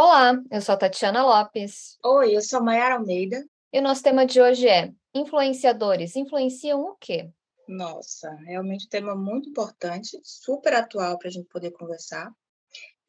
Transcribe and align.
Olá, 0.00 0.40
eu 0.52 0.60
sou 0.60 0.76
a 0.76 0.78
Tatiana 0.78 1.24
Lopes. 1.24 1.98
Oi, 2.04 2.36
eu 2.36 2.40
sou 2.40 2.60
a 2.60 2.62
Mayara 2.62 2.94
Almeida. 2.94 3.44
E 3.72 3.80
o 3.80 3.82
nosso 3.82 4.00
tema 4.00 4.24
de 4.24 4.40
hoje 4.40 4.68
é 4.68 4.92
Influenciadores 5.12 6.14
influenciam 6.14 6.82
o 6.82 6.94
quê? 6.94 7.28
Nossa, 7.66 8.32
realmente 8.46 8.86
um 8.86 8.88
tema 8.88 9.16
muito 9.16 9.50
importante, 9.50 10.16
super 10.22 10.72
atual 10.74 11.18
para 11.18 11.26
a 11.26 11.30
gente 11.32 11.48
poder 11.48 11.72
conversar. 11.72 12.30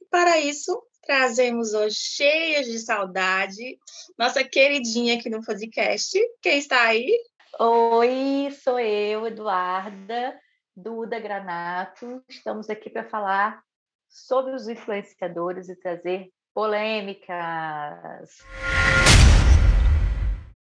E 0.01 0.05
para 0.05 0.39
isso, 0.39 0.81
trazemos 1.03 1.75
hoje, 1.75 1.95
cheias 1.95 2.65
de 2.65 2.79
saudade, 2.79 3.77
nossa 4.17 4.43
queridinha 4.43 5.13
aqui 5.13 5.29
no 5.29 5.45
podcast. 5.45 6.17
Quem 6.41 6.57
está 6.57 6.87
aí? 6.87 7.15
Oi, 7.59 8.49
sou 8.63 8.79
eu, 8.79 9.27
Eduarda, 9.27 10.35
Duda 10.75 11.19
Granato. 11.19 12.23
Estamos 12.27 12.67
aqui 12.67 12.89
para 12.89 13.07
falar 13.07 13.61
sobre 14.09 14.55
os 14.55 14.67
influenciadores 14.67 15.69
e 15.69 15.75
trazer 15.75 16.31
polêmicas. 16.59 18.43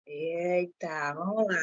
Eita, 0.04 1.14
vamos 1.14 1.46
lá. 1.46 1.60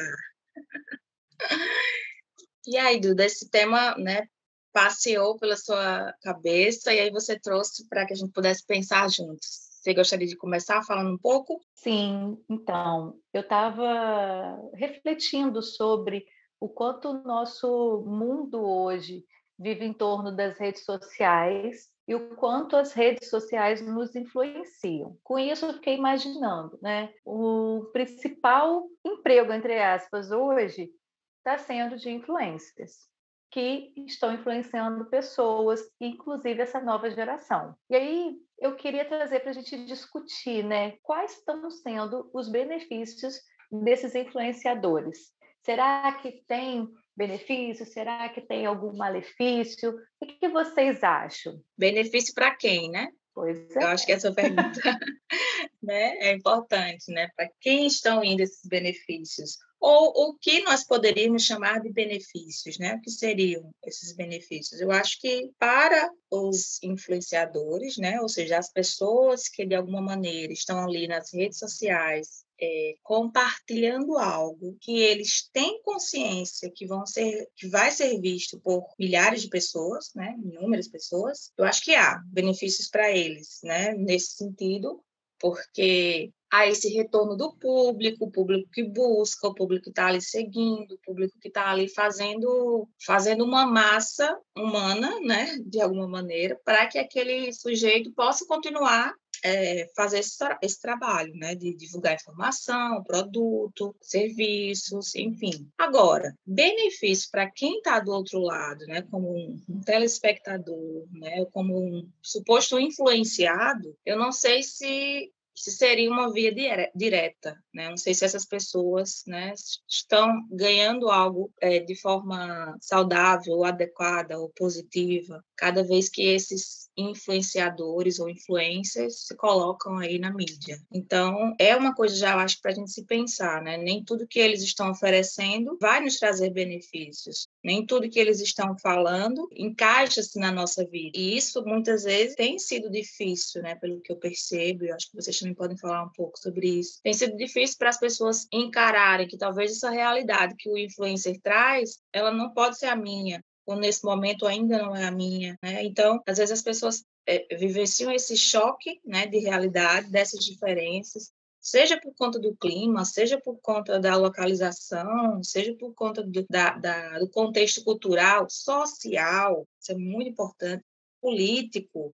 E 2.66 2.78
aí, 2.78 2.98
Duda, 2.98 3.26
esse 3.26 3.50
tema, 3.50 3.94
né, 3.98 4.26
passeou 4.72 5.38
pela 5.38 5.58
sua 5.58 6.14
cabeça 6.22 6.90
e 6.94 7.00
aí 7.00 7.10
você 7.10 7.38
trouxe 7.38 7.86
para 7.86 8.06
que 8.06 8.14
a 8.14 8.16
gente 8.16 8.32
pudesse 8.32 8.64
pensar 8.64 9.10
juntos. 9.10 9.46
Você 9.82 9.92
gostaria 9.92 10.26
de 10.26 10.38
começar 10.38 10.82
falando 10.82 11.12
um 11.12 11.18
pouco? 11.18 11.60
Sim, 11.74 12.42
então, 12.48 13.20
eu 13.30 13.42
estava 13.42 14.58
refletindo 14.72 15.60
sobre 15.60 16.24
o 16.58 16.66
quanto 16.66 17.10
o 17.10 17.22
nosso 17.22 18.02
mundo 18.06 18.64
hoje 18.64 19.22
vive 19.58 19.84
em 19.84 19.92
torno 19.92 20.34
das 20.34 20.56
redes 20.56 20.82
sociais 20.82 21.92
e 22.06 22.14
o 22.14 22.36
quanto 22.36 22.76
as 22.76 22.92
redes 22.92 23.30
sociais 23.30 23.80
nos 23.80 24.14
influenciam. 24.14 25.16
Com 25.22 25.38
isso, 25.38 25.66
eu 25.66 25.74
fiquei 25.74 25.96
imaginando, 25.96 26.78
né? 26.82 27.12
O 27.24 27.88
principal 27.92 28.86
emprego, 29.04 29.52
entre 29.52 29.82
aspas, 29.82 30.30
hoje 30.30 30.90
está 31.38 31.58
sendo 31.58 31.96
de 31.96 32.10
influências 32.10 33.08
que 33.50 33.92
estão 34.08 34.34
influenciando 34.34 35.04
pessoas, 35.04 35.80
inclusive 36.00 36.60
essa 36.60 36.80
nova 36.80 37.08
geração. 37.08 37.74
E 37.88 37.94
aí 37.94 38.36
eu 38.58 38.74
queria 38.74 39.04
trazer 39.04 39.40
para 39.40 39.50
a 39.50 39.54
gente 39.54 39.84
discutir, 39.84 40.64
né? 40.64 40.96
Quais 41.02 41.38
estão 41.38 41.70
sendo 41.70 42.28
os 42.34 42.48
benefícios 42.48 43.40
desses 43.70 44.14
influenciadores? 44.14 45.32
Será 45.62 46.12
que 46.20 46.44
tem 46.46 46.92
benefício? 47.16 47.86
Será 47.86 48.28
que 48.28 48.40
tem 48.40 48.66
algum 48.66 48.96
malefício? 48.96 49.94
O 50.20 50.26
que, 50.26 50.48
vocês 50.48 51.02
acham? 51.02 51.60
Benefício 51.76 52.34
para 52.34 52.54
quem, 52.54 52.90
né? 52.90 53.08
Pois 53.34 53.74
é. 53.76 53.82
Eu 53.82 53.88
acho 53.88 54.06
que 54.06 54.12
essa 54.12 54.32
pergunta 54.32 54.80
né, 55.84 56.16
é 56.18 56.32
importante, 56.32 57.10
né? 57.12 57.28
Para 57.36 57.48
quem 57.60 57.86
estão 57.86 58.22
indo 58.24 58.40
esses 58.40 58.66
benefícios? 58.66 59.58
Ou 59.80 60.30
o 60.30 60.38
que 60.38 60.62
nós 60.62 60.82
poderíamos 60.84 61.44
chamar 61.44 61.80
de 61.80 61.92
benefícios, 61.92 62.78
né? 62.78 62.94
O 62.94 63.00
que 63.02 63.10
seriam 63.10 63.70
esses 63.84 64.14
benefícios? 64.16 64.80
Eu 64.80 64.90
acho 64.90 65.20
que 65.20 65.50
para 65.58 66.10
os 66.30 66.82
influenciadores, 66.82 67.98
né? 67.98 68.20
Ou 68.20 68.28
seja, 68.28 68.58
as 68.58 68.72
pessoas 68.72 69.48
que 69.48 69.66
de 69.66 69.74
alguma 69.74 70.00
maneira 70.00 70.52
estão 70.52 70.82
ali 70.82 71.06
nas 71.06 71.32
redes 71.34 71.58
sociais 71.58 72.44
é, 72.60 72.94
compartilhando 73.02 74.16
algo 74.16 74.76
que 74.80 74.98
eles 74.98 75.48
têm 75.52 75.82
consciência 75.82 76.70
que 76.74 76.86
vão 76.86 77.04
ser 77.04 77.48
que 77.56 77.68
vai 77.68 77.90
ser 77.90 78.18
visto 78.20 78.60
por 78.60 78.86
milhares 78.98 79.42
de 79.42 79.48
pessoas, 79.48 80.10
né, 80.14 80.34
inúmeras 80.38 80.88
pessoas, 80.88 81.52
eu 81.58 81.64
acho 81.64 81.82
que 81.82 81.94
há 81.94 82.20
benefícios 82.26 82.88
para 82.88 83.10
eles, 83.10 83.60
né, 83.62 83.92
nesse 83.94 84.36
sentido, 84.36 85.02
porque 85.44 86.32
há 86.50 86.66
esse 86.66 86.88
retorno 86.88 87.36
do 87.36 87.52
público, 87.52 88.24
o 88.24 88.30
público 88.30 88.66
que 88.72 88.82
busca, 88.82 89.46
o 89.46 89.54
público 89.54 89.84
que 89.84 89.90
está 89.90 90.06
ali 90.06 90.22
seguindo, 90.22 90.94
o 90.94 90.98
público 91.04 91.38
que 91.38 91.48
está 91.48 91.70
ali 91.70 91.86
fazendo, 91.86 92.88
fazendo 93.04 93.44
uma 93.44 93.66
massa 93.66 94.38
humana, 94.56 95.20
né, 95.20 95.58
de 95.66 95.82
alguma 95.82 96.08
maneira, 96.08 96.58
para 96.64 96.86
que 96.86 96.98
aquele 96.98 97.52
sujeito 97.52 98.10
possa 98.12 98.46
continuar 98.46 99.14
é, 99.44 99.90
fazer 99.94 100.20
esse, 100.20 100.38
esse, 100.62 100.80
trabalho, 100.80 101.34
né, 101.34 101.54
de 101.54 101.74
divulgar 101.74 102.14
informação, 102.14 103.04
produto, 103.04 103.94
serviços, 104.00 105.14
enfim. 105.14 105.68
Agora, 105.76 106.34
benefício 106.46 107.28
para 107.30 107.50
quem 107.50 107.76
está 107.76 108.00
do 108.00 108.10
outro 108.10 108.38
lado, 108.38 108.86
né, 108.86 109.02
como 109.10 109.30
um, 109.30 109.60
um 109.68 109.80
telespectador, 109.82 111.06
né, 111.12 111.44
como 111.52 111.78
um 111.78 112.08
suposto 112.22 112.78
influenciado, 112.78 113.94
eu 114.06 114.16
não 114.16 114.32
sei 114.32 114.62
se 114.62 115.30
se 115.54 115.70
seria 115.70 116.10
uma 116.10 116.32
via 116.32 116.52
direta, 116.94 117.56
né? 117.72 117.88
Não 117.88 117.96
sei 117.96 118.14
se 118.14 118.24
essas 118.24 118.44
pessoas, 118.44 119.22
né, 119.26 119.54
estão 119.88 120.46
ganhando 120.50 121.08
algo 121.08 121.52
é, 121.60 121.78
de 121.78 121.94
forma 122.00 122.76
saudável, 122.80 123.64
adequada 123.64 124.38
ou 124.38 124.50
positiva, 124.50 125.44
cada 125.56 125.84
vez 125.84 126.08
que 126.08 126.22
esses 126.22 126.90
influenciadores 126.96 128.18
ou 128.18 128.28
influencers 128.28 129.26
se 129.26 129.36
colocam 129.36 129.98
aí 129.98 130.18
na 130.18 130.32
mídia. 130.32 130.78
Então, 130.92 131.54
é 131.58 131.76
uma 131.76 131.94
coisa 131.94 132.14
já, 132.14 132.32
eu 132.32 132.38
acho, 132.38 132.60
para 132.60 132.72
a 132.72 132.74
gente 132.74 132.90
se 132.90 133.04
pensar, 133.04 133.62
né? 133.62 133.76
Nem 133.76 134.04
tudo 134.04 134.26
que 134.26 134.38
eles 134.38 134.62
estão 134.62 134.90
oferecendo 134.90 135.76
vai 135.80 136.00
nos 136.00 136.18
trazer 136.18 136.50
benefícios. 136.50 137.46
Nem 137.62 137.84
tudo 137.84 138.08
que 138.08 138.18
eles 138.18 138.40
estão 138.40 138.76
falando 138.78 139.48
encaixa-se 139.54 140.38
na 140.38 140.52
nossa 140.52 140.84
vida. 140.84 141.18
E 141.18 141.36
isso, 141.36 141.64
muitas 141.64 142.04
vezes, 142.04 142.34
tem 142.34 142.58
sido 142.58 142.90
difícil, 142.90 143.62
né? 143.62 143.74
Pelo 143.74 144.00
que 144.00 144.12
eu 144.12 144.16
percebo, 144.16 144.84
eu 144.84 144.94
acho 144.94 145.10
que 145.10 145.16
vocês 145.16 145.38
também 145.38 145.54
podem 145.54 145.76
falar 145.76 146.04
um 146.04 146.12
pouco 146.12 146.38
sobre 146.38 146.68
isso. 146.78 147.00
Tem 147.02 147.12
sido 147.12 147.36
difícil 147.36 147.76
para 147.78 147.90
as 147.90 147.98
pessoas 147.98 148.46
encararem 148.52 149.26
que 149.26 149.36
talvez 149.36 149.72
essa 149.72 149.90
realidade 149.90 150.54
que 150.58 150.68
o 150.68 150.78
influencer 150.78 151.40
traz, 151.40 151.98
ela 152.12 152.30
não 152.30 152.52
pode 152.52 152.78
ser 152.78 152.86
a 152.86 152.96
minha, 152.96 153.42
ou 153.66 153.76
nesse 153.76 154.04
momento 154.04 154.46
ainda 154.46 154.78
não 154.78 154.94
é 154.94 155.04
a 155.04 155.10
minha, 155.10 155.58
né? 155.62 155.84
Então, 155.84 156.22
às 156.26 156.38
vezes 156.38 156.52
as 156.52 156.62
pessoas 156.62 157.04
é, 157.26 157.56
vivenciam 157.56 158.12
esse 158.12 158.36
choque, 158.36 159.00
né, 159.04 159.26
de 159.26 159.38
realidade, 159.38 160.10
dessas 160.10 160.44
diferenças, 160.44 161.32
seja 161.60 161.98
por 161.98 162.14
conta 162.14 162.38
do 162.38 162.54
clima, 162.54 163.04
seja 163.04 163.40
por 163.40 163.58
conta 163.60 163.98
da 163.98 164.16
localização, 164.16 165.42
seja 165.42 165.74
por 165.74 165.94
conta 165.94 166.22
do, 166.22 166.46
da, 166.48 166.76
da, 166.76 167.18
do 167.18 167.28
contexto 167.30 167.82
cultural, 167.82 168.46
social, 168.50 169.66
isso 169.80 169.92
é 169.92 169.94
muito 169.94 170.28
importante, 170.28 170.84
político, 171.22 172.14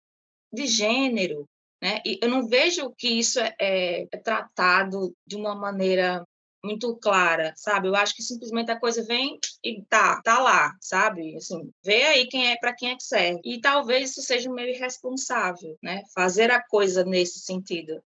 de 0.53 0.67
gênero, 0.67 1.47
né? 1.81 2.01
E 2.05 2.19
eu 2.21 2.29
não 2.29 2.47
vejo 2.47 2.93
que 2.95 3.07
isso 3.07 3.39
é, 3.39 3.55
é, 3.59 4.07
é 4.11 4.17
tratado 4.17 5.15
de 5.25 5.35
uma 5.35 5.55
maneira 5.55 6.23
muito 6.63 6.95
clara, 6.97 7.53
sabe? 7.55 7.87
Eu 7.87 7.95
acho 7.95 8.15
que 8.15 8.21
simplesmente 8.21 8.71
a 8.71 8.79
coisa 8.79 9.03
vem 9.03 9.39
e 9.63 9.83
tá, 9.85 10.21
tá 10.21 10.39
lá, 10.39 10.75
sabe? 10.81 11.35
Assim, 11.35 11.71
vê 11.83 12.03
aí 12.03 12.27
quem 12.27 12.51
é 12.51 12.57
para 12.57 12.73
quem 12.73 12.91
é 12.91 12.95
que 12.95 13.03
serve. 13.03 13.39
E 13.43 13.61
talvez 13.61 14.11
isso 14.11 14.21
seja 14.21 14.51
meio 14.51 14.69
irresponsável, 14.69 15.77
né? 15.81 16.03
Fazer 16.13 16.51
a 16.51 16.61
coisa 16.61 17.03
nesse 17.03 17.39
sentido. 17.39 18.01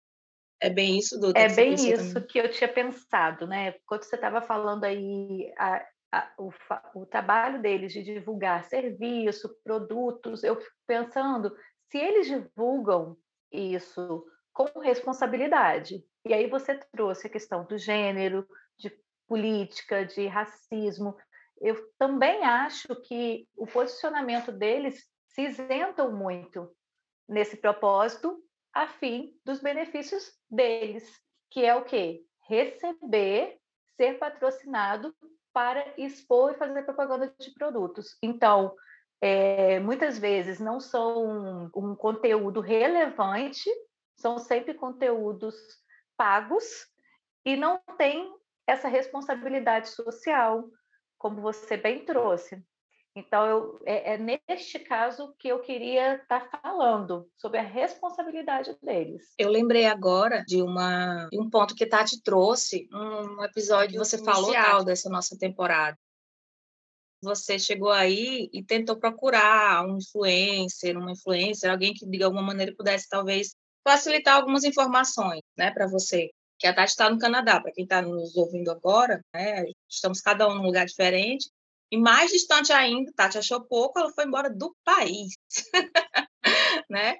É 0.61 0.69
bem 0.69 0.97
isso, 0.97 1.19
Duda? 1.19 1.37
É 1.37 1.49
bem 1.49 1.73
isso 1.73 2.13
também? 2.13 2.27
que 2.27 2.39
eu 2.39 2.49
tinha 2.49 2.71
pensado, 2.71 3.45
né? 3.47 3.75
Quando 3.85 4.03
você 4.03 4.15
estava 4.15 4.41
falando 4.41 4.85
aí 4.85 5.51
a, 5.57 5.85
a, 6.13 6.31
o, 6.37 6.51
o 6.95 7.05
trabalho 7.05 7.61
deles 7.61 7.91
de 7.91 8.01
divulgar 8.01 8.63
serviço, 8.63 9.53
produtos, 9.63 10.43
eu 10.43 10.55
fico 10.55 10.75
pensando 10.87 11.53
se 11.91 11.97
eles 11.97 12.27
divulgam 12.27 13.17
isso 13.51 14.25
com 14.53 14.79
responsabilidade. 14.79 16.03
E 16.25 16.33
aí 16.33 16.47
você 16.47 16.75
trouxe 16.91 17.27
a 17.27 17.29
questão 17.29 17.65
do 17.65 17.77
gênero, 17.77 18.47
de 18.77 18.91
política, 19.27 20.05
de 20.05 20.27
racismo. 20.27 21.17
Eu 21.59 21.75
também 21.97 22.43
acho 22.43 22.95
que 23.01 23.47
o 23.55 23.65
posicionamento 23.67 24.51
deles 24.51 25.05
se 25.27 25.41
isentam 25.41 26.11
muito 26.11 26.73
nesse 27.27 27.57
propósito 27.57 28.41
a 28.73 28.87
fim 28.87 29.37
dos 29.45 29.59
benefícios 29.59 30.33
deles, 30.49 31.21
que 31.49 31.65
é 31.65 31.75
o 31.75 31.83
quê? 31.83 32.23
Receber, 32.47 33.57
ser 33.95 34.17
patrocinado 34.17 35.15
para 35.51 35.93
expor 35.97 36.51
e 36.51 36.57
fazer 36.57 36.83
propaganda 36.83 37.33
de 37.39 37.51
produtos. 37.53 38.17
Então, 38.21 38.75
é, 39.21 39.79
muitas 39.79 40.17
vezes 40.17 40.59
não 40.59 40.79
são 40.79 41.25
um, 41.25 41.69
um 41.75 41.95
conteúdo 41.95 42.59
relevante 42.59 43.69
são 44.15 44.37
sempre 44.37 44.73
conteúdos 44.73 45.55
pagos 46.17 46.87
e 47.45 47.55
não 47.55 47.79
tem 47.97 48.33
essa 48.67 48.87
responsabilidade 48.87 49.89
social, 49.89 50.69
como 51.17 51.41
você 51.41 51.77
bem 51.77 52.05
trouxe. 52.05 52.63
Então, 53.15 53.45
eu, 53.45 53.79
é, 53.85 54.13
é, 54.13 54.17
neste 54.17 54.79
caso 54.79 55.35
que 55.37 55.47
eu 55.47 55.59
queria 55.59 56.15
estar 56.15 56.49
tá 56.49 56.59
falando 56.59 57.29
sobre 57.37 57.59
a 57.59 57.63
responsabilidade 57.63 58.75
deles. 58.81 59.33
Eu 59.37 59.49
lembrei 59.49 59.85
agora 59.85 60.43
de, 60.47 60.63
uma, 60.63 61.27
de 61.31 61.39
um 61.39 61.47
ponto 61.47 61.75
que 61.75 61.85
Tati 61.85 62.21
trouxe, 62.23 62.89
um 62.91 63.43
episódio 63.43 63.91
que 63.91 63.97
você 63.99 64.17
falou 64.23 64.51
tal 64.51 64.83
dessa 64.83 65.09
nossa 65.09 65.37
temporada. 65.37 65.95
Você 67.21 67.59
chegou 67.59 67.91
aí 67.91 68.49
e 68.51 68.63
tentou 68.63 68.97
procurar 68.97 69.85
um 69.85 69.97
influencer, 69.97 70.97
uma 70.97 71.11
influencer, 71.11 71.69
alguém 71.69 71.93
que 71.93 72.05
de 72.07 72.23
alguma 72.23 72.41
maneira 72.41 72.73
pudesse 72.75 73.07
talvez 73.07 73.55
facilitar 73.83 74.37
algumas 74.37 74.63
informações, 74.63 75.41
né, 75.57 75.71
para 75.71 75.87
você. 75.87 76.29
Que 76.57 76.67
a 76.67 76.73
Tati 76.73 76.91
está 76.91 77.09
no 77.09 77.19
Canadá, 77.19 77.59
para 77.59 77.71
quem 77.71 77.83
está 77.83 78.01
nos 78.01 78.35
ouvindo 78.37 78.71
agora, 78.71 79.21
né, 79.33 79.65
estamos 79.89 80.21
cada 80.21 80.47
um 80.47 80.55
num 80.55 80.63
lugar 80.63 80.85
diferente. 80.85 81.49
E 81.91 81.97
mais 81.97 82.31
distante 82.31 82.71
ainda, 82.73 83.11
Tati 83.15 83.37
achou 83.37 83.61
pouco, 83.61 83.99
ela 83.99 84.11
foi 84.11 84.25
embora 84.25 84.49
do 84.49 84.75
país. 84.83 85.33
né? 86.89 87.17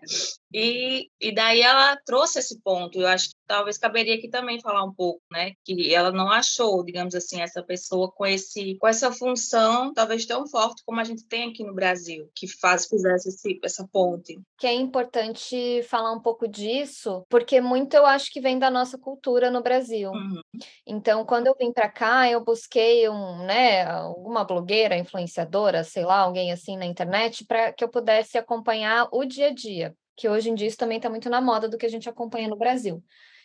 E, 0.51 1.09
e 1.19 1.33
daí 1.33 1.61
ela 1.61 1.97
trouxe 2.05 2.39
esse 2.39 2.59
ponto. 2.61 2.99
Eu 2.99 3.07
acho 3.07 3.29
talvez 3.47 3.77
caberia 3.77 4.15
aqui 4.15 4.29
também 4.29 4.59
falar 4.59 4.83
um 4.83 4.93
pouco, 4.93 5.21
né? 5.31 5.53
Que 5.63 5.93
ela 5.93 6.11
não 6.11 6.29
achou, 6.29 6.83
digamos 6.83 7.15
assim, 7.15 7.41
essa 7.41 7.61
pessoa 7.63 8.11
com 8.11 8.25
esse 8.25 8.75
com 8.75 8.87
essa 8.87 9.11
função 9.11 9.93
talvez 9.93 10.25
tão 10.25 10.47
forte 10.47 10.83
como 10.85 10.99
a 10.99 11.03
gente 11.03 11.25
tem 11.25 11.49
aqui 11.49 11.63
no 11.63 11.73
Brasil, 11.73 12.29
que 12.35 12.47
faz 12.47 12.85
fizesse 12.85 13.29
esse, 13.29 13.59
essa 13.63 13.87
ponte. 13.91 14.39
Que 14.57 14.67
é 14.67 14.73
importante 14.73 15.81
falar 15.83 16.11
um 16.11 16.19
pouco 16.19 16.47
disso, 16.47 17.25
porque 17.29 17.61
muito 17.61 17.95
eu 17.95 18.05
acho 18.05 18.31
que 18.31 18.41
vem 18.41 18.57
da 18.57 18.69
nossa 18.69 18.97
cultura 18.97 19.49
no 19.49 19.61
Brasil. 19.61 20.11
Uhum. 20.11 20.41
Então, 20.85 21.25
quando 21.25 21.47
eu 21.47 21.55
vim 21.57 21.71
para 21.71 21.89
cá, 21.89 22.29
eu 22.29 22.43
busquei 22.43 23.07
um, 23.09 23.45
né, 23.45 23.83
alguma 23.85 24.43
blogueira, 24.43 24.97
influenciadora, 24.97 25.83
sei 25.83 26.05
lá, 26.05 26.19
alguém 26.19 26.51
assim 26.51 26.77
na 26.77 26.85
internet 26.85 27.45
para 27.45 27.71
que 27.73 27.83
eu 27.83 27.89
pudesse 27.89 28.37
acompanhar 28.37 29.07
o 29.11 29.25
dia 29.25 29.47
a 29.47 29.53
dia, 29.53 29.95
que 30.15 30.29
hoje 30.29 30.49
em 30.49 30.55
dia 30.55 30.67
isso 30.67 30.77
também 30.77 30.97
está 30.97 31.09
muito 31.09 31.29
na 31.29 31.41
moda 31.41 31.67
do 31.67 31.77
que 31.77 31.85
a 31.85 31.89
gente 31.89 32.09
acompanha 32.09 32.47
no 32.47 32.57
Brasil. 32.57 33.03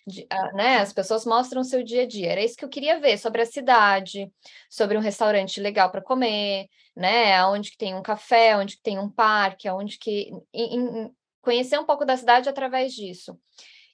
Uh, 0.09 0.57
né, 0.57 0.79
as 0.79 0.93
pessoas 0.93 1.25
mostram 1.25 1.61
o 1.61 1.65
seu 1.65 1.83
dia 1.83 2.03
a 2.03 2.07
dia. 2.07 2.33
Era 2.33 2.43
isso 2.43 2.57
que 2.57 2.65
eu 2.65 2.69
queria 2.69 3.01
ver 3.01 3.19
sobre 3.19 3.43
a 3.43 3.47
cidade, 3.47 4.31
sobre 4.71 4.97
um 4.97 5.01
restaurante 5.01 5.61
legal 5.61 5.91
para 5.91 6.03
comer, 6.03 6.67
né? 6.97 7.45
Onde 7.47 7.71
que 7.71 7.79
tem 7.79 7.95
um 7.95 8.03
café, 8.03 8.57
onde 8.57 8.77
que 8.77 8.83
tem 8.83 8.99
um 8.99 9.11
parque, 9.11 9.69
onde 9.71 9.99
que 9.99 10.31
em, 10.53 10.77
em, 10.77 11.11
conhecer 11.43 11.79
um 11.79 11.85
pouco 11.85 12.05
da 12.05 12.17
cidade 12.17 12.49
através 12.49 12.93
disso. 12.93 13.39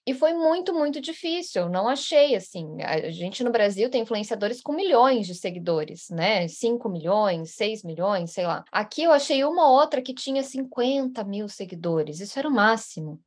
E 0.07 0.13
foi 0.13 0.35
muito, 0.35 0.75
muito 0.75 1.01
difícil. 1.01 1.69
Não 1.71 1.89
achei 1.89 2.35
assim. 2.35 2.77
A 2.83 3.11
gente 3.11 3.43
no 3.43 3.51
Brasil 3.51 3.89
tem 3.89 4.03
influenciadores 4.03 4.61
com 4.61 4.73
milhões 4.73 5.27
de 5.27 5.35
seguidores, 5.35 6.11
né? 6.11 6.47
5 6.47 6.89
milhões, 6.91 7.55
6 7.55 7.83
milhões, 7.83 8.33
sei 8.33 8.47
lá. 8.47 8.65
Aqui 8.71 9.03
eu 9.03 9.13
achei 9.13 9.43
uma 9.45 9.71
outra 9.71 10.03
que 10.03 10.13
tinha 10.13 10.43
50 10.43 11.25
mil 11.25 11.49
seguidores. 11.49 12.21
Isso 12.21 12.39
era 12.39 12.49
o 12.49 12.53
máximo. 12.53 13.19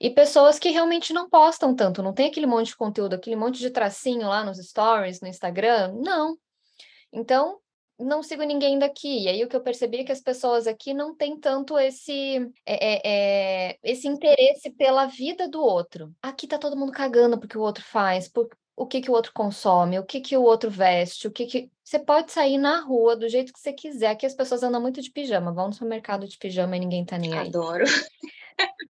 E 0.00 0.10
pessoas 0.10 0.58
que 0.58 0.70
realmente 0.70 1.12
não 1.12 1.28
postam 1.28 1.74
tanto, 1.74 2.02
não 2.02 2.12
tem 2.12 2.28
aquele 2.28 2.46
monte 2.46 2.68
de 2.68 2.76
conteúdo, 2.76 3.14
aquele 3.14 3.36
monte 3.36 3.58
de 3.58 3.70
tracinho 3.70 4.28
lá 4.28 4.44
nos 4.44 4.58
stories, 4.58 5.20
no 5.20 5.28
Instagram. 5.28 5.92
Não. 5.94 6.36
Então, 7.12 7.58
não 7.98 8.22
sigo 8.22 8.42
ninguém 8.42 8.78
daqui. 8.78 9.24
E 9.24 9.28
aí 9.28 9.44
o 9.44 9.48
que 9.48 9.56
eu 9.56 9.62
percebi 9.62 9.98
é 9.98 10.04
que 10.04 10.12
as 10.12 10.20
pessoas 10.20 10.66
aqui 10.66 10.92
não 10.92 11.14
têm 11.14 11.38
tanto 11.38 11.78
esse 11.78 12.38
é, 12.66 12.94
é, 12.94 13.00
é, 13.04 13.78
esse 13.82 14.08
interesse 14.08 14.70
pela 14.70 15.06
vida 15.06 15.48
do 15.48 15.62
outro. 15.62 16.14
Aqui 16.22 16.46
tá 16.46 16.58
todo 16.58 16.76
mundo 16.76 16.92
cagando 16.92 17.38
porque 17.38 17.56
o 17.56 17.62
outro 17.62 17.84
faz, 17.84 18.28
por 18.28 18.48
o 18.76 18.86
que 18.86 19.00
que 19.00 19.10
o 19.10 19.14
outro 19.14 19.32
consome, 19.32 19.98
o 19.98 20.04
que 20.04 20.20
que 20.20 20.36
o 20.36 20.42
outro 20.42 20.68
veste, 20.68 21.28
o 21.28 21.30
que 21.30 21.46
que 21.46 21.70
você 21.82 21.98
pode 21.98 22.32
sair 22.32 22.58
na 22.58 22.80
rua 22.80 23.14
do 23.14 23.28
jeito 23.28 23.52
que 23.52 23.60
você 23.60 23.72
quiser. 23.72 24.08
Aqui 24.08 24.26
as 24.26 24.34
pessoas 24.34 24.62
andam 24.62 24.80
muito 24.80 25.00
de 25.00 25.10
pijama, 25.10 25.52
vão 25.52 25.68
no 25.68 25.72
supermercado 25.72 26.26
de 26.26 26.36
pijama 26.36 26.76
e 26.76 26.80
ninguém 26.80 27.04
tá 27.04 27.16
nem 27.16 27.32
aí. 27.32 27.48
Adoro. 27.48 27.84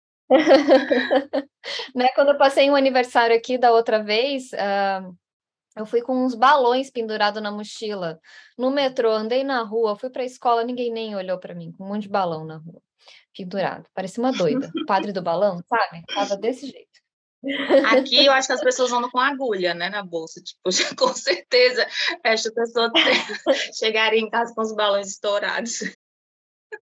né? 1.94 2.08
Quando 2.14 2.30
eu 2.30 2.38
passei 2.38 2.70
um 2.70 2.76
aniversário 2.76 3.36
aqui 3.36 3.58
da 3.58 3.72
outra 3.72 4.02
vez, 4.02 4.50
uh, 4.52 5.16
eu 5.76 5.86
fui 5.86 6.00
com 6.02 6.24
uns 6.24 6.34
balões 6.34 6.90
pendurados 6.90 7.42
na 7.42 7.50
mochila. 7.50 8.18
No 8.56 8.70
metrô, 8.70 9.10
andei 9.10 9.44
na 9.44 9.62
rua, 9.62 9.96
fui 9.96 10.10
para 10.10 10.22
a 10.22 10.26
escola, 10.26 10.64
ninguém 10.64 10.92
nem 10.92 11.14
olhou 11.14 11.38
para 11.38 11.54
mim, 11.54 11.72
com 11.72 11.84
um 11.84 11.88
monte 11.88 12.02
de 12.02 12.08
balão 12.08 12.44
na 12.44 12.56
rua, 12.56 12.80
pendurado. 13.36 13.86
Parecia 13.94 14.22
uma 14.22 14.32
doida. 14.32 14.70
Padre 14.86 15.12
do 15.12 15.22
balão, 15.22 15.60
sabe? 15.68 16.02
Tava 16.14 16.36
desse 16.36 16.66
jeito. 16.66 16.96
Aqui 17.92 18.24
eu 18.24 18.32
acho 18.32 18.48
que 18.48 18.54
as 18.54 18.60
pessoas 18.60 18.92
andam 18.92 19.10
com 19.10 19.18
agulha, 19.18 19.74
né, 19.74 19.88
na 19.88 20.02
bolsa. 20.02 20.40
Tipo, 20.42 20.60
com 20.96 21.14
certeza, 21.14 21.86
esta 22.24 22.50
pessoa 22.52 22.90
chegaria 23.78 24.20
em 24.20 24.30
casa 24.30 24.54
com 24.54 24.62
os 24.62 24.74
balões 24.74 25.08
estourados. 25.08 25.80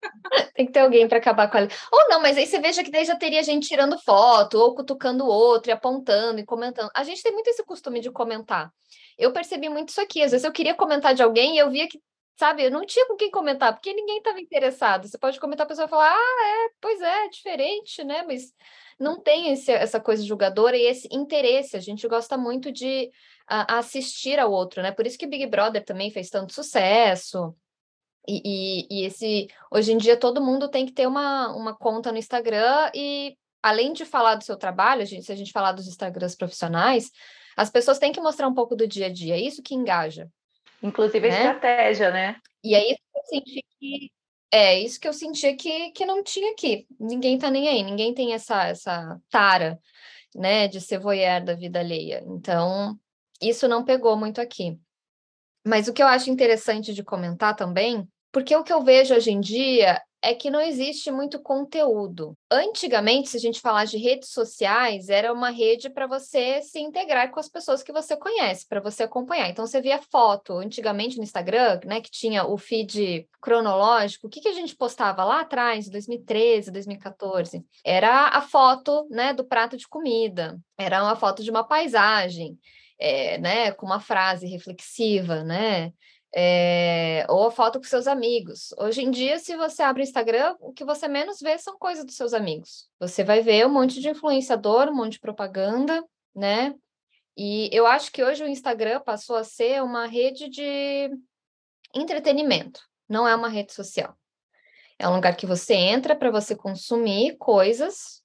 Tem 0.56 0.66
que 0.66 0.72
ter 0.72 0.80
alguém 0.80 1.08
para 1.08 1.18
acabar 1.18 1.50
com 1.50 1.58
ela. 1.58 1.68
Ou 1.92 2.10
não, 2.10 2.22
mas 2.22 2.38
aí 2.38 2.46
você 2.46 2.60
veja 2.60 2.84
que 2.84 2.92
daí 2.92 3.06
já 3.06 3.16
teria 3.16 3.44
gente 3.44 3.68
tirando 3.68 3.98
foto, 4.00 4.58
ou 4.58 4.76
cutucando 4.76 5.26
o 5.26 5.28
outro, 5.28 5.70
e 5.70 5.74
apontando 5.74 6.40
e 6.40 6.46
comentando. 6.46 6.90
A 6.96 7.04
gente 7.04 7.22
tem 7.22 7.32
muito 7.32 7.48
esse 7.48 7.64
costume 7.64 8.00
de 8.00 8.12
comentar. 8.12 8.72
Eu 9.18 9.32
percebi 9.32 9.70
muito 9.70 9.90
isso 9.90 10.02
aqui. 10.02 10.22
Às 10.22 10.32
vezes 10.32 10.46
eu 10.46 10.52
queria 10.52 10.74
comentar 10.74 11.14
de 11.14 11.24
alguém 11.24 11.56
e 11.56 11.60
eu 11.60 11.70
via 11.70 11.88
que, 11.88 12.00
sabe, 12.38 12.64
eu 12.64 12.72
não 12.72 12.86
tinha 12.86 13.08
com 13.08 13.16
quem 13.16 13.32
comentar, 13.32 13.74
porque 13.74 13.94
ninguém 13.94 14.18
estava 14.18 14.40
interessado. 14.40 15.08
Você 15.08 15.18
pode 15.18 15.40
comentar, 15.40 15.66
a 15.66 15.70
pessoa 15.70 15.88
falar, 15.88 16.14
ah, 16.14 16.66
é, 16.66 16.70
pois 16.82 17.02
é, 17.02 17.26
é 17.26 17.30
diferente, 17.30 18.04
né? 18.04 18.24
Mas 18.24 18.54
não 19.00 19.20
tem 19.20 19.52
esse, 19.52 19.72
essa 19.72 20.00
coisa 20.00 20.24
julgadora 20.24 20.78
e 20.78 20.86
esse 20.86 21.08
interesse. 21.12 21.76
A 21.76 21.80
gente 21.82 22.08
gosta 22.08 22.38
muito 22.38 22.72
de 22.72 23.12
uh, 23.50 23.66
assistir 23.68 24.40
ao 24.40 24.52
outro, 24.52 24.82
né? 24.82 24.92
Por 24.92 25.06
isso 25.06 25.18
que 25.18 25.28
Big 25.28 25.46
Brother 25.48 25.84
também 25.84 26.12
fez 26.12 26.30
tanto 26.30 26.54
sucesso. 26.54 27.56
E, 28.28 28.42
e, 28.44 28.88
e, 28.90 29.06
esse 29.06 29.48
hoje 29.72 29.92
em 29.92 29.98
dia 29.98 30.18
todo 30.18 30.44
mundo 30.44 30.68
tem 30.68 30.86
que 30.86 30.92
ter 30.92 31.08
uma, 31.08 31.56
uma 31.56 31.76
conta 31.76 32.12
no 32.12 32.18
Instagram 32.18 32.90
e 32.94 33.38
além 33.62 33.94
de 33.94 34.06
falar 34.06 34.36
do 34.36 34.44
seu 34.44 34.58
trabalho, 34.58 35.02
a 35.02 35.06
gente, 35.06 35.26
se 35.26 35.32
a 35.32 35.36
gente 35.36 35.52
falar 35.52 35.72
dos 35.72 35.88
Instagrams 35.88 36.36
profissionais, 36.36 37.12
as 37.58 37.70
pessoas 37.70 37.98
têm 37.98 38.12
que 38.12 38.22
mostrar 38.22 38.48
um 38.48 38.54
pouco 38.54 38.76
do 38.76 38.88
dia 38.88 39.08
a 39.08 39.10
dia, 39.10 39.36
é 39.36 39.40
isso 39.40 39.64
que 39.64 39.74
engaja. 39.74 40.30
Inclusive 40.84 41.28
a 41.28 41.32
né? 41.32 41.38
estratégia, 41.38 42.12
né? 42.12 42.36
E 42.64 42.76
aí 42.76 42.92
eu 42.92 43.24
senti 43.24 43.66
que 43.80 44.12
é 44.52 44.80
isso 44.80 45.00
que 45.00 45.08
eu 45.08 45.14
senti 45.14 45.54
que, 45.54 45.92
que 45.92 46.06
não 46.06 46.24
tinha 46.24 46.52
aqui. 46.52 46.86
Ninguém 47.00 47.38
tá 47.38 47.50
nem 47.50 47.68
aí, 47.68 47.84
ninguém 47.84 48.14
tem 48.14 48.34
essa, 48.34 48.68
essa 48.68 49.20
tara, 49.30 49.80
né, 50.36 50.68
de 50.68 50.80
ser 50.80 51.00
voyeur 51.00 51.44
da 51.44 51.56
vida 51.56 51.80
alheia. 51.80 52.24
Então, 52.28 52.98
isso 53.42 53.68
não 53.68 53.84
pegou 53.84 54.16
muito 54.16 54.40
aqui. 54.40 54.80
Mas 55.66 55.88
o 55.88 55.94
que 55.94 56.04
eu 56.04 56.08
acho 56.08 56.30
interessante 56.30 56.94
de 56.94 57.04
comentar 57.04 57.56
também 57.56 58.08
porque 58.36 58.54
o 58.54 58.66
que 58.66 58.74
eu 58.74 58.84
vejo 58.84 59.16
hoje 59.16 59.32
em 59.32 59.40
dia 59.40 60.02
é 60.22 60.36
que 60.36 60.50
não 60.50 60.60
existe 60.60 61.10
muito 61.10 61.40
conteúdo. 61.40 62.38
Antigamente, 62.52 63.30
se 63.30 63.38
a 63.38 63.40
gente 63.40 63.62
falar 63.62 63.86
de 63.86 63.96
redes 63.96 64.32
sociais, 64.32 65.08
era 65.08 65.32
uma 65.32 65.52
rede 65.52 65.90
para 65.90 66.06
você 66.06 66.62
se 66.62 66.78
integrar 66.82 67.32
com 67.32 67.40
as 67.40 67.48
pessoas 67.48 67.82
que 67.82 67.94
você 67.94 68.18
conhece, 68.18 68.68
para 68.68 68.82
você 68.82 69.04
acompanhar. 69.04 69.50
Então, 69.50 69.66
você 69.66 69.80
via 69.80 70.02
foto, 70.12 70.58
antigamente 70.58 71.16
no 71.16 71.24
Instagram, 71.24 71.80
né, 71.86 72.02
que 72.02 72.12
tinha 72.12 72.46
o 72.46 72.58
feed 72.58 73.26
cronológico, 73.42 74.28
o 74.28 74.30
que, 74.30 74.42
que 74.42 74.50
a 74.50 74.54
gente 74.54 74.76
postava 74.76 75.24
lá 75.24 75.40
atrás, 75.40 75.90
2013, 75.90 76.72
2014? 76.72 77.64
Era 77.86 78.28
a 78.28 78.42
foto, 78.42 79.08
né, 79.10 79.34
do 79.34 79.46
prato 79.46 79.78
de 79.78 79.88
comida, 79.88 80.60
era 80.78 81.02
uma 81.02 81.16
foto 81.16 81.42
de 81.42 81.50
uma 81.50 81.64
paisagem, 81.64 82.60
é, 83.00 83.38
né, 83.38 83.72
com 83.72 83.86
uma 83.86 84.02
frase 84.02 84.46
reflexiva, 84.46 85.42
né? 85.42 85.94
É, 86.38 87.26
ou 87.30 87.48
a 87.48 87.52
foto 87.52 87.80
com 87.80 87.86
seus 87.86 88.08
amigos. 88.08 88.74
Hoje 88.78 89.02
em 89.02 89.10
dia, 89.10 89.40
se 89.40 89.56
você 89.56 89.82
abre 89.82 90.02
o 90.02 90.04
Instagram, 90.04 90.54
o 90.60 90.74
que 90.74 90.84
você 90.84 91.08
menos 91.08 91.40
vê 91.40 91.58
são 91.58 91.78
coisas 91.78 92.04
dos 92.04 92.18
seus 92.18 92.34
amigos. 92.34 92.90
Você 93.00 93.24
vai 93.24 93.42
ver 93.42 93.66
um 93.66 93.70
monte 93.70 94.02
de 94.02 94.10
influenciador, 94.10 94.90
um 94.90 94.96
monte 94.96 95.14
de 95.14 95.22
propaganda, 95.22 96.04
né? 96.36 96.76
E 97.38 97.70
eu 97.72 97.88
acho 97.88 98.12
que 98.12 98.22
hoje 98.22 98.44
o 98.44 98.48
Instagram 98.48 99.00
passou 99.00 99.38
a 99.38 99.46
ser 99.46 99.82
uma 99.82 100.08
rede 100.08 100.50
de 100.50 101.10
entretenimento, 101.94 102.82
não 103.08 103.26
é 103.26 103.34
uma 103.34 103.48
rede 103.48 103.72
social. 103.72 104.14
É 105.00 105.08
um 105.08 105.16
lugar 105.16 105.38
que 105.38 105.46
você 105.46 105.74
entra 105.74 106.16
para 106.16 106.32
você 106.32 106.54
consumir 106.54 107.38
coisas 107.38 108.25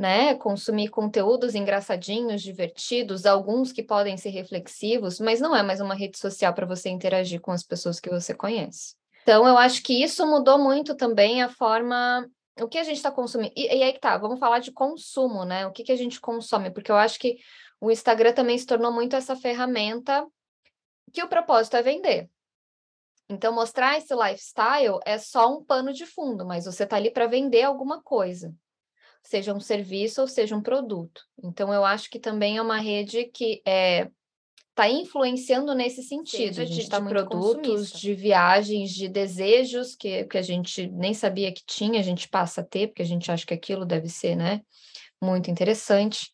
né? 0.00 0.34
Consumir 0.34 0.88
conteúdos 0.88 1.54
engraçadinhos, 1.54 2.40
divertidos, 2.40 3.26
alguns 3.26 3.70
que 3.70 3.82
podem 3.82 4.16
ser 4.16 4.30
reflexivos, 4.30 5.20
mas 5.20 5.42
não 5.42 5.54
é 5.54 5.62
mais 5.62 5.78
uma 5.78 5.94
rede 5.94 6.18
social 6.18 6.54
para 6.54 6.64
você 6.64 6.88
interagir 6.88 7.38
com 7.38 7.52
as 7.52 7.62
pessoas 7.62 8.00
que 8.00 8.08
você 8.08 8.32
conhece. 8.32 8.94
Então, 9.22 9.46
eu 9.46 9.58
acho 9.58 9.82
que 9.82 10.02
isso 10.02 10.26
mudou 10.26 10.58
muito 10.58 10.94
também 10.94 11.42
a 11.42 11.50
forma. 11.50 12.26
O 12.58 12.66
que 12.66 12.78
a 12.78 12.82
gente 12.82 12.96
está 12.96 13.10
consumindo. 13.10 13.52
E, 13.54 13.66
e, 13.66 13.82
aí 13.82 13.92
que 13.92 14.00
tá, 14.00 14.16
vamos 14.16 14.40
falar 14.40 14.60
de 14.60 14.72
consumo, 14.72 15.44
né? 15.44 15.66
O 15.66 15.70
que, 15.70 15.84
que 15.84 15.92
a 15.92 15.96
gente 15.96 16.18
consome, 16.18 16.70
porque 16.70 16.90
eu 16.90 16.96
acho 16.96 17.18
que 17.18 17.36
o 17.78 17.90
Instagram 17.90 18.32
também 18.32 18.56
se 18.56 18.64
tornou 18.64 18.90
muito 18.90 19.14
essa 19.14 19.36
ferramenta 19.36 20.26
que 21.12 21.22
o 21.22 21.28
propósito 21.28 21.76
é 21.76 21.82
vender. 21.82 22.30
Então, 23.28 23.52
mostrar 23.52 23.98
esse 23.98 24.14
lifestyle 24.14 24.98
é 25.04 25.18
só 25.18 25.54
um 25.54 25.62
pano 25.62 25.92
de 25.92 26.06
fundo, 26.06 26.46
mas 26.46 26.64
você 26.64 26.84
está 26.84 26.96
ali 26.96 27.10
para 27.10 27.26
vender 27.26 27.64
alguma 27.64 28.00
coisa 28.02 28.54
seja 29.22 29.54
um 29.54 29.60
serviço 29.60 30.20
ou 30.20 30.26
seja 30.26 30.56
um 30.56 30.62
produto. 30.62 31.22
Então, 31.42 31.72
eu 31.72 31.84
acho 31.84 32.10
que 32.10 32.18
também 32.18 32.56
é 32.56 32.62
uma 32.62 32.78
rede 32.78 33.24
que 33.24 33.62
é 33.66 34.08
está 34.70 34.88
influenciando 34.88 35.74
nesse 35.74 36.02
sentido, 36.02 36.60
a 36.60 36.64
gente 36.64 36.84
de, 36.84 36.88
tá 36.88 37.00
de 37.00 37.08
produtos, 37.08 37.92
de 37.92 38.14
viagens, 38.14 38.90
de 38.90 39.08
desejos 39.08 39.94
que, 39.94 40.24
que 40.24 40.38
a 40.38 40.42
gente 40.42 40.86
nem 40.88 41.12
sabia 41.12 41.52
que 41.52 41.62
tinha, 41.66 42.00
a 42.00 42.02
gente 42.02 42.28
passa 42.28 42.62
a 42.62 42.64
ter, 42.64 42.86
porque 42.86 43.02
a 43.02 43.06
gente 43.06 43.30
acha 43.30 43.44
que 43.44 43.52
aquilo 43.52 43.84
deve 43.84 44.08
ser, 44.08 44.36
né, 44.36 44.62
muito 45.22 45.50
interessante, 45.50 46.30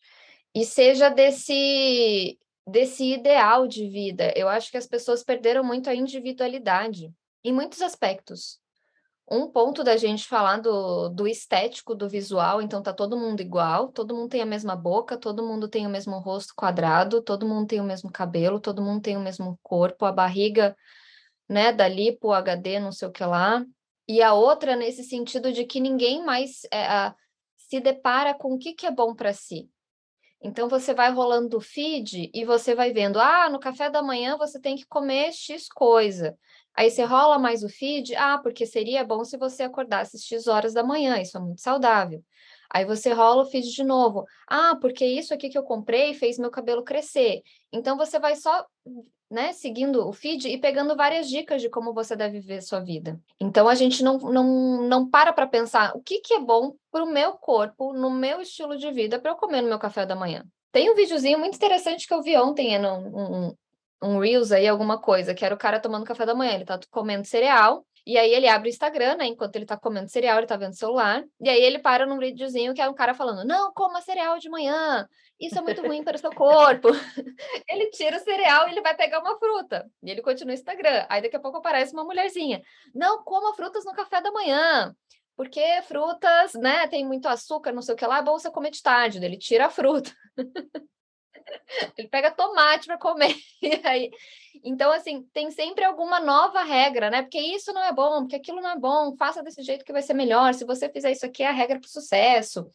e 0.55 0.63
seja 0.63 1.09
desse 1.09 2.37
desse 2.69 3.13
ideal 3.13 3.65
de 3.65 3.87
vida. 3.87 4.33
Eu 4.35 4.49
acho 4.49 4.69
que 4.69 4.77
as 4.77 4.85
pessoas 4.85 5.23
perderam 5.23 5.63
muito 5.63 5.89
a 5.89 5.95
individualidade 5.95 7.09
em 7.41 7.53
muitos 7.53 7.81
aspectos. 7.81 8.59
Um 9.29 9.47
ponto 9.49 9.83
da 9.83 9.97
gente 9.97 10.25
falar 10.25 10.57
do, 10.57 11.09
do 11.09 11.27
estético, 11.27 11.93
do 11.93 12.07
visual, 12.07 12.61
então 12.61 12.81
tá 12.81 12.93
todo 12.93 13.17
mundo 13.17 13.41
igual, 13.41 13.89
todo 13.89 14.15
mundo 14.15 14.29
tem 14.29 14.41
a 14.41 14.45
mesma 14.45 14.75
boca, 14.75 15.17
todo 15.17 15.45
mundo 15.45 15.67
tem 15.67 15.85
o 15.85 15.89
mesmo 15.89 16.17
rosto 16.19 16.53
quadrado, 16.55 17.21
todo 17.21 17.45
mundo 17.45 17.67
tem 17.67 17.81
o 17.81 17.83
mesmo 17.83 18.09
cabelo, 18.09 18.59
todo 18.59 18.81
mundo 18.81 19.01
tem 19.01 19.17
o 19.17 19.21
mesmo 19.21 19.59
corpo, 19.61 20.05
a 20.05 20.11
barriga, 20.11 20.75
né, 21.49 21.73
da 21.73 21.87
lipo, 21.87 22.31
HD, 22.31 22.79
não 22.79 22.91
sei 22.91 23.07
o 23.07 23.11
que 23.11 23.23
lá. 23.23 23.65
E 24.07 24.21
a 24.21 24.33
outra 24.33 24.75
nesse 24.77 25.03
sentido 25.03 25.51
de 25.51 25.65
que 25.65 25.81
ninguém 25.81 26.23
mais 26.23 26.61
é, 26.71 26.85
a, 26.85 27.15
se 27.57 27.81
depara 27.81 28.33
com 28.33 28.53
o 28.53 28.57
que, 28.57 28.73
que 28.73 28.85
é 28.85 28.91
bom 28.91 29.13
para 29.13 29.33
si. 29.33 29.69
Então 30.41 30.69
você 30.69 30.93
vai 30.93 31.11
rolando 31.11 31.57
o 31.57 31.61
feed 31.61 32.29
e 32.33 32.45
você 32.45 32.73
vai 32.75 32.93
vendo, 32.93 33.19
ah, 33.19 33.49
no 33.49 33.59
café 33.59 33.89
da 33.89 34.01
manhã 34.01 34.37
você 34.37 34.59
tem 34.59 34.75
que 34.75 34.85
comer 34.85 35.33
X 35.33 35.67
coisa. 35.67 36.37
Aí 36.77 36.91
você 36.91 37.03
rola 37.03 37.39
mais 37.39 37.63
o 37.63 37.69
feed, 37.69 38.15
ah, 38.15 38.37
porque 38.37 38.63
seria 38.63 39.03
bom 39.03 39.25
se 39.25 39.35
você 39.35 39.63
acordasse 39.63 40.15
às 40.15 40.23
X 40.23 40.45
horas 40.45 40.75
da 40.75 40.83
manhã, 40.83 41.19
isso 41.19 41.35
é 41.35 41.39
muito 41.39 41.59
saudável. 41.59 42.23
Aí 42.69 42.85
você 42.85 43.11
rola 43.13 43.41
o 43.41 43.45
feed 43.45 43.73
de 43.73 43.83
novo. 43.83 44.25
Ah, 44.47 44.77
porque 44.79 45.03
isso 45.03 45.33
aqui 45.33 45.49
que 45.49 45.57
eu 45.57 45.63
comprei 45.63 46.13
fez 46.13 46.37
meu 46.37 46.51
cabelo 46.51 46.83
crescer. 46.83 47.41
Então 47.73 47.97
você 47.97 48.19
vai 48.19 48.35
só, 48.35 48.63
né, 49.27 49.53
seguindo 49.53 50.07
o 50.07 50.13
feed 50.13 50.49
e 50.49 50.57
pegando 50.59 50.95
várias 50.95 51.27
dicas 51.27 51.63
de 51.63 51.69
como 51.69 51.95
você 51.95 52.15
deve 52.15 52.39
viver 52.39 52.61
sua 52.61 52.79
vida. 52.79 53.19
Então 53.39 53.67
a 53.67 53.73
gente 53.73 54.03
não, 54.03 54.19
não, 54.19 54.83
não 54.83 55.09
para 55.09 55.33
para 55.33 55.47
pensar 55.47 55.95
o 55.95 56.01
que, 56.01 56.19
que 56.19 56.35
é 56.35 56.39
bom 56.39 56.75
para 56.91 57.03
o 57.03 57.11
meu 57.11 57.33
corpo, 57.33 57.91
no 57.91 58.11
meu 58.11 58.39
estilo 58.39 58.77
de 58.77 58.91
vida, 58.91 59.17
para 59.17 59.31
eu 59.31 59.35
comer 59.35 59.63
no 59.63 59.69
meu 59.69 59.79
café 59.79 60.05
da 60.05 60.15
manhã. 60.15 60.45
Tem 60.71 60.91
um 60.91 60.95
videozinho 60.95 61.39
muito 61.39 61.55
interessante 61.55 62.05
que 62.07 62.13
eu 62.13 62.21
vi 62.21 62.37
ontem, 62.37 62.75
é 62.75 62.91
um, 62.91 63.55
um 64.01 64.19
Reels 64.19 64.51
aí, 64.51 64.67
alguma 64.67 64.99
coisa, 64.99 65.33
que 65.33 65.43
era 65.43 65.55
o 65.55 65.57
cara 65.57 65.79
tomando 65.79 66.05
café 66.05 66.25
da 66.25 66.35
manhã, 66.35 66.53
ele 66.53 66.65
tá 66.65 66.79
comendo 66.91 67.25
cereal, 67.25 67.85
e 68.05 68.17
aí 68.17 68.33
ele 68.33 68.47
abre 68.47 68.69
o 68.69 68.71
Instagram, 68.71 69.17
né? 69.17 69.25
Enquanto 69.25 69.55
ele 69.57 69.65
tá 69.65 69.75
comendo 69.75 70.09
cereal, 70.09 70.37
ele 70.37 70.47
tá 70.47 70.55
vendo 70.55 70.71
o 70.71 70.77
celular, 70.77 71.23
e 71.41 71.49
aí 71.49 71.61
ele 71.61 71.79
para 71.79 72.05
num 72.05 72.17
videozinho 72.17 72.73
que 72.73 72.81
é 72.81 72.89
um 72.89 72.93
cara 72.93 73.13
falando: 73.13 73.45
Não, 73.45 73.73
coma 73.73 74.01
cereal 74.01 74.39
de 74.39 74.49
manhã, 74.49 75.05
isso 75.39 75.59
é 75.59 75.61
muito 75.61 75.81
ruim 75.85 76.03
para 76.03 76.15
o 76.15 76.19
seu 76.19 76.31
corpo. 76.31 76.87
ele 77.67 77.89
tira 77.89 78.15
o 78.15 78.19
cereal 78.21 78.67
e 78.67 78.71
ele 78.71 78.81
vai 78.81 78.95
pegar 78.95 79.19
uma 79.19 79.37
fruta. 79.37 79.85
E 80.01 80.09
ele 80.09 80.21
continua 80.21 80.53
no 80.53 80.53
Instagram. 80.53 81.05
Aí 81.09 81.21
daqui 81.21 81.35
a 81.35 81.39
pouco 81.39 81.57
aparece 81.57 81.91
uma 81.91 82.05
mulherzinha: 82.05 82.61
Não, 82.95 83.23
coma 83.23 83.53
frutas 83.53 83.83
no 83.83 83.93
café 83.93 84.21
da 84.21 84.31
manhã. 84.31 84.95
Porque 85.35 85.61
frutas, 85.83 86.53
né, 86.53 86.87
tem 86.87 87.05
muito 87.05 87.27
açúcar, 87.27 87.71
não 87.71 87.81
sei 87.83 87.93
o 87.93 87.97
que 87.97 88.07
lá, 88.07 88.17
é 88.17 88.23
bom 88.23 88.39
você 88.39 88.49
comer 88.49 88.71
de 88.71 88.81
tarde. 88.81 89.23
Ele 89.23 89.37
tira 89.37 89.67
a 89.67 89.69
fruta. 89.69 90.11
ele 91.97 92.07
pega 92.07 92.31
tomate 92.31 92.87
para 92.87 92.97
comer. 92.97 93.35
Aí... 93.83 94.11
Então, 94.63 94.91
assim, 94.91 95.23
tem 95.33 95.51
sempre 95.51 95.83
alguma 95.83 96.19
nova 96.19 96.63
regra, 96.63 97.09
né? 97.09 97.21
Porque 97.21 97.39
isso 97.39 97.71
não 97.73 97.83
é 97.83 97.93
bom, 97.93 98.21
porque 98.21 98.37
aquilo 98.37 98.61
não 98.61 98.71
é 98.71 98.77
bom, 98.77 99.15
faça 99.15 99.43
desse 99.43 99.61
jeito 99.61 99.85
que 99.85 99.93
vai 99.93 100.01
ser 100.01 100.13
melhor. 100.13 100.53
Se 100.53 100.65
você 100.65 100.89
fizer 100.89 101.11
isso 101.11 101.25
aqui, 101.25 101.43
é 101.43 101.47
a 101.47 101.51
regra 101.51 101.79
para 101.79 101.87
o 101.87 101.89
sucesso, 101.89 102.69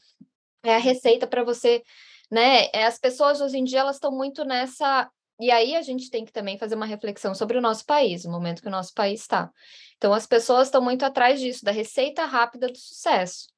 é 0.62 0.75
a 0.75 0.78
receita 0.78 1.26
para 1.26 1.42
você, 1.42 1.83
né? 2.31 2.66
É, 2.73 2.85
as 2.85 2.99
pessoas 2.99 3.40
hoje 3.40 3.59
em 3.59 3.64
dia 3.64 3.81
elas 3.81 3.97
estão 3.97 4.12
muito 4.12 4.45
nessa. 4.45 5.11
E 5.40 5.50
aí 5.50 5.75
a 5.75 5.83
gente 5.83 6.09
tem 6.09 6.25
que 6.25 6.33
também 6.33 6.57
fazer 6.57 6.76
uma 6.76 6.87
reflexão 6.87 7.35
sobre 7.35 7.59
o 7.59 7.61
nosso 7.61 7.85
país, 7.85 8.25
o 8.25 8.31
momento 8.31 8.62
que 8.62 8.69
o 8.69 8.71
nosso 8.71 8.95
país 8.95 9.23
está. 9.23 9.50
Então, 9.97 10.12
as 10.12 10.26
pessoas 10.26 10.69
estão 10.69 10.83
muito 10.83 11.04
atrás 11.04 11.40
disso, 11.40 11.64
da 11.64 11.71
receita 11.71 12.25
rápida 12.25 12.69
do 12.69 12.78
sucesso. 12.78 13.51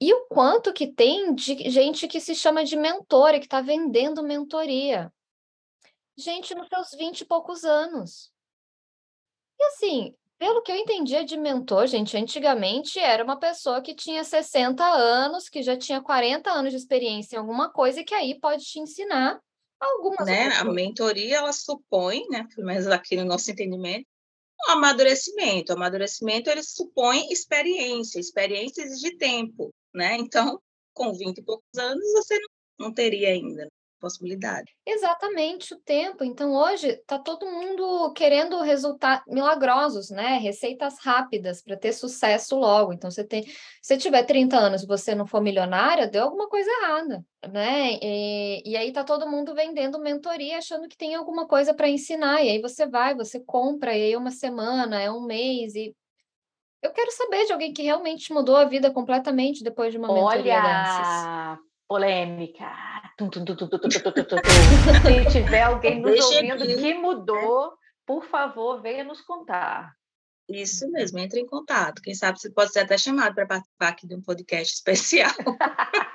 E 0.00 0.14
o 0.14 0.26
quanto 0.26 0.72
que 0.72 0.86
tem 0.86 1.34
de 1.34 1.70
gente 1.70 2.06
que 2.06 2.20
se 2.20 2.34
chama 2.34 2.64
de 2.64 2.76
mentora, 2.76 3.38
que 3.38 3.46
está 3.46 3.60
vendendo 3.60 4.22
mentoria. 4.22 5.12
Gente 6.16 6.54
nos 6.54 6.68
seus 6.68 6.90
20 6.96 7.20
e 7.20 7.24
poucos 7.24 7.64
anos. 7.64 8.32
E 9.58 9.64
assim, 9.64 10.14
pelo 10.38 10.62
que 10.62 10.70
eu 10.70 10.76
entendia 10.76 11.24
de 11.24 11.36
mentor, 11.36 11.88
gente, 11.88 12.16
antigamente 12.16 12.98
era 13.00 13.24
uma 13.24 13.38
pessoa 13.40 13.82
que 13.82 13.92
tinha 13.92 14.22
60 14.22 14.84
anos, 14.84 15.48
que 15.48 15.62
já 15.62 15.76
tinha 15.76 16.00
40 16.00 16.48
anos 16.48 16.70
de 16.70 16.76
experiência 16.76 17.34
em 17.34 17.38
alguma 17.40 17.68
coisa 17.68 18.00
e 18.00 18.04
que 18.04 18.14
aí 18.14 18.38
pode 18.38 18.64
te 18.64 18.78
ensinar 18.78 19.40
algumas 19.80 20.26
né? 20.26 20.48
A 20.58 20.64
mentoria, 20.64 21.36
ela 21.36 21.52
supõe, 21.52 22.22
né, 22.28 22.46
pelo 22.54 22.66
menos 22.66 22.86
aqui 22.86 23.16
no 23.16 23.24
nosso 23.24 23.50
entendimento, 23.50 24.06
o 24.66 24.70
amadurecimento. 24.72 25.72
O 25.72 25.76
amadurecimento, 25.76 26.50
ele 26.50 26.62
supõe 26.62 27.28
experiência. 27.30 28.18
Experiência 28.18 28.82
exige 28.82 29.16
tempo 29.16 29.72
né? 29.98 30.16
Então, 30.16 30.60
com 30.94 31.12
20 31.12 31.38
e 31.38 31.42
poucos 31.42 31.78
anos, 31.78 32.04
você 32.12 32.38
não, 32.78 32.94
teria 32.94 33.30
ainda 33.30 33.68
possibilidade. 34.00 34.72
Exatamente 34.86 35.74
o 35.74 35.80
tempo. 35.80 36.22
Então, 36.22 36.54
hoje 36.54 36.86
está 36.86 37.18
todo 37.18 37.50
mundo 37.50 38.12
querendo 38.12 38.60
resultados 38.60 39.24
milagrosos, 39.26 40.08
né? 40.08 40.38
Receitas 40.38 41.00
rápidas 41.00 41.60
para 41.60 41.76
ter 41.76 41.92
sucesso 41.92 42.56
logo. 42.56 42.92
Então, 42.92 43.10
você 43.10 43.24
tem, 43.24 43.44
se 43.82 43.98
tiver 43.98 44.22
30 44.22 44.56
anos 44.56 44.84
e 44.84 44.86
você 44.86 45.16
não 45.16 45.26
for 45.26 45.42
milionária, 45.42 46.06
deu 46.06 46.22
alguma 46.22 46.48
coisa 46.48 46.70
errada, 46.70 47.24
né? 47.52 47.98
E, 48.00 48.62
e 48.64 48.76
aí 48.76 48.92
tá 48.92 49.02
todo 49.02 49.28
mundo 49.28 49.52
vendendo 49.52 49.98
mentoria, 49.98 50.58
achando 50.58 50.88
que 50.88 50.96
tem 50.96 51.16
alguma 51.16 51.48
coisa 51.48 51.74
para 51.74 51.88
ensinar. 51.88 52.40
E 52.44 52.50
aí 52.50 52.60
você 52.60 52.86
vai, 52.86 53.16
você 53.16 53.40
compra, 53.40 53.96
e 53.96 54.02
aí 54.02 54.16
uma 54.16 54.30
semana, 54.30 55.02
é 55.02 55.10
um 55.10 55.26
mês, 55.26 55.74
e 55.74 55.92
eu 56.82 56.90
quero 56.92 57.10
saber 57.12 57.44
de 57.46 57.52
alguém 57.52 57.72
que 57.72 57.82
realmente 57.82 58.32
mudou 58.32 58.56
a 58.56 58.64
vida 58.64 58.90
completamente 58.90 59.64
depois 59.64 59.92
de 59.92 59.98
uma 59.98 60.08
mentoria 60.08 60.54
Olha, 60.54 61.58
polêmica. 61.88 62.70
Se 65.02 65.32
tiver 65.32 65.62
alguém 65.62 66.00
nos 66.00 66.12
Deixa 66.12 66.26
ouvindo 66.26 66.62
aqui. 66.62 66.76
que 66.76 66.94
mudou, 66.94 67.72
por 68.06 68.24
favor, 68.24 68.80
venha 68.80 69.02
nos 69.02 69.20
contar. 69.20 69.92
Isso 70.48 70.90
mesmo, 70.90 71.18
entre 71.18 71.40
em 71.40 71.46
contato. 71.46 72.00
Quem 72.00 72.14
sabe 72.14 72.40
você 72.40 72.50
pode 72.50 72.72
ser 72.72 72.80
até 72.80 72.96
chamado 72.96 73.34
para 73.34 73.46
participar 73.46 73.88
aqui 73.88 74.06
de 74.06 74.14
um 74.14 74.22
podcast 74.22 74.74
especial. 74.74 75.30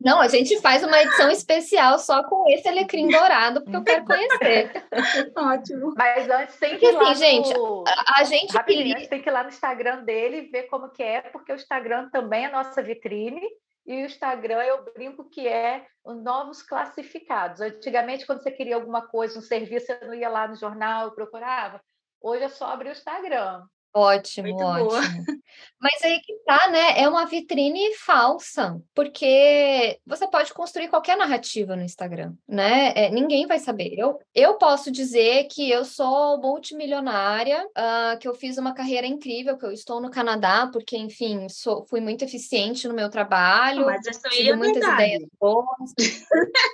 Não, 0.00 0.20
a 0.20 0.28
gente 0.28 0.60
faz 0.60 0.82
uma 0.82 1.00
edição 1.00 1.30
especial 1.30 1.98
só 1.98 2.22
com 2.24 2.48
esse 2.48 2.68
alecrim 2.68 3.08
dourado, 3.08 3.62
porque 3.62 3.76
eu 3.76 3.84
quero 3.84 4.04
conhecer. 4.04 4.86
Ótimo. 5.36 5.94
Mas 5.96 6.28
antes 6.28 6.56
tem 6.56 6.78
que 6.78 6.86
ir 6.86 6.92
lá 6.92 7.10
assim, 7.10 7.38
no... 7.38 7.44
gente, 7.44 7.58
a, 7.88 8.20
a 8.20 8.24
gente 8.24 8.64
queria... 8.64 9.08
tem 9.08 9.22
que 9.22 9.28
ir 9.28 9.32
lá 9.32 9.42
no 9.42 9.48
Instagram 9.48 10.04
dele 10.04 10.38
e 10.38 10.50
ver 10.50 10.64
como 10.64 10.90
que 10.90 11.02
é, 11.02 11.22
porque 11.22 11.52
o 11.52 11.56
Instagram 11.56 12.08
também 12.10 12.44
é 12.44 12.50
nossa 12.50 12.82
vitrine. 12.82 13.42
E 13.86 14.02
o 14.02 14.06
Instagram, 14.06 14.62
eu 14.62 14.84
brinco 14.92 15.30
que 15.30 15.46
é 15.46 15.86
os 16.04 16.20
novos 16.20 16.60
classificados. 16.60 17.60
Antigamente, 17.60 18.26
quando 18.26 18.42
você 18.42 18.50
queria 18.50 18.74
alguma 18.74 19.06
coisa, 19.06 19.38
um 19.38 19.42
serviço, 19.42 19.86
você 19.86 20.04
não 20.04 20.12
ia 20.12 20.28
lá 20.28 20.48
no 20.48 20.56
jornal, 20.56 21.12
procurava. 21.12 21.80
Hoje 22.20 22.42
é 22.42 22.48
só 22.48 22.66
abrir 22.66 22.88
o 22.88 22.92
Instagram. 22.92 23.62
Ótimo, 23.96 24.48
Muito 24.48 24.62
ótimo. 24.62 24.90
Boa. 24.90 25.00
Mas 25.80 26.02
aí 26.02 26.20
que 26.20 26.34
tá, 26.44 26.68
né? 26.68 27.00
É 27.00 27.08
uma 27.08 27.24
vitrine 27.24 27.94
falsa, 27.94 28.78
porque 28.94 29.98
você 30.06 30.26
pode 30.26 30.52
construir 30.52 30.88
qualquer 30.88 31.16
narrativa 31.16 31.74
no 31.74 31.82
Instagram, 31.82 32.34
né? 32.46 32.92
É, 32.94 33.10
ninguém 33.10 33.46
vai 33.46 33.58
saber. 33.58 33.94
Eu, 33.96 34.18
eu 34.34 34.54
posso 34.54 34.90
dizer 34.90 35.44
que 35.44 35.70
eu 35.70 35.84
sou 35.84 36.38
multimilionária, 36.38 37.64
uh, 37.66 38.18
que 38.18 38.28
eu 38.28 38.34
fiz 38.34 38.58
uma 38.58 38.74
carreira 38.74 39.06
incrível, 39.06 39.56
que 39.56 39.64
eu 39.64 39.72
estou 39.72 40.00
no 40.00 40.10
Canadá, 40.10 40.68
porque, 40.70 40.96
enfim, 40.96 41.48
sou, 41.48 41.86
fui 41.86 42.00
muito 42.00 42.22
eficiente 42.22 42.88
no 42.88 42.94
meu 42.94 43.08
trabalho. 43.08 43.86
Mas 43.86 44.06
isso 44.06 44.26
aí 44.26 44.48
é 44.48 44.56
muitas 44.56 44.82
verdade. 44.82 45.04
ideias 45.04 45.30
boas. 45.40 45.94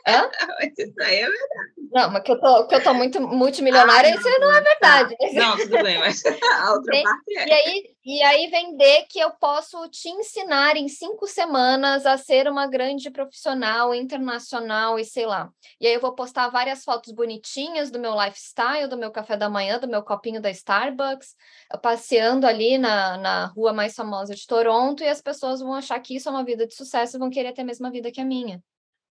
Hã? 0.09 0.29
Mas 0.59 0.79
isso 0.79 1.01
aí 1.01 1.17
é 1.17 1.27
verdade. 1.27 1.73
Não, 1.93 2.11
mas 2.11 2.23
que 2.23 2.33
eu 2.33 2.41
tô, 2.41 2.67
que 2.67 2.75
eu 2.75 2.83
tô 2.83 2.95
muito 2.95 3.21
multimilionária, 3.21 4.09
ah, 4.09 4.15
não, 4.15 4.19
isso 4.19 4.41
não 4.41 4.51
é 4.55 4.61
verdade. 4.63 5.15
Tá. 5.19 5.27
Não, 5.35 5.57
tudo 5.59 5.83
bem, 5.83 5.99
mas 5.99 6.23
a 6.63 6.73
outra 6.73 7.03
parte 7.03 7.12
é. 7.31 7.49
E 7.49 7.53
aí, 7.53 7.95
e 8.05 8.23
aí 8.23 8.47
vender 8.49 9.07
que 9.09 9.19
eu 9.19 9.31
posso 9.33 9.89
te 9.89 10.09
ensinar 10.09 10.77
em 10.77 10.89
cinco 10.89 11.27
semanas 11.27 12.07
a 12.07 12.17
ser 12.17 12.49
uma 12.49 12.67
grande 12.67 13.11
profissional 13.11 13.95
internacional 13.95 14.99
e 14.99 15.05
sei 15.05 15.27
lá. 15.27 15.51
E 15.81 15.87
aí 15.87 15.95
eu 15.95 16.01
vou 16.01 16.15
postar 16.15 16.49
várias 16.49 16.85
fotos 16.85 17.13
bonitinhas 17.13 17.91
do 17.91 17.99
meu 17.99 18.15
lifestyle, 18.15 18.89
do 18.89 18.97
meu 18.97 19.11
café 19.11 19.37
da 19.37 19.49
manhã, 19.49 19.79
do 19.79 19.89
meu 19.89 20.03
copinho 20.03 20.41
da 20.41 20.51
Starbucks, 20.51 21.35
passeando 21.83 22.47
ali 22.47 22.79
na, 22.79 23.17
na 23.17 23.47
rua 23.47 23.73
mais 23.73 23.95
famosa 23.95 24.35
de 24.35 24.47
Toronto, 24.47 25.03
e 25.03 25.09
as 25.09 25.21
pessoas 25.21 25.61
vão 25.61 25.75
achar 25.75 25.99
que 26.01 26.17
isso 26.17 26.29
é 26.29 26.33
uma 26.33 26.45
vida 26.45 26.67
de 26.67 26.75
sucesso 26.75 27.17
e 27.17 27.19
vão 27.19 27.31
querer 27.31 27.53
ter 27.53 27.63
a 27.63 27.65
mesma 27.65 27.91
vida 27.91 28.11
que 28.11 28.21
a 28.21 28.25
minha. 28.25 28.63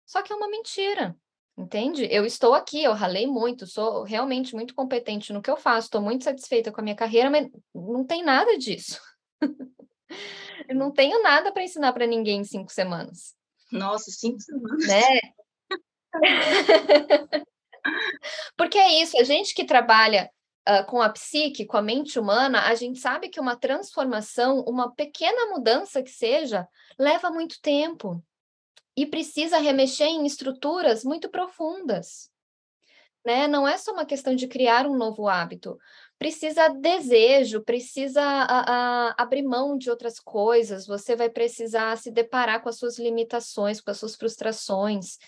Só 0.06 0.22
que 0.22 0.32
é 0.32 0.36
uma 0.36 0.48
mentira. 0.48 1.16
Entende? 1.58 2.06
Eu 2.10 2.26
estou 2.26 2.52
aqui, 2.52 2.84
eu 2.84 2.92
ralei 2.92 3.26
muito, 3.26 3.66
sou 3.66 4.02
realmente 4.02 4.54
muito 4.54 4.74
competente 4.74 5.32
no 5.32 5.40
que 5.40 5.50
eu 5.50 5.56
faço, 5.56 5.86
estou 5.86 6.02
muito 6.02 6.22
satisfeita 6.24 6.70
com 6.70 6.82
a 6.82 6.84
minha 6.84 6.94
carreira, 6.94 7.30
mas 7.30 7.48
não 7.74 8.04
tem 8.04 8.22
nada 8.22 8.58
disso. 8.58 9.00
eu 10.68 10.76
não 10.76 10.92
tenho 10.92 11.22
nada 11.22 11.50
para 11.50 11.62
ensinar 11.64 11.94
para 11.94 12.06
ninguém 12.06 12.40
em 12.40 12.44
cinco 12.44 12.70
semanas. 12.70 13.34
Nossa, 13.72 14.10
cinco 14.10 14.38
semanas. 14.38 14.86
Né? 14.86 15.02
Porque 18.54 18.76
é 18.76 19.00
isso, 19.00 19.18
a 19.18 19.22
gente 19.22 19.54
que 19.54 19.64
trabalha 19.64 20.30
uh, 20.68 20.84
com 20.86 21.00
a 21.00 21.08
psique, 21.08 21.64
com 21.64 21.78
a 21.78 21.82
mente 21.82 22.18
humana, 22.18 22.66
a 22.66 22.74
gente 22.74 22.98
sabe 22.98 23.30
que 23.30 23.40
uma 23.40 23.56
transformação, 23.56 24.60
uma 24.68 24.94
pequena 24.94 25.46
mudança 25.46 26.02
que 26.02 26.10
seja, 26.10 26.68
leva 26.98 27.30
muito 27.30 27.58
tempo 27.62 28.22
e 28.96 29.04
precisa 29.04 29.58
remexer 29.58 30.06
em 30.06 30.24
estruturas 30.24 31.04
muito 31.04 31.28
profundas. 31.28 32.30
Né? 33.24 33.46
Não 33.48 33.66
é 33.66 33.76
só 33.76 33.92
uma 33.92 34.06
questão 34.06 34.34
de 34.34 34.46
criar 34.46 34.86
um 34.86 34.96
novo 34.96 35.28
hábito, 35.28 35.76
precisa 36.18 36.68
desejo, 36.68 37.60
precisa 37.62 38.22
a, 38.22 39.08
a, 39.08 39.14
abrir 39.18 39.42
mão 39.42 39.76
de 39.76 39.90
outras 39.90 40.20
coisas, 40.20 40.86
você 40.86 41.16
vai 41.16 41.28
precisar 41.28 41.98
se 41.98 42.10
deparar 42.10 42.62
com 42.62 42.68
as 42.68 42.78
suas 42.78 42.98
limitações, 42.98 43.80
com 43.80 43.90
as 43.90 43.98
suas 43.98 44.14
frustrações, 44.14 45.18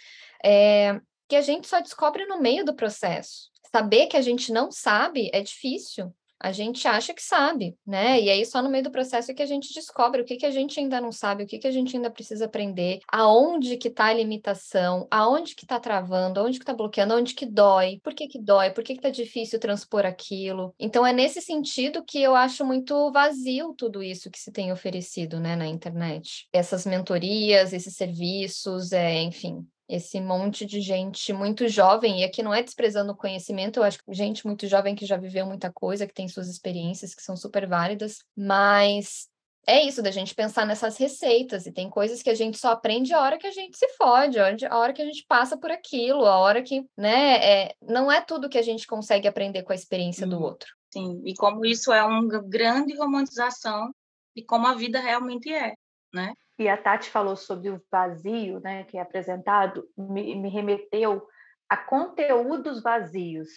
é, 0.44 1.00
que 1.28 1.36
a 1.36 1.42
gente 1.42 1.66
só 1.66 1.80
descobre 1.80 2.24
no 2.26 2.40
meio 2.40 2.64
do 2.64 2.74
processo. 2.74 3.50
Saber 3.70 4.06
que 4.06 4.16
a 4.16 4.22
gente 4.22 4.52
não 4.52 4.70
sabe 4.70 5.28
é 5.34 5.42
difícil, 5.42 6.14
a 6.40 6.52
gente 6.52 6.86
acha 6.86 7.12
que 7.12 7.22
sabe, 7.22 7.76
né? 7.86 8.20
E 8.20 8.30
aí 8.30 8.44
só 8.44 8.62
no 8.62 8.70
meio 8.70 8.84
do 8.84 8.90
processo 8.90 9.30
é 9.30 9.34
que 9.34 9.42
a 9.42 9.46
gente 9.46 9.74
descobre 9.74 10.20
o 10.20 10.24
que, 10.24 10.36
que 10.36 10.46
a 10.46 10.50
gente 10.50 10.78
ainda 10.78 11.00
não 11.00 11.12
sabe, 11.12 11.44
o 11.44 11.46
que, 11.46 11.58
que 11.58 11.66
a 11.66 11.70
gente 11.70 11.96
ainda 11.96 12.10
precisa 12.10 12.44
aprender, 12.44 13.00
aonde 13.10 13.76
que 13.76 13.88
está 13.88 14.06
a 14.06 14.14
limitação, 14.14 15.06
aonde 15.10 15.54
que 15.54 15.64
está 15.64 15.80
travando, 15.80 16.40
aonde 16.40 16.58
que 16.58 16.62
está 16.62 16.72
bloqueando, 16.72 17.14
aonde 17.14 17.34
que 17.34 17.46
dói, 17.46 18.00
por 18.02 18.14
que 18.14 18.28
que 18.28 18.38
dói, 18.38 18.70
por 18.70 18.84
que 18.84 18.94
que 18.94 19.00
tá 19.00 19.10
difícil 19.10 19.58
transpor 19.58 20.06
aquilo. 20.06 20.74
Então 20.78 21.06
é 21.06 21.12
nesse 21.12 21.40
sentido 21.40 22.04
que 22.04 22.22
eu 22.22 22.34
acho 22.34 22.64
muito 22.64 23.10
vazio 23.12 23.74
tudo 23.76 24.02
isso 24.02 24.30
que 24.30 24.38
se 24.38 24.52
tem 24.52 24.72
oferecido, 24.72 25.40
né, 25.40 25.56
na 25.56 25.66
internet. 25.66 26.48
Essas 26.52 26.86
mentorias, 26.86 27.72
esses 27.72 27.94
serviços, 27.94 28.92
é, 28.92 29.22
enfim, 29.22 29.66
esse 29.88 30.20
monte 30.20 30.66
de 30.66 30.80
gente 30.80 31.32
muito 31.32 31.66
jovem, 31.66 32.20
e 32.20 32.24
aqui 32.24 32.42
não 32.42 32.52
é 32.52 32.62
desprezando 32.62 33.12
o 33.12 33.16
conhecimento, 33.16 33.78
eu 33.78 33.84
acho 33.84 33.98
que 33.98 34.12
gente 34.12 34.46
muito 34.46 34.66
jovem 34.66 34.94
que 34.94 35.06
já 35.06 35.16
viveu 35.16 35.46
muita 35.46 35.72
coisa, 35.72 36.06
que 36.06 36.14
tem 36.14 36.28
suas 36.28 36.48
experiências 36.48 37.14
que 37.14 37.22
são 37.22 37.36
super 37.36 37.66
válidas, 37.66 38.18
mas 38.36 39.28
é 39.66 39.82
isso 39.82 40.02
da 40.02 40.10
gente 40.10 40.34
pensar 40.34 40.66
nessas 40.66 40.96
receitas, 40.96 41.66
e 41.66 41.72
tem 41.72 41.90
coisas 41.90 42.22
que 42.22 42.30
a 42.30 42.34
gente 42.34 42.58
só 42.58 42.72
aprende 42.72 43.12
a 43.12 43.20
hora 43.20 43.38
que 43.38 43.46
a 43.46 43.50
gente 43.50 43.76
se 43.76 43.88
fode, 43.96 44.38
a 44.38 44.78
hora 44.78 44.92
que 44.92 45.02
a 45.02 45.04
gente 45.04 45.24
passa 45.28 45.56
por 45.56 45.70
aquilo, 45.70 46.24
a 46.24 46.38
hora 46.38 46.62
que, 46.62 46.84
né, 46.96 47.36
é, 47.36 47.74
não 47.82 48.10
é 48.10 48.20
tudo 48.20 48.48
que 48.48 48.58
a 48.58 48.62
gente 48.62 48.86
consegue 48.86 49.28
aprender 49.28 49.62
com 49.62 49.72
a 49.72 49.76
experiência 49.76 50.26
do 50.26 50.40
outro. 50.40 50.68
Sim, 50.90 51.20
e 51.24 51.34
como 51.34 51.66
isso 51.66 51.92
é 51.92 52.02
uma 52.02 52.42
grande 52.42 52.96
romantização 52.96 53.90
de 54.34 54.42
como 54.42 54.66
a 54.66 54.74
vida 54.74 55.00
realmente 55.00 55.52
é, 55.52 55.74
né? 56.12 56.32
e 56.58 56.68
a 56.68 56.76
Tati 56.76 57.08
falou 57.08 57.36
sobre 57.36 57.70
o 57.70 57.80
vazio, 57.90 58.58
né, 58.60 58.82
que 58.84 58.98
é 58.98 59.00
apresentado, 59.00 59.88
me, 59.96 60.34
me 60.34 60.48
remeteu 60.48 61.26
a 61.68 61.76
conteúdos 61.76 62.82
vazios, 62.82 63.48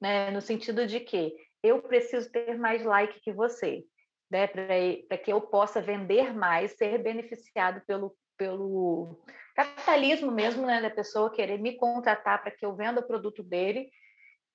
né, 0.00 0.30
no 0.30 0.40
sentido 0.40 0.86
de 0.86 1.00
que 1.00 1.34
eu 1.62 1.82
preciso 1.82 2.30
ter 2.30 2.56
mais 2.56 2.84
like 2.84 3.20
que 3.20 3.32
você, 3.32 3.82
né, 4.30 4.46
para 4.46 5.18
que 5.18 5.32
eu 5.32 5.40
possa 5.40 5.82
vender 5.82 6.32
mais, 6.32 6.76
ser 6.76 7.02
beneficiado 7.02 7.82
pelo, 7.84 8.14
pelo 8.36 9.20
capitalismo 9.56 10.30
mesmo, 10.30 10.64
né, 10.64 10.80
da 10.80 10.90
pessoa 10.90 11.32
querer 11.32 11.58
me 11.58 11.76
contratar 11.76 12.40
para 12.40 12.52
que 12.52 12.64
eu 12.64 12.76
venda 12.76 13.00
o 13.00 13.06
produto 13.06 13.42
dele, 13.42 13.90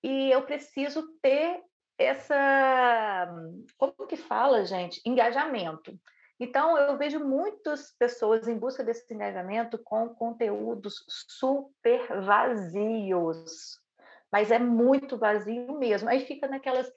e 0.02 0.32
eu 0.32 0.42
preciso 0.44 1.06
ter 1.22 1.62
essa, 1.98 3.28
como 3.78 4.08
que 4.08 4.16
fala, 4.16 4.66
gente, 4.66 5.02
engajamento. 5.06 5.98
Então, 6.44 6.78
eu 6.78 6.98
vejo 6.98 7.22
muitas 7.22 7.96
pessoas 7.98 8.50
em 8.50 8.58
busca 8.58 8.84
desse 8.84 9.14
engajamento 9.14 9.78
com 9.78 10.10
conteúdos 10.10 11.06
super 11.08 12.22
vazios, 12.22 13.80
mas 14.30 14.52
é 14.52 14.60
muito 14.60 15.18
vazio 15.18 15.80
mesmo. 15.80 16.10
Aí 16.10 16.26
fica 16.26 16.46
naquelas 16.46 16.92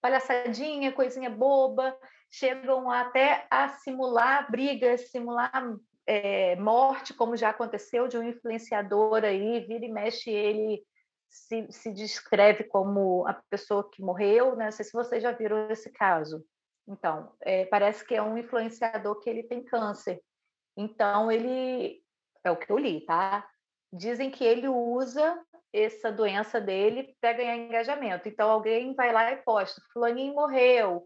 palhaçadinha, 0.00 0.92
coisinha 0.92 1.28
boba, 1.28 1.96
chegam 2.30 2.88
até 2.88 3.44
a 3.50 3.70
simular 3.70 4.48
brigas, 4.48 5.10
simular 5.10 5.76
é, 6.06 6.54
morte, 6.56 7.12
como 7.12 7.36
já 7.36 7.50
aconteceu 7.50 8.06
de 8.06 8.16
um 8.16 8.22
influenciador 8.22 9.24
aí, 9.24 9.66
vira 9.66 9.84
e 9.84 9.92
mexe 9.92 10.30
ele 10.30 10.80
se, 11.28 11.66
se 11.70 11.92
descreve 11.92 12.62
como 12.64 13.26
a 13.26 13.34
pessoa 13.50 13.90
que 13.90 14.00
morreu, 14.00 14.54
né? 14.54 14.66
Não 14.66 14.72
sei 14.72 14.84
se 14.84 14.92
vocês 14.92 15.20
já 15.20 15.32
viram 15.32 15.68
esse 15.70 15.90
caso. 15.90 16.44
Então, 16.86 17.32
é, 17.40 17.64
parece 17.66 18.04
que 18.04 18.14
é 18.14 18.22
um 18.22 18.36
influenciador 18.36 19.18
que 19.20 19.30
ele 19.30 19.42
tem 19.42 19.62
câncer. 19.64 20.20
Então, 20.76 21.30
ele. 21.30 22.02
É 22.44 22.50
o 22.50 22.56
que 22.56 22.70
eu 22.70 22.78
li, 22.78 23.04
tá? 23.04 23.48
Dizem 23.92 24.30
que 24.30 24.44
ele 24.44 24.66
usa 24.66 25.40
essa 25.72 26.10
doença 26.10 26.60
dele 26.60 27.16
para 27.20 27.34
ganhar 27.34 27.56
engajamento. 27.56 28.28
Então, 28.28 28.50
alguém 28.50 28.94
vai 28.94 29.12
lá 29.12 29.32
e 29.32 29.36
posta: 29.36 29.80
Fulaninho 29.92 30.34
morreu. 30.34 31.04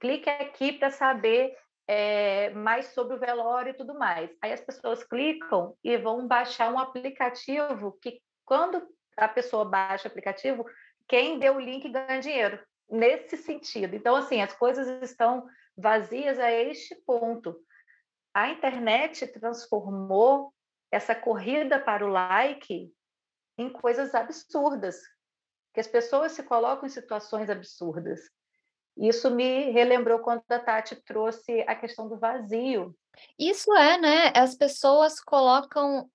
Clique 0.00 0.30
aqui 0.30 0.72
para 0.72 0.90
saber 0.90 1.56
é, 1.86 2.50
mais 2.50 2.86
sobre 2.86 3.16
o 3.16 3.18
velório 3.18 3.70
e 3.70 3.76
tudo 3.76 3.94
mais. 3.94 4.30
Aí 4.40 4.52
as 4.52 4.60
pessoas 4.60 5.04
clicam 5.04 5.76
e 5.84 5.96
vão 5.96 6.26
baixar 6.26 6.72
um 6.72 6.78
aplicativo 6.78 7.98
que, 8.00 8.20
quando 8.44 8.82
a 9.16 9.28
pessoa 9.28 9.64
baixa 9.64 10.08
o 10.08 10.10
aplicativo, 10.10 10.64
quem 11.06 11.38
deu 11.38 11.56
o 11.56 11.60
link 11.60 11.88
ganha 11.90 12.20
dinheiro 12.20 12.58
nesse 12.92 13.38
sentido. 13.38 13.96
Então, 13.96 14.14
assim, 14.14 14.42
as 14.42 14.52
coisas 14.52 14.86
estão 15.02 15.48
vazias 15.76 16.38
a 16.38 16.52
este 16.52 16.94
ponto. 17.06 17.58
A 18.34 18.50
internet 18.50 19.26
transformou 19.28 20.52
essa 20.90 21.14
corrida 21.14 21.80
para 21.80 22.04
o 22.04 22.10
like 22.10 22.92
em 23.56 23.72
coisas 23.72 24.14
absurdas, 24.14 25.00
que 25.72 25.80
as 25.80 25.86
pessoas 25.86 26.32
se 26.32 26.42
colocam 26.42 26.86
em 26.86 26.90
situações 26.90 27.48
absurdas. 27.48 28.20
Isso 28.96 29.30
me 29.30 29.70
relembrou 29.70 30.18
quando 30.18 30.42
a 30.50 30.58
Tati 30.58 30.96
trouxe 30.96 31.62
a 31.62 31.74
questão 31.74 32.08
do 32.08 32.18
vazio. 32.18 32.94
Isso 33.38 33.72
é, 33.74 33.98
né? 33.98 34.32
As 34.36 34.54
pessoas 34.54 35.18
colocam 35.18 36.10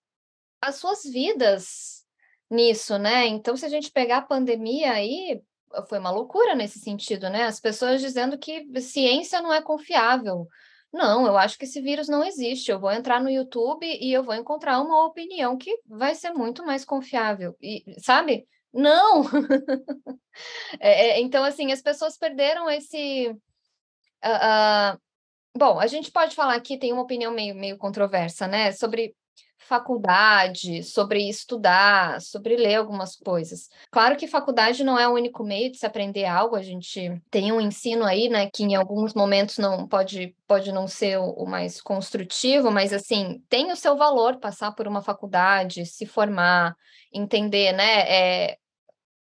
as 0.61 0.75
suas 0.75 1.03
vidas 1.03 2.05
nisso, 2.49 2.99
né? 2.99 3.25
Então, 3.25 3.57
se 3.57 3.65
a 3.65 3.69
gente 3.69 3.91
pegar 3.91 4.17
a 4.17 4.25
pandemia 4.25 4.91
aí, 4.91 5.41
foi 5.87 5.99
uma 5.99 6.11
loucura 6.11 6.55
nesse 6.55 6.79
sentido, 6.79 7.29
né? 7.29 7.43
As 7.43 7.59
pessoas 7.59 8.01
dizendo 8.01 8.37
que 8.37 8.65
ciência 8.81 9.41
não 9.41 9.53
é 9.53 9.61
confiável. 9.61 10.47
Não, 10.91 11.25
eu 11.25 11.37
acho 11.37 11.57
que 11.57 11.65
esse 11.65 11.81
vírus 11.81 12.07
não 12.07 12.23
existe. 12.23 12.71
Eu 12.71 12.79
vou 12.79 12.91
entrar 12.91 13.21
no 13.21 13.29
YouTube 13.29 13.85
e 13.85 14.11
eu 14.11 14.23
vou 14.23 14.33
encontrar 14.33 14.79
uma 14.81 15.05
opinião 15.05 15.57
que 15.57 15.77
vai 15.85 16.15
ser 16.15 16.31
muito 16.31 16.65
mais 16.65 16.85
confiável. 16.85 17.55
E, 17.61 17.83
sabe? 17.99 18.47
Não! 18.73 19.23
é, 20.79 21.09
é, 21.09 21.21
então, 21.21 21.43
assim, 21.43 21.71
as 21.71 21.81
pessoas 21.81 22.17
perderam 22.17 22.69
esse. 22.69 23.29
Uh, 24.23 24.95
uh... 24.95 24.99
Bom, 25.57 25.79
a 25.79 25.87
gente 25.87 26.11
pode 26.11 26.35
falar 26.35 26.55
aqui, 26.55 26.77
tem 26.77 26.93
uma 26.93 27.01
opinião 27.01 27.31
meio, 27.31 27.55
meio 27.55 27.77
controversa, 27.77 28.47
né? 28.47 28.71
Sobre 28.71 29.15
faculdade, 29.67 30.81
sobre 30.81 31.27
estudar, 31.27 32.21
sobre 32.21 32.55
ler 32.55 32.75
algumas 32.75 33.15
coisas. 33.17 33.69
Claro 33.91 34.15
que 34.15 34.25
faculdade 34.25 34.83
não 34.83 34.97
é 34.97 35.07
o 35.07 35.13
único 35.13 35.43
meio 35.43 35.71
de 35.71 35.77
se 35.77 35.85
aprender 35.85 36.25
algo, 36.25 36.55
a 36.55 36.61
gente 36.61 37.21
tem 37.29 37.51
um 37.51 37.59
ensino 37.59 38.05
aí, 38.05 38.29
né, 38.29 38.49
que 38.53 38.63
em 38.63 38.75
alguns 38.75 39.13
momentos 39.13 39.57
não 39.57 39.87
pode 39.87 40.35
pode 40.47 40.71
não 40.71 40.87
ser 40.87 41.17
o, 41.19 41.45
mais 41.45 41.81
construtivo, 41.81 42.71
mas 42.71 42.93
assim, 42.93 43.43
tem 43.49 43.69
o 43.71 43.75
seu 43.75 43.97
valor 43.97 44.37
passar 44.37 44.71
por 44.71 44.87
uma 44.87 45.01
faculdade, 45.01 45.85
se 45.85 46.05
formar, 46.05 46.73
entender, 47.11 47.73
né, 47.73 47.99
é, 48.09 48.57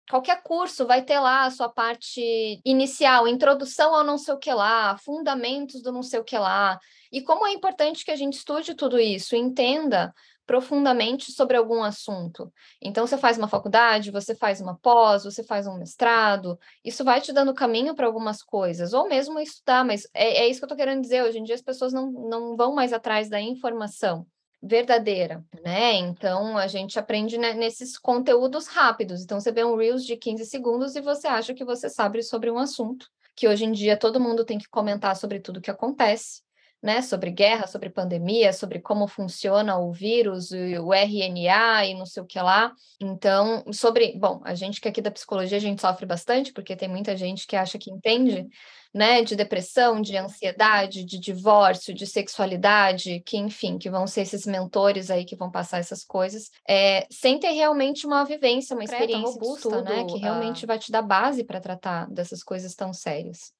qualquer 0.08 0.42
curso 0.42 0.86
vai 0.86 1.02
ter 1.02 1.18
lá 1.20 1.44
a 1.44 1.50
sua 1.50 1.68
parte 1.68 2.60
inicial, 2.64 3.28
introdução 3.28 3.94
ao 3.94 4.04
não 4.04 4.16
sei 4.16 4.34
o 4.34 4.38
que 4.38 4.52
lá, 4.52 4.96
fundamentos 4.98 5.82
do 5.82 5.92
não 5.92 6.02
sei 6.02 6.20
o 6.20 6.24
que 6.24 6.38
lá. 6.38 6.78
E 7.12 7.20
como 7.20 7.46
é 7.46 7.52
importante 7.52 8.04
que 8.04 8.10
a 8.10 8.16
gente 8.16 8.38
estude 8.38 8.74
tudo 8.74 8.98
isso, 8.98 9.36
entenda 9.36 10.14
profundamente 10.46 11.30
sobre 11.30 11.56
algum 11.56 11.82
assunto. 11.82 12.52
Então, 12.80 13.06
você 13.06 13.16
faz 13.16 13.38
uma 13.38 13.46
faculdade, 13.46 14.10
você 14.10 14.34
faz 14.34 14.60
uma 14.60 14.76
pós, 14.78 15.24
você 15.24 15.44
faz 15.44 15.66
um 15.66 15.78
mestrado, 15.78 16.58
isso 16.84 17.04
vai 17.04 17.20
te 17.20 17.32
dando 17.32 17.54
caminho 17.54 17.94
para 17.94 18.06
algumas 18.06 18.42
coisas, 18.42 18.92
ou 18.92 19.08
mesmo 19.08 19.38
estudar, 19.38 19.84
mas 19.84 20.08
é, 20.14 20.38
é 20.38 20.48
isso 20.48 20.58
que 20.58 20.64
eu 20.64 20.66
estou 20.66 20.76
querendo 20.76 21.02
dizer. 21.02 21.22
Hoje 21.22 21.38
em 21.38 21.44
dia, 21.44 21.54
as 21.54 21.62
pessoas 21.62 21.92
não, 21.92 22.10
não 22.10 22.56
vão 22.56 22.74
mais 22.74 22.92
atrás 22.92 23.28
da 23.28 23.40
informação 23.40 24.26
verdadeira, 24.62 25.44
né? 25.64 25.94
Então 25.94 26.56
a 26.56 26.68
gente 26.68 26.98
aprende 26.98 27.36
né, 27.36 27.52
nesses 27.52 27.98
conteúdos 27.98 28.68
rápidos. 28.68 29.22
Então 29.22 29.40
você 29.40 29.50
vê 29.50 29.64
um 29.64 29.76
Reels 29.76 30.04
de 30.04 30.16
15 30.16 30.46
segundos 30.46 30.94
e 30.94 31.00
você 31.00 31.26
acha 31.26 31.52
que 31.52 31.64
você 31.64 31.88
sabe 31.88 32.22
sobre 32.22 32.48
um 32.48 32.58
assunto, 32.58 33.08
que 33.34 33.48
hoje 33.48 33.64
em 33.64 33.72
dia 33.72 33.96
todo 33.96 34.20
mundo 34.20 34.44
tem 34.44 34.58
que 34.58 34.68
comentar 34.68 35.16
sobre 35.16 35.40
tudo 35.40 35.60
que 35.60 35.70
acontece 35.70 36.42
né, 36.82 37.00
sobre 37.00 37.30
guerra, 37.30 37.68
sobre 37.68 37.88
pandemia, 37.88 38.52
sobre 38.52 38.80
como 38.80 39.06
funciona 39.06 39.78
o 39.78 39.92
vírus, 39.92 40.50
o 40.50 40.92
RNA 40.92 41.86
e 41.86 41.94
não 41.94 42.04
sei 42.04 42.22
o 42.22 42.26
que 42.26 42.40
lá. 42.40 42.72
Então, 43.00 43.62
sobre, 43.72 44.18
bom, 44.18 44.40
a 44.44 44.54
gente 44.54 44.80
que 44.80 44.88
aqui 44.88 45.00
da 45.00 45.10
psicologia 45.10 45.58
a 45.58 45.60
gente 45.60 45.80
sofre 45.80 46.04
bastante, 46.04 46.52
porque 46.52 46.74
tem 46.74 46.88
muita 46.88 47.16
gente 47.16 47.46
que 47.46 47.54
acha 47.54 47.78
que 47.78 47.88
entende, 47.88 48.48
né, 48.92 49.22
de 49.22 49.36
depressão, 49.36 50.00
de 50.00 50.16
ansiedade, 50.16 51.04
de 51.04 51.20
divórcio, 51.20 51.94
de 51.94 52.04
sexualidade, 52.04 53.22
que 53.24 53.38
enfim, 53.38 53.78
que 53.78 53.88
vão 53.88 54.06
ser 54.06 54.22
esses 54.22 54.44
mentores 54.44 55.08
aí 55.08 55.24
que 55.24 55.36
vão 55.36 55.52
passar 55.52 55.78
essas 55.78 56.04
coisas, 56.04 56.50
é, 56.68 57.06
sem 57.10 57.38
ter 57.38 57.52
realmente 57.52 58.06
uma 58.06 58.24
vivência, 58.24 58.74
uma 58.74 58.84
experiência 58.84 59.40
robusta, 59.40 59.82
né, 59.82 60.04
que 60.04 60.18
realmente 60.18 60.66
vai 60.66 60.80
te 60.80 60.90
dar 60.90 61.02
base 61.02 61.44
para 61.44 61.60
tratar 61.60 62.10
dessas 62.10 62.42
coisas 62.42 62.74
tão 62.74 62.92
sérias. 62.92 63.52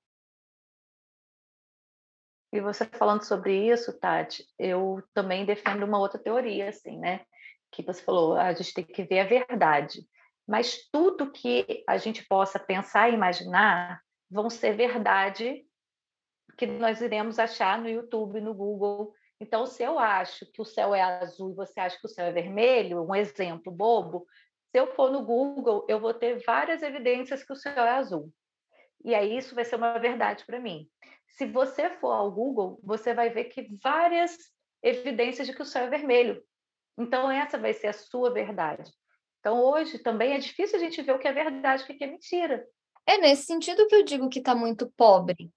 E 2.52 2.60
você 2.60 2.84
falando 2.84 3.22
sobre 3.24 3.54
isso, 3.70 3.98
Tati, 3.98 4.44
eu 4.58 5.02
também 5.14 5.46
defendo 5.46 5.84
uma 5.84 5.98
outra 5.98 6.18
teoria, 6.18 6.68
assim, 6.68 6.98
né? 6.98 7.24
Que 7.70 7.82
você 7.82 8.02
falou, 8.02 8.36
a 8.36 8.52
gente 8.52 8.74
tem 8.74 8.84
que 8.84 9.04
ver 9.04 9.20
a 9.20 9.24
verdade. 9.24 10.06
mas 10.46 10.88
tudo 10.90 11.30
que 11.30 11.84
a 11.88 11.96
gente 11.96 12.26
possa 12.26 12.58
pensar 12.58 13.08
e 13.08 13.14
imaginar 13.14 14.00
vão 14.30 14.50
ser 14.50 14.76
verdade 14.76 15.64
que 16.58 16.66
nós 16.66 17.00
iremos 17.00 17.38
achar 17.38 17.78
no 17.78 17.88
YouTube, 17.88 18.40
no 18.40 18.54
Google. 18.54 19.14
Então, 19.40 19.66
se 19.66 19.82
eu 19.82 19.98
acho 19.98 20.44
que 20.52 20.60
o 20.60 20.64
céu 20.64 20.94
é 20.94 21.00
azul 21.00 21.52
e 21.52 21.54
você 21.54 21.80
acha 21.80 21.98
que 21.98 22.06
o 22.06 22.10
céu 22.10 22.26
é 22.26 22.32
vermelho, 22.32 23.02
um 23.02 23.14
exemplo 23.14 23.72
bobo, 23.72 24.26
se 24.70 24.78
eu 24.78 24.88
for 24.94 25.10
no 25.10 25.24
Google, 25.24 25.86
eu 25.88 25.98
vou 25.98 26.14
ter 26.14 26.42
várias 26.44 26.82
evidências 26.82 27.42
que 27.42 27.52
o 27.52 27.56
céu 27.56 27.84
é 27.84 27.90
azul. 27.90 28.32
E 29.04 29.14
aí 29.14 29.36
isso 29.36 29.54
vai 29.54 29.64
ser 29.64 29.76
uma 29.76 29.98
verdade 29.98 30.44
para 30.46 30.60
mim. 30.60 30.88
Se 31.32 31.46
você 31.46 31.90
for 31.90 32.12
ao 32.12 32.30
Google, 32.30 32.78
você 32.82 33.14
vai 33.14 33.30
ver 33.30 33.44
que 33.44 33.74
várias 33.82 34.36
evidências 34.82 35.46
de 35.46 35.54
que 35.54 35.62
o 35.62 35.66
céu 35.66 35.84
é 35.84 35.90
vermelho. 35.90 36.42
Então, 36.98 37.30
essa 37.30 37.58
vai 37.58 37.72
ser 37.72 37.88
a 37.88 37.92
sua 37.92 38.32
verdade. 38.32 38.90
Então, 39.40 39.62
hoje 39.62 39.98
também 39.98 40.34
é 40.34 40.38
difícil 40.38 40.76
a 40.76 40.80
gente 40.80 41.00
ver 41.00 41.12
o 41.12 41.18
que 41.18 41.26
é 41.26 41.32
verdade 41.32 41.82
e 41.82 41.92
o 41.92 41.98
que 41.98 42.04
é 42.04 42.06
mentira. 42.06 42.66
É 43.06 43.18
nesse 43.18 43.46
sentido 43.46 43.86
que 43.86 43.94
eu 43.94 44.04
digo 44.04 44.28
que 44.28 44.38
está 44.38 44.54
muito 44.54 44.92
pobre, 44.96 45.50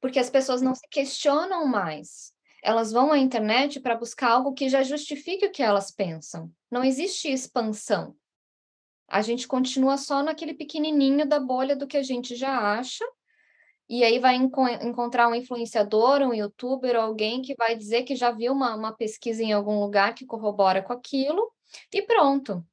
porque 0.00 0.18
as 0.18 0.30
pessoas 0.30 0.62
não 0.62 0.74
se 0.74 0.86
questionam 0.88 1.66
mais. 1.66 2.32
Elas 2.62 2.92
vão 2.92 3.10
à 3.10 3.18
internet 3.18 3.80
para 3.80 3.96
buscar 3.96 4.30
algo 4.30 4.52
que 4.52 4.68
já 4.68 4.82
justifique 4.82 5.46
o 5.46 5.50
que 5.50 5.62
elas 5.62 5.90
pensam. 5.90 6.52
Não 6.70 6.84
existe 6.84 7.28
expansão. 7.28 8.14
A 9.08 9.22
gente 9.22 9.48
continua 9.48 9.96
só 9.96 10.22
naquele 10.22 10.52
pequenininho 10.52 11.26
da 11.26 11.40
bolha 11.40 11.74
do 11.74 11.86
que 11.86 11.96
a 11.96 12.02
gente 12.02 12.36
já 12.36 12.78
acha, 12.78 13.04
e 13.88 14.04
aí 14.04 14.18
vai 14.18 14.36
enco 14.36 14.66
encontrar 14.68 15.28
um 15.28 15.34
influenciador, 15.34 16.20
um 16.22 16.34
youtuber, 16.34 16.96
alguém 16.96 17.42
que 17.42 17.54
vai 17.56 17.76
dizer 17.76 18.02
que 18.02 18.14
já 18.16 18.30
viu 18.30 18.52
uma, 18.52 18.74
uma 18.74 18.92
pesquisa 18.92 19.42
em 19.42 19.52
algum 19.52 19.80
lugar 19.80 20.14
que 20.14 20.26
corrobora 20.26 20.82
com 20.82 20.92
aquilo, 20.92 21.52
e 21.92 22.02
pronto 22.02 22.64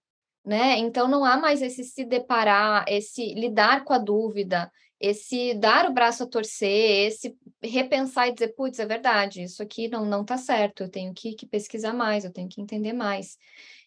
né? 0.45 0.77
Então 0.77 1.07
não 1.07 1.25
há 1.25 1.35
mais 1.35 1.61
esse 1.61 1.83
se 1.83 2.05
deparar, 2.05 2.85
esse 2.87 3.33
lidar 3.33 3.83
com 3.83 3.93
a 3.93 3.97
dúvida, 3.97 4.71
esse 4.99 5.55
dar 5.55 5.89
o 5.89 5.93
braço 5.93 6.23
a 6.23 6.27
torcer, 6.27 7.07
esse 7.07 7.35
repensar 7.61 8.27
e 8.27 8.33
dizer, 8.33 8.49
putz, 8.49 8.79
é 8.79 8.85
verdade, 8.85 9.43
isso 9.43 9.61
aqui 9.63 9.87
não 9.87 10.05
não 10.05 10.21
está 10.21 10.37
certo, 10.37 10.83
eu 10.83 10.89
tenho 10.89 11.13
que, 11.13 11.33
que, 11.33 11.47
pesquisar 11.47 11.93
mais, 11.93 12.23
eu 12.23 12.31
tenho 12.31 12.47
que 12.47 12.61
entender 12.61 12.93
mais. 12.93 13.37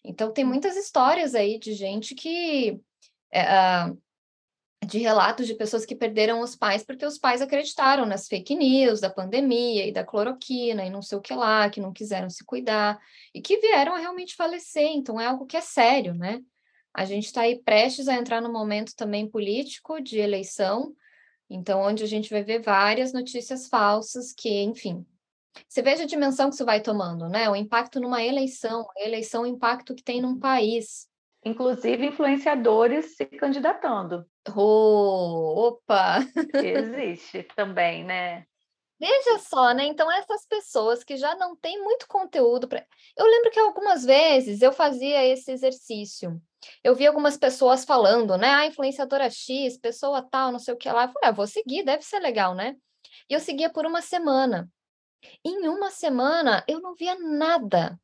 Então 0.03 0.31
tem 0.31 0.43
muitas 0.43 0.75
histórias 0.75 1.33
aí 1.33 1.57
de 1.57 1.73
gente 1.73 2.13
que 2.13 2.79
é, 3.33 3.41
de 4.85 4.97
relatos 4.99 5.45
de 5.45 5.53
pessoas 5.55 5.85
que 5.85 5.95
perderam 5.95 6.39
os 6.39 6.55
pais 6.55 6.83
porque 6.83 7.05
os 7.05 7.17
pais 7.17 7.41
acreditaram 7.41 8.05
nas 8.05 8.27
fake 8.27 8.55
news 8.55 8.99
da 8.99 9.09
pandemia 9.09 9.85
e 9.85 9.91
da 9.91 10.03
cloroquina 10.03 10.85
e 10.85 10.89
não 10.89 11.01
sei 11.01 11.17
o 11.17 11.21
que 11.21 11.33
lá, 11.33 11.69
que 11.69 11.81
não 11.81 11.91
quiseram 11.91 12.29
se 12.29 12.43
cuidar 12.45 12.99
e 13.33 13.41
que 13.41 13.57
vieram 13.57 13.93
a 13.93 13.99
realmente 13.99 14.35
falecer. 14.35 14.87
Então 14.87 15.19
é 15.19 15.25
algo 15.25 15.45
que 15.45 15.57
é 15.57 15.61
sério, 15.61 16.13
né? 16.13 16.41
A 16.93 17.05
gente 17.05 17.25
está 17.25 17.41
aí 17.41 17.61
prestes 17.61 18.07
a 18.07 18.15
entrar 18.15 18.41
no 18.41 18.51
momento 18.51 18.95
também 18.95 19.29
político 19.29 20.01
de 20.01 20.17
eleição, 20.17 20.95
então 21.49 21.81
onde 21.81 22.03
a 22.03 22.07
gente 22.07 22.29
vai 22.29 22.43
ver 22.43 22.61
várias 22.61 23.13
notícias 23.13 23.67
falsas 23.67 24.33
que, 24.33 24.61
enfim, 24.63 25.05
você 25.67 25.81
veja 25.81 26.03
a 26.03 26.07
dimensão 26.07 26.49
que 26.49 26.55
isso 26.55 26.65
vai 26.65 26.81
tomando, 26.81 27.27
né? 27.27 27.49
O 27.49 27.55
impacto 27.55 27.99
numa 27.99 28.23
eleição, 28.23 28.87
a 28.97 29.03
eleição, 29.03 29.43
o 29.43 29.47
impacto 29.47 29.93
que 29.93 30.03
tem 30.03 30.21
num 30.21 30.39
país 30.39 31.08
inclusive 31.43 32.05
influenciadores 32.05 33.15
se 33.15 33.25
candidatando. 33.25 34.25
Oh, 34.55 35.67
opa! 35.67 36.19
Existe 36.53 37.43
também, 37.55 38.03
né? 38.03 38.45
Veja 38.99 39.39
só, 39.39 39.73
né? 39.73 39.85
Então, 39.85 40.11
essas 40.11 40.45
pessoas 40.45 41.05
que 41.05 41.15
já 41.15 41.33
não 41.35 41.55
têm 41.55 41.81
muito 41.81 42.05
conteúdo 42.05 42.67
para. 42.67 42.85
Eu 43.15 43.25
lembro 43.25 43.49
que 43.49 43.59
algumas 43.59 44.03
vezes 44.03 44.61
eu 44.61 44.73
fazia 44.73 45.25
esse 45.25 45.51
exercício. 45.51 46.41
Eu 46.83 46.93
vi 46.93 47.07
algumas 47.07 47.37
pessoas 47.37 47.85
falando, 47.85 48.37
né? 48.37 48.49
Ah, 48.49 48.65
influenciadora 48.65 49.29
X, 49.29 49.77
pessoa 49.77 50.21
tal, 50.21 50.51
não 50.51 50.59
sei 50.59 50.73
o 50.73 50.77
que 50.77 50.91
lá. 50.91 51.05
Eu 51.05 51.13
falei, 51.13 51.29
ah, 51.29 51.31
vou 51.31 51.47
seguir, 51.47 51.83
deve 51.83 52.03
ser 52.03 52.19
legal, 52.19 52.53
né? 52.53 52.75
E 53.29 53.33
eu 53.33 53.39
seguia 53.39 53.69
por 53.69 53.85
uma 53.85 54.01
semana. 54.01 54.69
Em 55.45 55.69
uma 55.69 55.89
semana, 55.91 56.63
eu 56.67 56.81
não 56.81 56.93
via 56.93 57.15
nada. 57.17 57.97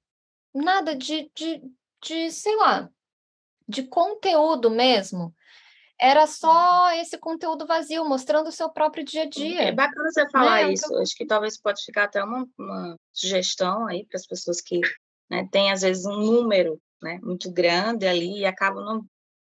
Nada 0.54 0.95
de, 0.95 1.30
de, 1.36 1.62
de 2.02 2.32
sei 2.32 2.56
lá, 2.56 2.89
de 3.67 3.84
conteúdo 3.84 4.69
mesmo. 4.69 5.34
Era 5.99 6.28
só 6.28 6.91
esse 6.93 7.17
conteúdo 7.17 7.65
vazio, 7.65 8.04
mostrando 8.04 8.47
o 8.47 8.51
seu 8.51 8.69
próprio 8.69 9.04
dia 9.04 9.23
a 9.23 9.30
dia. 9.30 9.62
É 9.63 9.71
bacana 9.71 10.12
você 10.12 10.30
falar 10.30 10.63
né? 10.63 10.73
isso. 10.73 10.93
Acho 10.97 11.15
que 11.15 11.25
talvez 11.25 11.60
pode 11.60 11.82
ficar 11.84 12.04
até 12.04 12.21
uma, 12.21 12.45
uma 12.58 12.97
sugestão 13.13 13.88
aí 13.88 14.06
para 14.06 14.17
as 14.17 14.28
pessoas 14.28 14.60
que 14.60 14.82
né, 15.30 15.47
têm, 15.51 15.71
às 15.71 15.82
vezes, 15.82 16.06
um 16.06 16.17
número 16.17 16.80
né, 17.01 17.19
muito 17.23 17.49
grande 17.51 18.06
ali 18.06 18.39
e 18.39 18.45
acabam 18.45 18.84
não, 18.84 19.06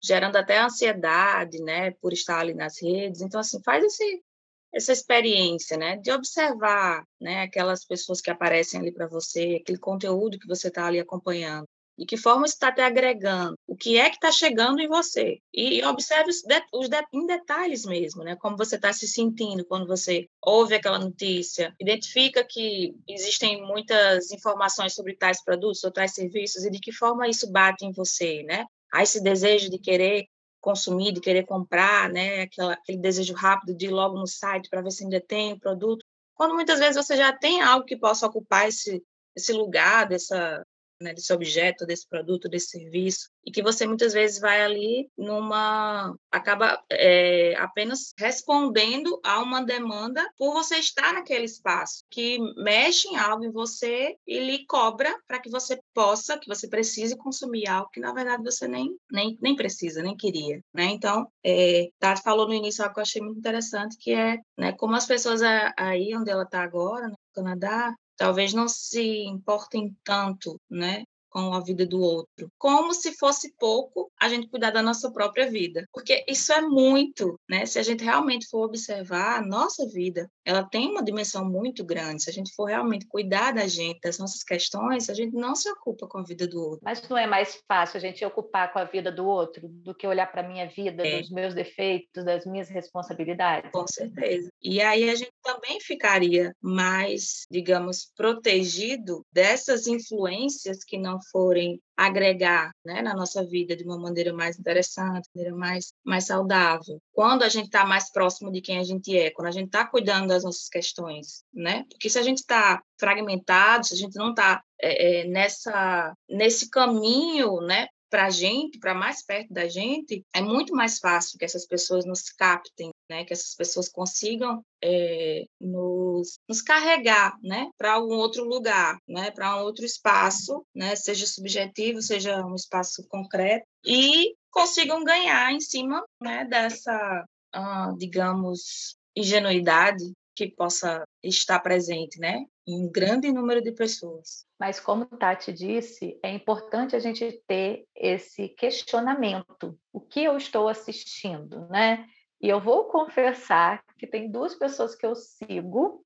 gerando 0.01 0.35
até 0.35 0.59
ansiedade, 0.59 1.59
né, 1.63 1.91
por 2.01 2.13
estar 2.13 2.39
ali 2.39 2.53
nas 2.53 2.81
redes. 2.81 3.21
Então, 3.21 3.39
assim, 3.39 3.59
faz 3.63 3.83
esse, 3.83 4.23
essa 4.71 4.93
experiência, 4.93 5.75
né, 5.75 5.97
de 5.97 6.11
observar, 6.11 7.03
né, 7.19 7.41
aquelas 7.41 7.83
pessoas 7.83 8.21
que 8.21 8.29
aparecem 8.29 8.79
ali 8.79 8.91
para 8.91 9.07
você, 9.07 9.59
aquele 9.61 9.79
conteúdo 9.79 10.37
que 10.37 10.47
você 10.47 10.67
está 10.67 10.85
ali 10.85 10.99
acompanhando. 10.99 11.67
De 11.97 12.05
que 12.05 12.15
forma 12.15 12.45
está 12.45 12.71
te 12.71 12.81
agregando? 12.81 13.57
O 13.65 13.75
que 13.75 13.97
é 13.97 14.09
que 14.09 14.17
está 14.17 14.31
chegando 14.31 14.79
em 14.79 14.87
você? 14.87 15.39
E, 15.51 15.83
observe 15.83 16.29
os, 16.29 16.43
de, 16.43 16.63
os 16.71 16.87
de, 16.87 17.03
em 17.11 17.25
detalhes 17.25 17.85
mesmo, 17.85 18.23
né? 18.23 18.35
Como 18.35 18.55
você 18.55 18.75
está 18.75 18.93
se 18.93 19.07
sentindo 19.07 19.65
quando 19.65 19.87
você 19.87 20.29
ouve 20.41 20.75
aquela 20.75 20.99
notícia. 20.99 21.73
Identifica 21.79 22.45
que 22.47 22.95
existem 23.07 23.65
muitas 23.65 24.31
informações 24.31 24.93
sobre 24.93 25.15
tais 25.15 25.43
produtos 25.43 25.83
ou 25.83 25.91
tais 25.91 26.13
serviços 26.13 26.63
e 26.63 26.69
de 26.69 26.79
que 26.79 26.91
forma 26.91 27.27
isso 27.27 27.51
bate 27.51 27.83
em 27.83 27.91
você, 27.91 28.43
né? 28.43 28.65
Há 28.93 29.01
esse 29.01 29.21
desejo 29.21 29.69
de 29.69 29.79
querer 29.79 30.27
consumir, 30.61 31.13
de 31.13 31.21
querer 31.21 31.45
comprar, 31.45 32.09
né? 32.09 32.41
Aquela, 32.41 32.73
aquele 32.73 32.99
desejo 32.99 33.33
rápido 33.33 33.75
de 33.75 33.87
ir 33.87 33.91
logo 33.91 34.19
no 34.19 34.27
site 34.27 34.69
para 34.69 34.81
ver 34.81 34.91
se 34.91 35.03
ainda 35.03 35.19
tem 35.19 35.53
o 35.53 35.59
produto. 35.59 36.05
Quando 36.35 36.53
muitas 36.53 36.77
vezes 36.77 36.95
você 36.95 37.17
já 37.17 37.33
tem 37.33 37.61
algo 37.61 37.85
que 37.85 37.97
possa 37.97 38.27
ocupar 38.27 38.67
esse, 38.67 39.03
esse 39.35 39.51
lugar 39.51 40.07
dessa, 40.07 40.63
né, 41.01 41.13
desse 41.13 41.31
objeto, 41.33 41.85
desse 41.85 42.07
produto, 42.07 42.49
desse 42.49 42.67
serviço, 42.67 43.29
e 43.45 43.51
que 43.51 43.61
você 43.61 43.85
muitas 43.85 44.13
vezes 44.13 44.39
vai 44.39 44.61
ali 44.61 45.09
numa. 45.17 46.15
acaba 46.31 46.81
é, 46.91 47.55
apenas 47.57 48.13
respondendo 48.17 49.19
a 49.23 49.39
uma 49.39 49.63
demanda 49.63 50.27
por 50.37 50.53
você 50.53 50.77
estar 50.77 51.13
naquele 51.13 51.45
espaço, 51.45 52.03
que 52.09 52.39
mexe 52.55 53.07
em 53.07 53.17
algo 53.17 53.43
em 53.43 53.51
você 53.51 54.15
e 54.25 54.39
lhe 54.39 54.65
cobra 54.65 55.15
para 55.27 55.39
que 55.39 55.49
você 55.49 55.79
possa, 55.93 56.37
que 56.37 56.47
você 56.47 56.67
precise 56.67 57.15
consumir 57.17 57.67
algo 57.67 57.89
que 57.91 57.99
na 57.99 58.13
verdade 58.13 58.43
você 58.43 58.67
nem, 58.67 58.95
nem, 59.11 59.37
nem 59.41 59.55
precisa, 59.55 60.01
nem 60.01 60.15
queria. 60.15 60.61
Né? 60.73 60.85
Então, 60.85 61.27
é, 61.43 61.89
Tati 61.99 62.21
falou 62.21 62.47
no 62.47 62.53
início 62.53 62.83
algo 62.83 62.93
que 62.93 62.99
eu 62.99 63.03
achei 63.03 63.21
muito 63.21 63.39
interessante, 63.39 63.97
que 63.97 64.11
é 64.11 64.39
né, 64.57 64.73
como 64.73 64.95
as 64.95 65.05
pessoas 65.05 65.41
aí 65.77 66.15
onde 66.15 66.29
ela 66.29 66.43
está 66.43 66.61
agora, 66.61 67.07
no 67.07 67.17
Canadá, 67.33 67.93
talvez 68.17 68.53
não 68.53 68.67
se 68.67 69.25
importem 69.25 69.95
tanto, 70.03 70.59
né, 70.69 71.03
com 71.37 71.53
a 71.53 71.59
vida 71.59 71.85
do 71.85 72.01
outro, 72.01 72.51
como 72.57 72.91
se 72.95 73.11
fosse 73.15 73.53
pouco 73.59 74.11
a 74.19 74.27
gente 74.27 74.47
cuidar 74.47 74.71
da 74.71 74.81
nossa 74.81 75.11
própria 75.11 75.47
vida, 75.47 75.87
porque 75.93 76.25
isso 76.27 76.51
é 76.51 76.61
muito, 76.61 77.39
né? 77.47 77.63
Se 77.67 77.77
a 77.77 77.83
gente 77.83 78.03
realmente 78.03 78.47
for 78.47 78.65
observar 78.65 79.37
a 79.37 79.45
nossa 79.45 79.87
vida, 79.87 80.27
ela 80.43 80.63
tem 80.63 80.89
uma 80.89 81.03
dimensão 81.03 81.45
muito 81.45 81.85
grande. 81.85 82.23
Se 82.23 82.29
a 82.31 82.33
gente 82.33 82.51
for 82.55 82.65
realmente 82.65 83.05
cuidar 83.05 83.51
da 83.51 83.67
gente, 83.67 83.99
das 84.01 84.17
nossas 84.17 84.43
questões, 84.43 85.11
a 85.11 85.13
gente 85.13 85.35
não 85.35 85.53
se 85.53 85.69
ocupa 85.69 86.07
com 86.07 86.17
a 86.17 86.23
vida 86.23 86.47
do 86.47 86.59
outro. 86.59 86.79
Mas 86.83 87.07
não 87.07 87.17
é 87.17 87.27
mais 87.27 87.61
fácil 87.67 87.97
a 87.97 88.01
gente 88.01 88.25
ocupar 88.25 88.73
com 88.73 88.79
a 88.79 88.85
vida 88.85 89.11
do 89.11 89.27
outro 89.27 89.67
do 89.67 89.93
que 89.93 90.07
olhar 90.07 90.31
para 90.31 90.41
a 90.41 90.47
minha 90.47 90.67
vida, 90.67 91.05
é. 91.05 91.19
dos 91.19 91.29
meus 91.29 91.53
defeitos, 91.53 92.25
das 92.25 92.47
minhas 92.47 92.67
responsabilidades? 92.67 93.69
Com 93.71 93.85
certeza. 93.87 94.49
E 94.59 94.81
aí 94.81 95.07
a 95.07 95.13
gente 95.13 95.33
também 95.43 95.79
ficaria 95.81 96.51
mais, 96.59 97.45
digamos, 97.51 98.11
protegido 98.15 99.23
dessas 99.31 99.85
influências 99.85 100.83
que 100.83 100.97
não 100.97 101.19
forem 101.31 101.81
agregar 101.95 102.71
né, 102.85 103.01
na 103.01 103.13
nossa 103.13 103.43
vida 103.45 103.75
de 103.75 103.83
uma 103.83 103.97
maneira 103.97 104.33
mais 104.33 104.59
interessante, 104.59 105.27
maneira 105.35 105.55
mais, 105.55 105.93
mais 106.03 106.25
saudável. 106.25 107.01
Quando 107.11 107.43
a 107.43 107.49
gente 107.49 107.65
está 107.65 107.85
mais 107.85 108.11
próximo 108.11 108.51
de 108.51 108.61
quem 108.61 108.77
a 108.79 108.83
gente 108.83 109.17
é, 109.17 109.31
quando 109.31 109.47
a 109.47 109.51
gente 109.51 109.67
está 109.67 109.85
cuidando 109.85 110.27
das 110.27 110.43
nossas 110.43 110.69
questões, 110.69 111.43
né? 111.53 111.85
Porque 111.89 112.09
se 112.09 112.19
a 112.19 112.23
gente 112.23 112.39
está 112.39 112.81
fragmentado, 112.99 113.87
se 113.87 113.93
a 113.93 113.97
gente 113.97 114.15
não 114.15 114.29
está 114.29 114.61
é, 114.79 115.21
é, 115.21 115.27
nessa 115.27 116.13
nesse 116.29 116.69
caminho, 116.69 117.61
né, 117.61 117.87
para 118.09 118.27
a 118.27 118.29
gente, 118.29 118.79
para 118.79 118.93
mais 118.93 119.25
perto 119.25 119.53
da 119.53 119.67
gente, 119.67 120.25
é 120.33 120.41
muito 120.41 120.73
mais 120.73 120.99
fácil 120.99 121.37
que 121.37 121.45
essas 121.45 121.65
pessoas 121.65 122.05
nos 122.05 122.29
captem, 122.29 122.91
né? 123.09 123.23
Que 123.23 123.33
essas 123.33 123.55
pessoas 123.55 123.89
consigam 123.89 124.63
é, 124.83 125.45
nos, 125.59 126.39
nos, 126.47 126.61
carregar, 126.61 127.37
né? 127.41 127.69
Para 127.77 127.93
algum 127.93 128.15
outro 128.15 128.43
lugar, 128.43 128.97
né? 129.07 129.31
Para 129.31 129.57
um 129.57 129.63
outro 129.63 129.85
espaço, 129.85 130.65
né? 130.75 130.95
Seja 130.95 131.25
subjetivo, 131.25 132.01
seja 132.01 132.45
um 132.45 132.55
espaço 132.55 133.05
concreto 133.07 133.65
e 133.85 134.35
consigam 134.51 135.03
ganhar 135.03 135.51
em 135.51 135.59
cima, 135.59 136.03
né? 136.21 136.45
Dessa, 136.45 137.25
ah, 137.53 137.93
digamos, 137.97 138.95
ingenuidade 139.15 140.03
que 140.37 140.51
possa 140.51 141.03
estar 141.23 141.59
presente, 141.59 142.19
né? 142.19 142.45
Em 142.67 142.85
um 142.85 142.91
grande 142.91 143.31
número 143.31 143.59
de 143.59 143.71
pessoas. 143.71 144.45
Mas 144.59 144.79
como 144.79 145.05
Tati 145.05 145.51
disse, 145.51 146.19
é 146.21 146.31
importante 146.31 146.95
a 146.95 146.99
gente 146.99 147.41
ter 147.47 147.85
esse 147.95 148.49
questionamento. 148.49 149.75
O 149.91 149.99
que 149.99 150.23
eu 150.23 150.37
estou 150.37 150.69
assistindo, 150.69 151.67
né? 151.69 152.07
E 152.41 152.49
eu 152.49 152.59
vou 152.59 152.85
confessar 152.85 153.83
que 153.97 154.05
tem 154.05 154.29
duas 154.29 154.53
pessoas 154.55 154.95
que 154.95 155.05
eu 155.05 155.15
sigo 155.15 156.05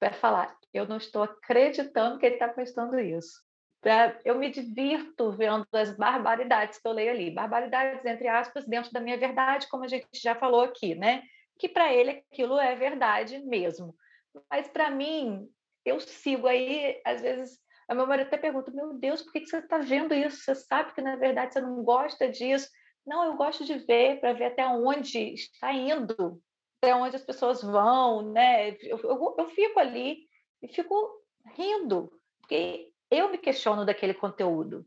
para 0.00 0.12
falar, 0.12 0.56
eu 0.72 0.86
não 0.86 0.96
estou 0.96 1.22
acreditando 1.22 2.18
que 2.18 2.26
ele 2.26 2.36
está 2.36 2.48
postando 2.48 2.98
isso. 2.98 3.40
Eu 4.24 4.38
me 4.38 4.50
divirto 4.50 5.32
vendo 5.32 5.66
as 5.72 5.96
barbaridades 5.96 6.78
que 6.78 6.86
eu 6.86 6.92
leio 6.92 7.10
ali, 7.10 7.30
barbaridades 7.30 8.04
entre 8.04 8.28
aspas 8.28 8.66
dentro 8.66 8.92
da 8.92 9.00
minha 9.00 9.16
verdade, 9.16 9.68
como 9.68 9.84
a 9.84 9.88
gente 9.88 10.06
já 10.14 10.34
falou 10.34 10.62
aqui, 10.62 10.94
né? 10.94 11.22
Que 11.58 11.68
para 11.68 11.92
ele 11.92 12.10
aquilo 12.10 12.58
é 12.58 12.74
verdade 12.74 13.38
mesmo. 13.38 13.94
Mas 14.50 14.68
para 14.68 14.90
mim, 14.90 15.48
eu 15.84 15.98
sigo 15.98 16.46
aí, 16.46 17.00
às 17.06 17.22
vezes, 17.22 17.58
a 17.88 17.94
meu 17.94 18.06
marido 18.06 18.26
até 18.26 18.36
pergunta: 18.36 18.70
Meu 18.70 18.94
Deus, 18.94 19.22
por 19.22 19.32
que 19.32 19.46
você 19.46 19.58
está 19.58 19.78
vendo 19.78 20.14
isso? 20.14 20.44
Você 20.44 20.54
sabe 20.54 20.92
que 20.92 21.00
na 21.00 21.16
verdade 21.16 21.54
você 21.54 21.60
não 21.60 21.82
gosta 21.82 22.28
disso. 22.28 22.68
Não, 23.10 23.24
eu 23.24 23.34
gosto 23.34 23.64
de 23.64 23.74
ver 23.74 24.20
para 24.20 24.32
ver 24.32 24.44
até 24.44 24.64
onde 24.68 25.34
está 25.34 25.72
indo, 25.72 26.40
até 26.80 26.94
onde 26.94 27.16
as 27.16 27.24
pessoas 27.24 27.60
vão, 27.60 28.22
né? 28.22 28.76
Eu, 28.82 28.98
eu, 28.98 29.34
eu 29.36 29.48
fico 29.48 29.80
ali 29.80 30.28
e 30.62 30.68
fico 30.68 31.20
rindo, 31.56 32.08
porque 32.38 32.92
eu 33.10 33.28
me 33.28 33.36
questiono 33.36 33.84
daquele 33.84 34.14
conteúdo. 34.14 34.86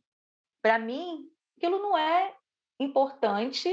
Para 0.62 0.80
mim, 0.80 1.30
aquilo 1.58 1.80
não 1.80 1.98
é 1.98 2.34
importante, 2.80 3.70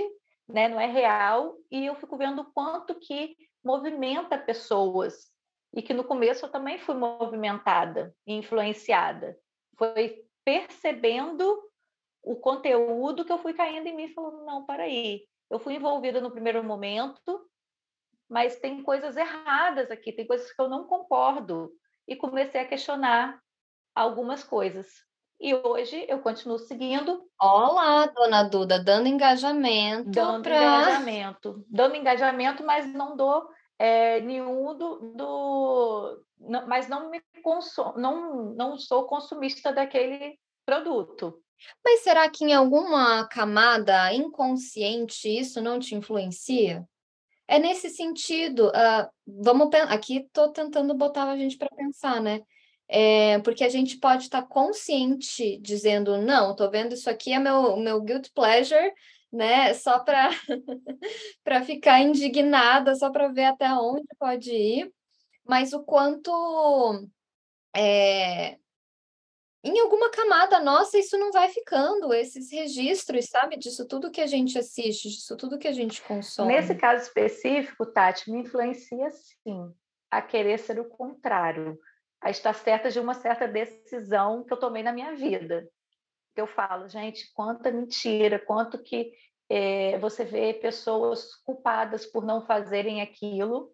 né? 0.48 0.66
não 0.66 0.80
é 0.80 0.86
real, 0.86 1.56
e 1.70 1.86
eu 1.86 1.94
fico 1.94 2.16
vendo 2.16 2.42
o 2.42 2.52
quanto 2.52 2.96
que 2.96 3.36
movimenta 3.62 4.36
pessoas, 4.36 5.30
e 5.72 5.80
que 5.80 5.94
no 5.94 6.02
começo 6.02 6.44
eu 6.44 6.50
também 6.50 6.76
fui 6.76 6.96
movimentada 6.96 8.12
e 8.26 8.34
influenciada. 8.34 9.38
Foi 9.78 10.24
percebendo 10.44 11.69
o 12.22 12.36
conteúdo 12.36 13.24
que 13.24 13.32
eu 13.32 13.38
fui 13.38 13.52
caindo 13.54 13.86
em 13.86 13.96
mim, 13.96 14.12
falando, 14.12 14.44
não, 14.44 14.64
para 14.64 14.84
aí, 14.84 15.22
eu 15.50 15.58
fui 15.58 15.74
envolvida 15.74 16.20
no 16.20 16.30
primeiro 16.30 16.62
momento, 16.62 17.40
mas 18.28 18.58
tem 18.58 18.82
coisas 18.82 19.16
erradas 19.16 19.90
aqui, 19.90 20.12
tem 20.12 20.26
coisas 20.26 20.52
que 20.52 20.60
eu 20.60 20.68
não 20.68 20.84
concordo, 20.84 21.72
e 22.06 22.16
comecei 22.16 22.60
a 22.60 22.66
questionar 22.66 23.40
algumas 23.94 24.42
coisas. 24.44 24.86
E 25.40 25.54
hoje 25.54 26.04
eu 26.06 26.20
continuo 26.20 26.58
seguindo. 26.58 27.24
Olá, 27.40 28.06
dona 28.06 28.42
Duda, 28.42 28.82
dando 28.82 29.08
engajamento. 29.08 30.10
Dando 30.10 30.42
pra... 30.42 30.56
engajamento. 30.56 31.64
Dando 31.66 31.96
engajamento, 31.96 32.62
mas 32.62 32.92
não 32.92 33.16
dou 33.16 33.48
é, 33.78 34.20
nenhum 34.20 34.76
do. 34.76 35.14
do 35.14 36.22
não, 36.38 36.66
mas 36.66 36.88
não 36.88 37.08
me 37.08 37.22
consumo, 37.42 37.94
não, 37.96 38.54
não 38.54 38.78
sou 38.78 39.06
consumista 39.06 39.72
daquele 39.72 40.38
produto. 40.66 41.42
Mas 41.84 42.00
será 42.00 42.28
que 42.28 42.44
em 42.44 42.52
alguma 42.52 43.26
camada 43.28 44.12
inconsciente 44.12 45.28
isso 45.28 45.60
não 45.60 45.78
te 45.78 45.94
influencia? 45.94 46.86
É 47.48 47.58
nesse 47.58 47.90
sentido, 47.90 48.68
uh, 48.68 49.10
vamos 49.26 49.68
aqui 49.88 50.18
estou 50.18 50.52
tentando 50.52 50.94
botar 50.94 51.28
a 51.28 51.36
gente 51.36 51.56
para 51.56 51.68
pensar, 51.74 52.20
né? 52.20 52.42
É, 52.88 53.38
porque 53.40 53.64
a 53.64 53.68
gente 53.68 53.98
pode 53.98 54.24
estar 54.24 54.42
tá 54.42 54.48
consciente 54.48 55.58
dizendo, 55.58 56.18
não, 56.18 56.52
estou 56.52 56.70
vendo 56.70 56.94
isso 56.94 57.08
aqui, 57.08 57.32
é 57.32 57.38
meu, 57.38 57.76
meu 57.76 58.00
guilt 58.00 58.28
pleasure, 58.34 58.92
né? 59.32 59.74
Só 59.74 60.00
para 60.00 60.30
ficar 61.64 62.00
indignada, 62.00 62.94
só 62.94 63.10
para 63.10 63.28
ver 63.28 63.44
até 63.44 63.72
onde 63.72 64.06
pode 64.18 64.52
ir, 64.52 64.92
mas 65.44 65.72
o 65.72 65.82
quanto 65.84 66.30
é, 67.74 68.58
em 69.62 69.78
alguma 69.78 70.10
camada 70.10 70.58
nossa 70.60 70.98
isso 70.98 71.18
não 71.18 71.30
vai 71.30 71.48
ficando, 71.48 72.14
esses 72.14 72.50
registros, 72.50 73.26
sabe, 73.26 73.56
disso 73.56 73.86
tudo 73.86 74.10
que 74.10 74.20
a 74.20 74.26
gente 74.26 74.58
assiste, 74.58 75.08
disso 75.08 75.36
tudo 75.36 75.58
que 75.58 75.68
a 75.68 75.72
gente 75.72 76.00
consome. 76.02 76.52
Nesse 76.52 76.74
caso 76.74 77.02
específico, 77.02 77.84
Tati, 77.84 78.30
me 78.30 78.40
influencia 78.40 79.10
sim 79.10 79.74
a 80.10 80.22
querer 80.22 80.58
ser 80.58 80.80
o 80.80 80.88
contrário 80.88 81.78
a 82.22 82.30
estar 82.30 82.52
certa 82.52 82.90
de 82.90 83.00
uma 83.00 83.14
certa 83.14 83.48
decisão 83.48 84.44
que 84.44 84.52
eu 84.52 84.58
tomei 84.58 84.82
na 84.82 84.92
minha 84.92 85.14
vida. 85.14 85.68
Eu 86.36 86.46
falo, 86.46 86.88
gente, 86.88 87.32
quanta 87.32 87.70
mentira, 87.70 88.38
quanto 88.38 88.82
que 88.82 89.12
é, 89.48 89.98
você 89.98 90.24
vê 90.24 90.54
pessoas 90.54 91.34
culpadas 91.44 92.06
por 92.06 92.24
não 92.24 92.46
fazerem 92.46 93.00
aquilo 93.00 93.72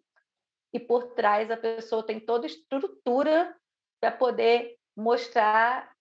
e 0.72 0.80
por 0.80 1.14
trás 1.14 1.50
a 1.50 1.56
pessoa 1.56 2.06
tem 2.06 2.20
toda 2.20 2.46
estrutura 2.46 3.54
para 4.00 4.12
poder 4.12 4.75
mostrar 4.96 5.94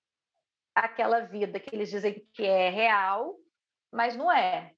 aquela 0.74 1.22
vida 1.22 1.60
que 1.60 1.76
eles 1.76 1.90
dizem 1.90 2.28
que 2.34 2.44
é 2.46 2.70
real, 2.70 3.36
mas 3.92 4.16
não 4.16 4.32
é. 4.32 4.74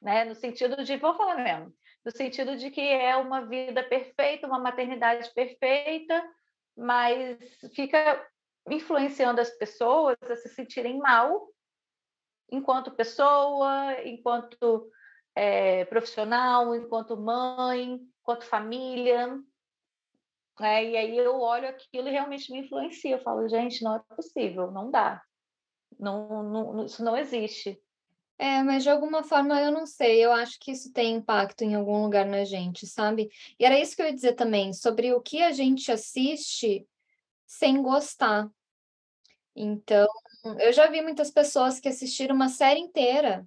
Né? 0.00 0.24
No 0.24 0.34
sentido 0.34 0.82
de, 0.84 0.96
vou 0.96 1.16
falar 1.16 1.36
mesmo, 1.36 1.74
no 2.04 2.10
sentido 2.10 2.56
de 2.56 2.70
que 2.70 2.80
é 2.80 3.16
uma 3.16 3.46
vida 3.46 3.82
perfeita, 3.82 4.46
uma 4.46 4.58
maternidade 4.58 5.32
perfeita, 5.34 6.22
mas 6.76 7.38
fica 7.74 8.24
influenciando 8.70 9.40
as 9.40 9.50
pessoas 9.50 10.16
a 10.22 10.36
se 10.36 10.48
sentirem 10.48 10.98
mal 10.98 11.48
enquanto 12.50 12.94
pessoa, 12.94 13.94
enquanto 14.04 14.90
é, 15.34 15.84
profissional, 15.86 16.74
enquanto 16.74 17.16
mãe, 17.16 18.00
enquanto 18.20 18.44
família. 18.44 19.38
É, 20.60 20.84
e 20.84 20.96
aí 20.96 21.16
eu 21.16 21.40
olho 21.40 21.68
aquilo 21.68 22.08
e 22.08 22.10
realmente 22.10 22.50
me 22.50 22.60
influencia. 22.60 23.16
Eu 23.16 23.22
falo, 23.22 23.48
gente, 23.48 23.82
não 23.82 23.96
é 23.96 24.02
possível, 24.14 24.70
não 24.70 24.90
dá. 24.90 25.22
Não, 25.98 26.42
não, 26.42 26.84
isso 26.84 27.02
não 27.04 27.16
existe. 27.16 27.80
É, 28.38 28.62
mas 28.62 28.84
de 28.84 28.90
alguma 28.90 29.24
forma 29.24 29.60
eu 29.60 29.72
não 29.72 29.84
sei, 29.84 30.24
eu 30.24 30.30
acho 30.30 30.60
que 30.60 30.70
isso 30.70 30.92
tem 30.92 31.16
impacto 31.16 31.62
em 31.62 31.74
algum 31.74 32.02
lugar 32.02 32.24
na 32.24 32.44
gente, 32.44 32.86
sabe? 32.86 33.28
E 33.58 33.64
era 33.64 33.78
isso 33.78 33.96
que 33.96 34.02
eu 34.02 34.06
ia 34.06 34.14
dizer 34.14 34.34
também, 34.34 34.72
sobre 34.72 35.12
o 35.12 35.20
que 35.20 35.42
a 35.42 35.50
gente 35.50 35.90
assiste 35.90 36.86
sem 37.44 37.82
gostar. 37.82 38.48
Então, 39.56 40.06
eu 40.60 40.72
já 40.72 40.86
vi 40.86 41.02
muitas 41.02 41.32
pessoas 41.32 41.80
que 41.80 41.88
assistiram 41.88 42.36
uma 42.36 42.48
série 42.48 42.78
inteira, 42.78 43.44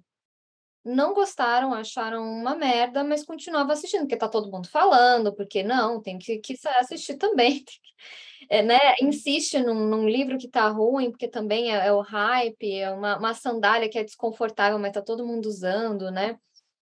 não 0.84 1.14
gostaram, 1.14 1.72
acharam 1.72 2.24
uma 2.24 2.56
merda, 2.56 3.04
mas 3.04 3.24
continuavam 3.24 3.72
assistindo, 3.72 4.00
porque 4.00 4.16
tá 4.16 4.28
todo 4.28 4.50
mundo 4.50 4.68
falando, 4.68 5.32
porque 5.34 5.62
não, 5.62 6.00
tem 6.02 6.18
que, 6.18 6.38
que 6.38 6.56
assistir 6.78 7.16
também. 7.16 7.64
é, 8.50 8.62
né? 8.62 8.78
Insiste 9.00 9.58
num, 9.60 9.86
num, 9.88 10.08
livro 10.08 10.38
que 10.38 10.48
tá 10.48 10.68
ruim, 10.68 11.10
porque 11.10 11.28
também 11.28 11.72
é, 11.72 11.86
é 11.86 11.92
o 11.92 12.00
hype, 12.00 12.74
é 12.74 12.90
uma, 12.90 13.18
uma, 13.18 13.34
sandália 13.34 13.88
que 13.88 13.98
é 13.98 14.04
desconfortável, 14.04 14.78
mas 14.78 14.92
tá 14.92 15.02
todo 15.02 15.26
mundo 15.26 15.46
usando, 15.46 16.10
né? 16.10 16.38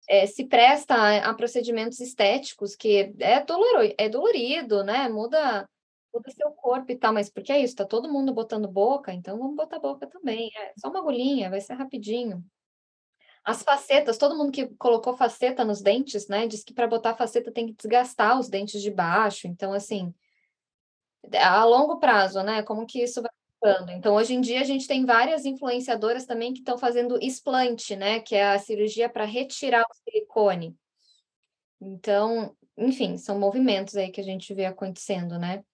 É, 0.09 0.27
se 0.27 0.47
presta 0.47 0.95
a, 0.95 1.31
a, 1.31 1.35
procedimentos 1.35 2.01
estéticos, 2.01 2.77
que 2.77 3.13
é, 3.21 3.45
doloro, 3.45 3.93
é 3.99 4.09
dolorido, 4.09 4.85
né? 4.85 5.09
Muda, 5.09 5.69
muda 6.15 6.31
seu 6.31 6.51
corpo 6.53 6.93
e 6.93 6.97
tal, 6.97 7.13
mas 7.13 7.31
porque 7.31 7.53
é 7.53 7.61
isso, 7.61 7.77
tá 7.77 7.85
todo 7.85 8.13
mundo 8.13 8.33
botando 8.33 8.69
boca, 8.69 9.13
então 9.13 9.39
vamos 9.39 9.57
botar 9.57 9.79
boca 9.81 10.07
também. 10.07 10.51
É 10.57 10.73
só 10.79 10.89
uma 10.91 11.01
agulhinha, 11.01 11.51
vai 11.51 11.61
ser 11.61 11.75
rapidinho. 11.75 12.45
As 13.45 13.63
facetas, 13.63 14.19
todo 14.19 14.37
mundo 14.37 14.53
que 14.53 14.67
colocou 14.77 15.17
faceta 15.17 15.65
nos 15.65 15.81
dentes, 15.81 16.29
né? 16.29 16.47
Diz 16.47 16.63
que 16.63 16.75
para 16.75 16.87
botar 16.87 17.15
faceta 17.15 17.51
tem 17.51 17.67
que 17.67 17.73
desgastar 17.73 18.39
os 18.39 18.49
dentes 18.49 18.83
de 18.83 18.91
baixo. 18.91 19.47
Então, 19.47 19.73
assim, 19.73 20.15
a 21.35 21.65
longo 21.65 21.99
prazo, 21.99 22.43
né? 22.43 22.63
Como 22.63 22.87
que 22.87 23.03
isso 23.03 23.23
vai 23.23 23.31
ficando? 23.55 23.93
Então, 23.93 24.15
hoje 24.15 24.35
em 24.35 24.41
dia, 24.41 24.61
a 24.61 24.65
gente 24.65 24.87
tem 24.87 25.07
várias 25.07 25.45
influenciadoras 25.47 26.27
também 26.27 26.53
que 26.53 26.59
estão 26.61 26.77
fazendo 26.77 27.19
explante, 27.21 27.97
né? 27.97 28.21
Que 28.21 28.35
é 28.35 28.53
a 28.53 28.59
cirurgia 28.59 29.09
para 29.09 29.25
retirar 29.25 29.83
o 29.83 29.95
silicone. 30.05 30.77
Então, 31.81 32.55
enfim, 32.77 33.17
são 33.17 33.39
movimentos 33.39 33.97
aí 33.97 34.11
que 34.11 34.21
a 34.21 34.25
gente 34.25 34.53
vê 34.53 34.67
acontecendo, 34.67 35.39
né? 35.39 35.65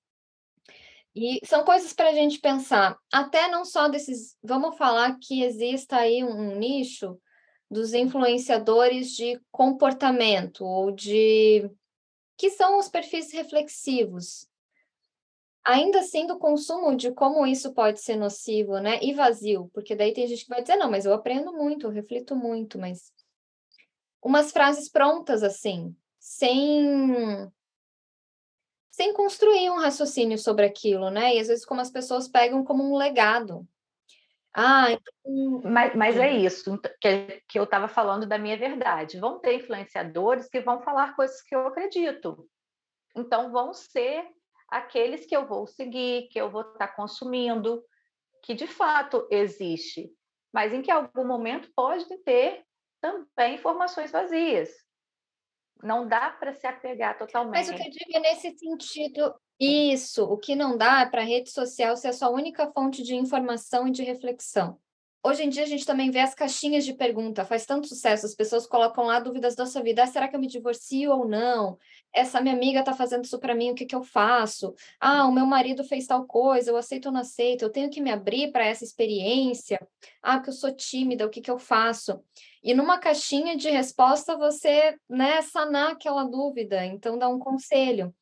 E 1.15 1.41
são 1.47 1.65
coisas 1.65 1.93
para 1.93 2.11
a 2.11 2.13
gente 2.13 2.39
pensar, 2.39 2.97
até 3.11 3.49
não 3.49 3.65
só 3.65 3.89
desses. 3.89 4.37
Vamos 4.43 4.77
falar 4.77 5.17
que 5.19 5.43
exista 5.43 5.97
aí 5.97 6.23
um, 6.23 6.53
um 6.53 6.57
nicho 6.57 7.19
dos 7.71 7.93
influenciadores 7.93 9.11
de 9.11 9.41
comportamento 9.51 10.65
ou 10.65 10.91
de 10.91 11.69
que 12.37 12.51
são 12.51 12.79
os 12.79 12.89
perfis 12.89 13.33
reflexivos, 13.33 14.47
ainda 15.65 16.01
assim 16.01 16.27
do 16.27 16.39
consumo 16.39 16.95
de 16.95 17.11
como 17.13 17.47
isso 17.47 17.73
pode 17.73 18.01
ser 18.01 18.17
nocivo, 18.17 18.79
né? 18.79 19.01
E 19.03 19.13
vazio, 19.13 19.69
porque 19.75 19.97
daí 19.97 20.13
tem 20.13 20.27
gente 20.27 20.45
que 20.45 20.51
vai 20.51 20.63
dizer, 20.63 20.77
não, 20.77 20.91
mas 20.91 21.05
eu 21.05 21.13
aprendo 21.13 21.53
muito, 21.53 21.87
eu 21.87 21.91
reflito 21.91 22.37
muito, 22.37 22.79
mas 22.79 23.13
umas 24.23 24.53
frases 24.53 24.89
prontas 24.89 25.43
assim, 25.43 25.95
sem 26.19 27.51
sem 28.91 29.13
construir 29.13 29.71
um 29.71 29.79
raciocínio 29.79 30.39
sobre 30.39 30.65
aquilo, 30.65 31.11
né? 31.11 31.35
E 31.35 31.41
às 31.41 31.49
vezes 31.49 31.67
como 31.67 31.81
as 31.81 31.91
pessoas 31.91 32.29
pegam 32.29 32.65
como 32.65 32.83
um 32.83 32.97
legado. 32.97 33.67
Ah, 34.59 34.91
então... 34.91 35.61
mas, 35.65 35.95
mas 35.95 36.17
é 36.17 36.33
isso 36.33 36.81
que, 36.99 37.43
que 37.47 37.59
eu 37.59 37.65
estava 37.65 37.89
falando 37.89 38.27
da 38.27 38.39
minha 38.39 38.57
verdade. 38.57 39.21
Vão 39.21 39.39
ter 39.39 39.57
influenciadores 39.57 40.49
que 40.49 40.61
vão 40.61 40.81
falar 40.81 41.15
coisas 41.15 41.43
que 41.43 41.55
eu 41.55 41.67
acredito 41.67 42.49
Então, 43.15 43.53
vão 43.53 43.75
ser 43.75 44.27
aqueles 44.71 45.27
que 45.27 45.37
eu 45.37 45.47
vou 45.47 45.67
seguir, 45.67 46.29
que 46.29 46.41
eu 46.41 46.51
vou 46.51 46.63
estar 46.63 46.89
consumindo, 46.89 47.85
que 48.43 48.55
de 48.55 48.67
fato 48.67 49.29
existe, 49.31 50.11
mas 50.53 50.73
em 50.73 50.81
que 50.81 50.91
algum 50.91 51.27
momento 51.27 51.71
pode 51.77 52.07
ter 52.25 52.65
também 52.99 53.57
informações 53.57 54.11
vazias. 54.11 54.71
Não 55.83 56.09
dá 56.09 56.31
para 56.31 56.55
se 56.55 56.67
apegar 56.67 57.19
totalmente. 57.19 57.55
Mas 57.55 57.69
o 57.69 57.75
que 57.75 57.87
eu 57.87 57.91
digo 57.91 58.17
é 58.17 58.21
nesse 58.21 58.57
sentido, 58.57 59.35
isso, 59.59 60.25
o 60.25 60.37
que 60.37 60.55
não 60.55 60.77
dá 60.77 61.01
é 61.01 61.07
para 61.07 61.23
a 61.23 61.25
rede 61.25 61.51
social 61.51 61.97
ser 61.97 62.09
a 62.09 62.13
sua 62.13 62.29
única 62.31 62.71
fonte 62.73 63.03
de 63.03 63.15
informação 63.15 63.89
e 63.89 63.91
de 63.91 64.03
reflexão. 64.03 64.79
Hoje 65.27 65.43
em 65.43 65.49
dia 65.49 65.65
a 65.65 65.67
gente 65.67 65.85
também 65.85 66.09
vê 66.09 66.21
as 66.21 66.37
caixinhas 66.37 66.85
de 66.85 66.93
pergunta, 66.93 67.45
faz 67.45 67.67
tanto 67.67 67.89
sucesso, 67.89 68.25
as 68.25 68.35
pessoas 68.35 68.65
colocam 68.65 69.07
lá 69.07 69.19
dúvidas 69.19 69.57
da 69.57 69.67
sua 69.67 69.83
vida, 69.83 70.05
ah, 70.05 70.07
será 70.07 70.29
que 70.29 70.37
eu 70.37 70.41
me 70.41 70.47
divorcio 70.47 71.11
ou 71.11 71.27
não? 71.27 71.77
Essa 72.13 72.41
minha 72.41 72.55
amiga 72.55 72.79
está 72.79 72.93
fazendo 72.93 73.25
isso 73.25 73.37
para 73.41 73.53
mim, 73.53 73.73
o 73.73 73.75
que, 73.75 73.87
que 73.87 73.97
eu 73.97 74.05
faço? 74.05 74.73
Ah, 75.01 75.27
o 75.27 75.33
meu 75.33 75.45
marido 75.45 75.83
fez 75.83 76.07
tal 76.07 76.27
coisa, 76.27 76.71
eu 76.71 76.77
aceito 76.77 77.07
ou 77.07 77.13
não 77.13 77.23
aceito? 77.23 77.63
Eu 77.63 77.71
tenho 77.71 77.91
que 77.91 78.01
me 78.01 78.13
abrir 78.13 78.53
para 78.53 78.67
essa 78.67 78.85
experiência? 78.85 79.81
Ah, 80.23 80.37
porque 80.37 80.51
eu 80.51 80.55
sou 80.55 80.71
tímida, 80.71 81.27
o 81.27 81.31
que, 81.31 81.41
que 81.41 81.51
eu 81.51 81.59
faço? 81.59 82.21
E 82.63 82.73
numa 82.73 82.99
caixinha 82.99 83.57
de 83.57 83.69
resposta 83.69 84.37
você, 84.37 84.97
né, 85.09 85.43
sanar 85.43 85.93
aquela 85.93 86.23
dúvida, 86.23 86.85
então 86.85 87.19
dá 87.19 87.29
um 87.29 87.41
conselho. 87.41 88.15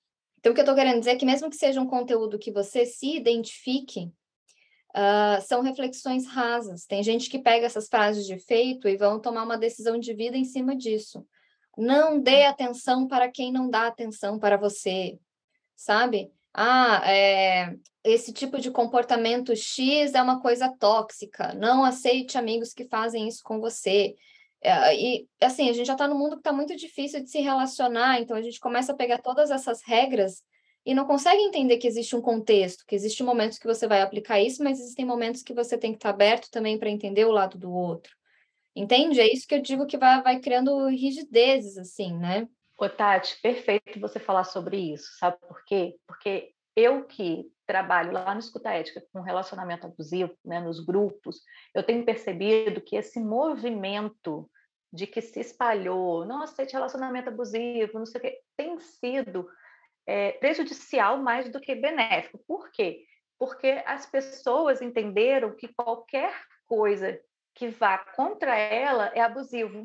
Então, 0.44 0.52
o 0.52 0.54
que 0.54 0.60
eu 0.60 0.64
estou 0.64 0.74
querendo 0.74 0.98
dizer 0.98 1.12
é 1.12 1.16
que 1.16 1.24
mesmo 1.24 1.48
que 1.48 1.56
seja 1.56 1.80
um 1.80 1.86
conteúdo 1.86 2.38
que 2.38 2.52
você 2.52 2.84
se 2.84 3.16
identifique, 3.16 4.12
Uh, 4.96 5.42
são 5.42 5.60
reflexões 5.60 6.24
rasas. 6.24 6.86
Tem 6.86 7.02
gente 7.02 7.28
que 7.28 7.40
pega 7.40 7.66
essas 7.66 7.88
frases 7.88 8.24
de 8.24 8.34
efeito 8.34 8.88
e 8.88 8.96
vão 8.96 9.18
tomar 9.18 9.42
uma 9.42 9.58
decisão 9.58 9.98
de 9.98 10.14
vida 10.14 10.36
em 10.36 10.44
cima 10.44 10.76
disso. 10.76 11.26
Não 11.76 12.20
dê 12.20 12.44
atenção 12.44 13.08
para 13.08 13.28
quem 13.28 13.50
não 13.50 13.68
dá 13.68 13.88
atenção 13.88 14.38
para 14.38 14.56
você, 14.56 15.18
sabe? 15.74 16.30
Ah, 16.52 17.02
é, 17.10 17.74
esse 18.04 18.32
tipo 18.32 18.60
de 18.60 18.70
comportamento 18.70 19.56
X 19.56 20.14
é 20.14 20.22
uma 20.22 20.40
coisa 20.40 20.72
tóxica. 20.78 21.52
Não 21.54 21.84
aceite 21.84 22.38
amigos 22.38 22.72
que 22.72 22.84
fazem 22.84 23.26
isso 23.26 23.42
com 23.42 23.58
você. 23.58 24.14
É, 24.64 24.96
e 24.96 25.28
assim, 25.42 25.68
a 25.68 25.74
gente 25.74 25.86
já 25.86 25.92
está 25.92 26.08
no 26.08 26.14
mundo 26.14 26.36
que 26.36 26.40
está 26.40 26.52
muito 26.52 26.74
difícil 26.74 27.22
de 27.22 27.28
se 27.28 27.38
relacionar, 27.38 28.18
então 28.18 28.34
a 28.34 28.40
gente 28.40 28.58
começa 28.58 28.92
a 28.92 28.96
pegar 28.96 29.18
todas 29.18 29.50
essas 29.50 29.82
regras 29.84 30.42
e 30.86 30.94
não 30.94 31.06
consegue 31.06 31.42
entender 31.42 31.76
que 31.76 31.86
existe 31.86 32.16
um 32.16 32.22
contexto, 32.22 32.84
que 32.86 32.94
existem 32.94 33.26
momentos 33.26 33.58
que 33.58 33.66
você 33.66 33.86
vai 33.86 34.00
aplicar 34.00 34.40
isso, 34.40 34.64
mas 34.64 34.80
existem 34.80 35.04
momentos 35.04 35.42
que 35.42 35.52
você 35.52 35.76
tem 35.76 35.92
que 35.92 35.98
estar 35.98 36.10
aberto 36.10 36.50
também 36.50 36.78
para 36.78 36.88
entender 36.88 37.26
o 37.26 37.30
lado 37.30 37.58
do 37.58 37.70
outro. 37.70 38.10
Entende? 38.74 39.20
É 39.20 39.30
isso 39.30 39.46
que 39.46 39.54
eu 39.54 39.60
digo 39.60 39.86
que 39.86 39.98
vai, 39.98 40.22
vai 40.22 40.40
criando 40.40 40.88
rigidezes, 40.88 41.76
assim, 41.76 42.16
né? 42.16 42.48
Ô, 42.78 42.88
Tati, 42.88 43.38
perfeito 43.42 44.00
você 44.00 44.18
falar 44.18 44.44
sobre 44.44 44.94
isso, 44.94 45.16
sabe 45.18 45.36
por 45.46 45.62
quê? 45.64 45.94
Porque 46.06 46.52
eu 46.74 47.04
que 47.04 47.44
trabalho 47.66 48.12
lá 48.12 48.34
no 48.34 48.40
Escuta 48.40 48.70
Ética 48.70 49.04
com 49.12 49.20
relacionamento 49.20 49.86
abusivo, 49.86 50.34
né, 50.44 50.60
nos 50.60 50.80
grupos, 50.84 51.40
eu 51.74 51.82
tenho 51.82 52.04
percebido 52.04 52.80
que 52.80 52.96
esse 52.96 53.20
movimento 53.20 54.50
de 54.94 55.08
que 55.08 55.20
se 55.20 55.40
espalhou, 55.40 56.24
não 56.24 56.42
aceite 56.42 56.72
relacionamento 56.72 57.28
abusivo, 57.28 57.98
não 57.98 58.06
sei 58.06 58.18
o 58.20 58.22
quê, 58.22 58.40
tem 58.56 58.78
sido 58.78 59.48
é, 60.06 60.32
prejudicial 60.32 61.18
mais 61.18 61.50
do 61.50 61.60
que 61.60 61.74
benéfico. 61.74 62.38
Por 62.46 62.70
quê? 62.70 63.04
Porque 63.36 63.82
as 63.86 64.06
pessoas 64.06 64.80
entenderam 64.80 65.56
que 65.56 65.66
qualquer 65.74 66.32
coisa 66.66 67.20
que 67.54 67.68
vá 67.68 67.98
contra 67.98 68.56
ela 68.56 69.10
é 69.14 69.20
abusivo. 69.20 69.82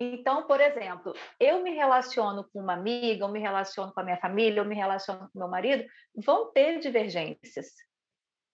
Então, 0.00 0.46
por 0.46 0.60
exemplo, 0.60 1.12
eu 1.38 1.62
me 1.62 1.70
relaciono 1.70 2.44
com 2.52 2.60
uma 2.60 2.74
amiga, 2.74 3.24
eu 3.24 3.28
me 3.28 3.40
relaciono 3.40 3.92
com 3.92 4.00
a 4.00 4.04
minha 4.04 4.18
família, 4.18 4.60
eu 4.60 4.64
me 4.64 4.74
relaciono 4.74 5.28
com 5.32 5.38
meu 5.38 5.48
marido, 5.48 5.84
vão 6.14 6.52
ter 6.52 6.80
divergências. 6.80 7.68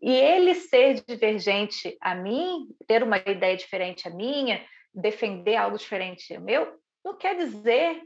E 0.00 0.10
ele 0.10 0.54
ser 0.54 1.02
divergente 1.06 1.96
a 2.00 2.14
mim, 2.14 2.66
ter 2.86 3.02
uma 3.02 3.18
ideia 3.18 3.56
diferente 3.56 4.06
a 4.06 4.10
minha, 4.10 4.62
defender 4.94 5.56
algo 5.56 5.76
diferente 5.76 6.38
meu, 6.38 6.78
não 7.04 7.16
quer 7.16 7.36
dizer 7.36 8.02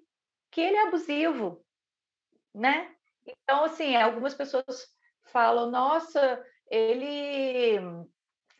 que 0.50 0.60
ele 0.60 0.76
é 0.76 0.86
abusivo 0.88 1.64
né? 2.54 2.90
Então, 3.26 3.64
assim, 3.64 3.94
algumas 3.96 4.34
pessoas 4.34 4.88
falam, 5.32 5.70
nossa, 5.70 6.44
ele, 6.70 7.76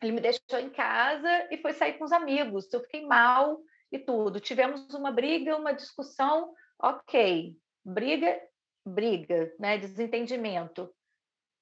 ele 0.01 0.11
me 0.11 0.21
deixou 0.21 0.59
em 0.59 0.69
casa 0.69 1.47
e 1.51 1.57
foi 1.57 1.73
sair 1.73 1.97
com 1.97 2.05
os 2.05 2.11
amigos, 2.11 2.71
eu 2.71 2.81
fiquei 2.81 3.05
mal 3.05 3.59
e 3.91 3.99
tudo. 3.99 4.39
Tivemos 4.39 4.93
uma 4.93 5.11
briga, 5.11 5.57
uma 5.57 5.73
discussão, 5.73 6.53
ok. 6.81 7.57
Briga, 7.83 8.39
briga, 8.85 9.53
né? 9.59 9.77
Desentendimento. 9.77 10.93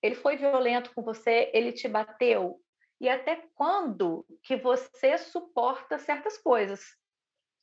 Ele 0.02 0.16
foi 0.16 0.38
violento 0.38 0.92
com 0.94 1.02
você, 1.02 1.50
ele 1.54 1.72
te 1.72 1.88
bateu. 1.88 2.62
E 3.00 3.08
até 3.08 3.36
quando 3.56 4.26
que 4.44 4.56
você 4.56 5.18
suporta 5.18 6.00
certas 6.00 6.38
coisas? 6.38 6.84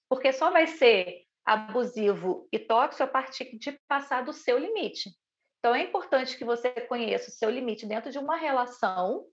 Porque 0.09 0.33
só 0.33 0.51
vai 0.51 0.67
ser 0.67 1.25
abusivo 1.45 2.49
e 2.53 2.59
tóxico 2.59 3.03
a 3.03 3.09
partir 3.09 3.59
de 3.59 3.73
passar 3.87 4.25
do 4.25 4.33
seu 4.33 4.59
limite. 4.59 5.11
Então, 5.59 5.75
é 5.75 5.83
importante 5.83 6.37
que 6.37 6.45
você 6.45 6.71
conheça 6.73 7.31
o 7.31 7.33
seu 7.33 7.51
limite 7.51 7.87
dentro 7.87 8.11
de 8.11 8.19
uma 8.19 8.37
relação 8.37 9.25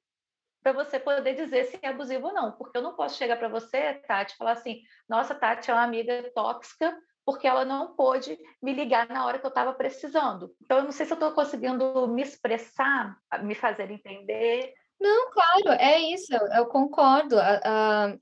para 0.64 0.72
você 0.72 1.00
poder 1.00 1.34
dizer 1.34 1.66
se 1.66 1.80
é 1.82 1.90
abusivo 1.90 2.28
ou 2.28 2.34
não. 2.34 2.52
Porque 2.54 2.78
eu 2.78 2.82
não 2.82 2.96
posso 2.96 3.18
chegar 3.18 3.38
para 3.38 3.50
você, 3.50 3.96
Tati, 4.08 4.34
e 4.34 4.38
falar 4.38 4.54
assim: 4.54 4.82
nossa, 5.10 5.36
Tati 5.36 5.70
é 5.70 5.74
uma 5.74 5.84
amiga 5.84 6.32
tóxica 6.34 6.98
porque 7.26 7.48
ela 7.48 7.64
não 7.64 7.96
pôde 7.96 8.38
me 8.62 8.74
ligar 8.74 9.08
na 9.08 9.26
hora 9.26 9.40
que 9.40 9.46
eu 9.46 9.50
estava 9.50 9.74
precisando. 9.74 10.56
Então, 10.62 10.78
eu 10.80 10.84
não 10.84 10.92
sei 10.92 11.06
se 11.06 11.14
eu 11.14 11.16
estou 11.16 11.32
conseguindo 11.34 12.08
me 12.08 12.22
expressar, 12.22 13.16
me 13.44 13.54
fazer 13.54 13.92
entender. 13.92 14.74
Não, 15.02 15.32
claro, 15.32 15.82
é 15.82 16.00
isso, 16.00 16.32
eu, 16.56 16.68
concordo. 16.68 17.36
Uh, 17.36 18.22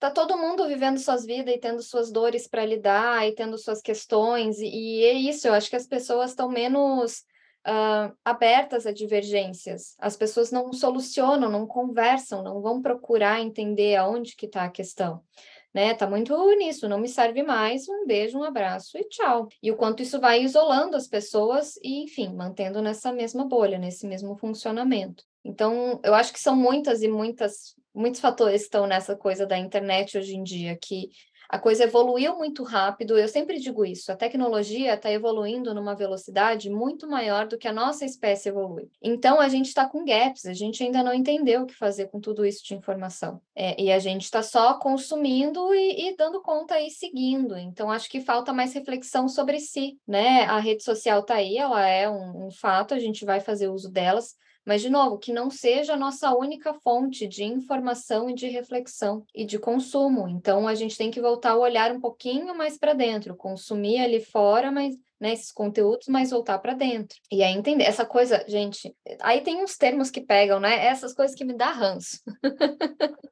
tá 0.00 0.10
todo 0.10 0.36
mundo 0.36 0.66
vivendo 0.66 0.98
suas 0.98 1.24
vidas 1.24 1.54
e 1.54 1.58
tendo 1.58 1.80
suas 1.82 2.10
dores 2.10 2.48
para 2.48 2.66
lidar 2.66 3.28
e 3.28 3.34
tendo 3.34 3.56
suas 3.56 3.80
questões, 3.80 4.58
e, 4.58 4.66
e, 4.66 5.04
é 5.04 5.12
isso, 5.12 5.46
eu 5.46 5.54
acho 5.54 5.70
que 5.70 5.76
as 5.76 5.86
pessoas 5.86 6.30
estão 6.30 6.48
menos 6.48 7.20
uh, 7.64 8.12
abertas 8.24 8.86
a 8.86 8.92
divergências, 8.92 9.94
as 10.00 10.16
pessoas 10.16 10.50
não 10.50 10.72
solucionam, 10.72 11.48
não 11.48 11.64
conversam, 11.64 12.42
não 12.42 12.60
vão 12.60 12.82
procurar 12.82 13.40
entender 13.40 13.94
aonde 13.94 14.34
que 14.34 14.46
está 14.46 14.64
a 14.64 14.70
questão. 14.70 15.22
Né, 15.72 15.94
tá 15.94 16.10
muito 16.10 16.34
nisso, 16.56 16.88
não 16.88 16.98
me 16.98 17.08
serve 17.08 17.44
mais, 17.44 17.88
um 17.88 18.04
beijo, 18.04 18.36
um 18.36 18.42
abraço 18.42 18.98
e 18.98 19.04
tchau. 19.04 19.46
E 19.62 19.70
o 19.70 19.76
quanto 19.76 20.02
isso 20.02 20.18
vai 20.18 20.42
isolando 20.42 20.96
as 20.96 21.06
pessoas 21.06 21.76
e, 21.76 22.02
enfim, 22.02 22.34
mantendo 22.34 22.82
nessa 22.82 23.12
mesma 23.12 23.44
bolha, 23.44 23.78
nesse 23.78 24.04
mesmo 24.08 24.36
funcionamento. 24.36 25.29
Então, 25.44 26.00
eu 26.04 26.14
acho 26.14 26.32
que 26.32 26.40
são 26.40 26.54
muitas 26.54 27.02
e 27.02 27.08
muitas 27.08 27.74
muitos 27.94 28.20
fatores 28.20 28.62
estão 28.62 28.86
nessa 28.86 29.16
coisa 29.16 29.46
da 29.46 29.58
internet 29.58 30.16
hoje 30.16 30.36
em 30.36 30.42
dia, 30.42 30.78
que 30.80 31.10
a 31.48 31.58
coisa 31.58 31.82
evoluiu 31.82 32.36
muito 32.36 32.62
rápido. 32.62 33.18
Eu 33.18 33.26
sempre 33.26 33.58
digo 33.58 33.84
isso: 33.84 34.12
a 34.12 34.16
tecnologia 34.16 34.94
está 34.94 35.10
evoluindo 35.10 35.74
numa 35.74 35.96
velocidade 35.96 36.70
muito 36.70 37.08
maior 37.08 37.48
do 37.48 37.58
que 37.58 37.66
a 37.66 37.72
nossa 37.72 38.04
espécie 38.04 38.48
evolui. 38.48 38.88
Então, 39.02 39.40
a 39.40 39.48
gente 39.48 39.66
está 39.66 39.84
com 39.84 40.04
gaps, 40.04 40.46
a 40.46 40.52
gente 40.52 40.80
ainda 40.84 41.02
não 41.02 41.12
entendeu 41.12 41.62
o 41.62 41.66
que 41.66 41.74
fazer 41.74 42.06
com 42.06 42.20
tudo 42.20 42.46
isso 42.46 42.64
de 42.64 42.74
informação. 42.74 43.40
É, 43.52 43.80
e 43.82 43.90
a 43.90 43.98
gente 43.98 44.22
está 44.22 44.44
só 44.44 44.74
consumindo 44.74 45.74
e, 45.74 46.10
e, 46.10 46.16
dando 46.16 46.40
conta 46.40 46.80
e 46.80 46.88
seguindo. 46.88 47.58
Então, 47.58 47.90
acho 47.90 48.08
que 48.08 48.20
falta 48.20 48.52
mais 48.52 48.72
reflexão 48.72 49.28
sobre 49.28 49.58
si. 49.58 49.98
Né? 50.06 50.44
A 50.44 50.60
rede 50.60 50.84
social 50.84 51.18
está 51.18 51.34
aí, 51.34 51.58
ela 51.58 51.84
é 51.84 52.08
um, 52.08 52.46
um 52.46 52.50
fato, 52.52 52.94
a 52.94 52.98
gente 53.00 53.24
vai 53.24 53.40
fazer 53.40 53.66
uso 53.66 53.90
delas 53.90 54.36
mas, 54.64 54.82
de 54.82 54.90
novo, 54.90 55.18
que 55.18 55.32
não 55.32 55.50
seja 55.50 55.94
a 55.94 55.96
nossa 55.96 56.34
única 56.34 56.74
fonte 56.74 57.26
de 57.26 57.44
informação 57.44 58.28
e 58.28 58.34
de 58.34 58.48
reflexão 58.48 59.24
e 59.34 59.44
de 59.44 59.58
consumo. 59.58 60.28
Então, 60.28 60.68
a 60.68 60.74
gente 60.74 60.96
tem 60.96 61.10
que 61.10 61.20
voltar 61.20 61.56
o 61.56 61.60
olhar 61.60 61.92
um 61.92 62.00
pouquinho 62.00 62.54
mais 62.54 62.78
para 62.78 62.92
dentro, 62.92 63.36
consumir 63.36 63.98
ali 63.98 64.20
fora, 64.24 64.70
mas 64.70 64.94
né, 65.20 65.34
esses 65.34 65.52
conteúdos, 65.52 66.08
mas 66.08 66.30
voltar 66.30 66.58
para 66.58 66.72
dentro. 66.72 67.18
E 67.30 67.42
aí 67.42 67.52
entender 67.52 67.84
essa 67.84 68.06
coisa, 68.06 68.42
gente, 68.48 68.94
aí 69.20 69.42
tem 69.42 69.62
uns 69.62 69.76
termos 69.76 70.10
que 70.10 70.20
pegam, 70.20 70.58
né? 70.58 70.86
Essas 70.86 71.12
coisas 71.12 71.36
que 71.36 71.44
me 71.44 71.54
dá 71.54 71.70
ranço. 71.70 72.20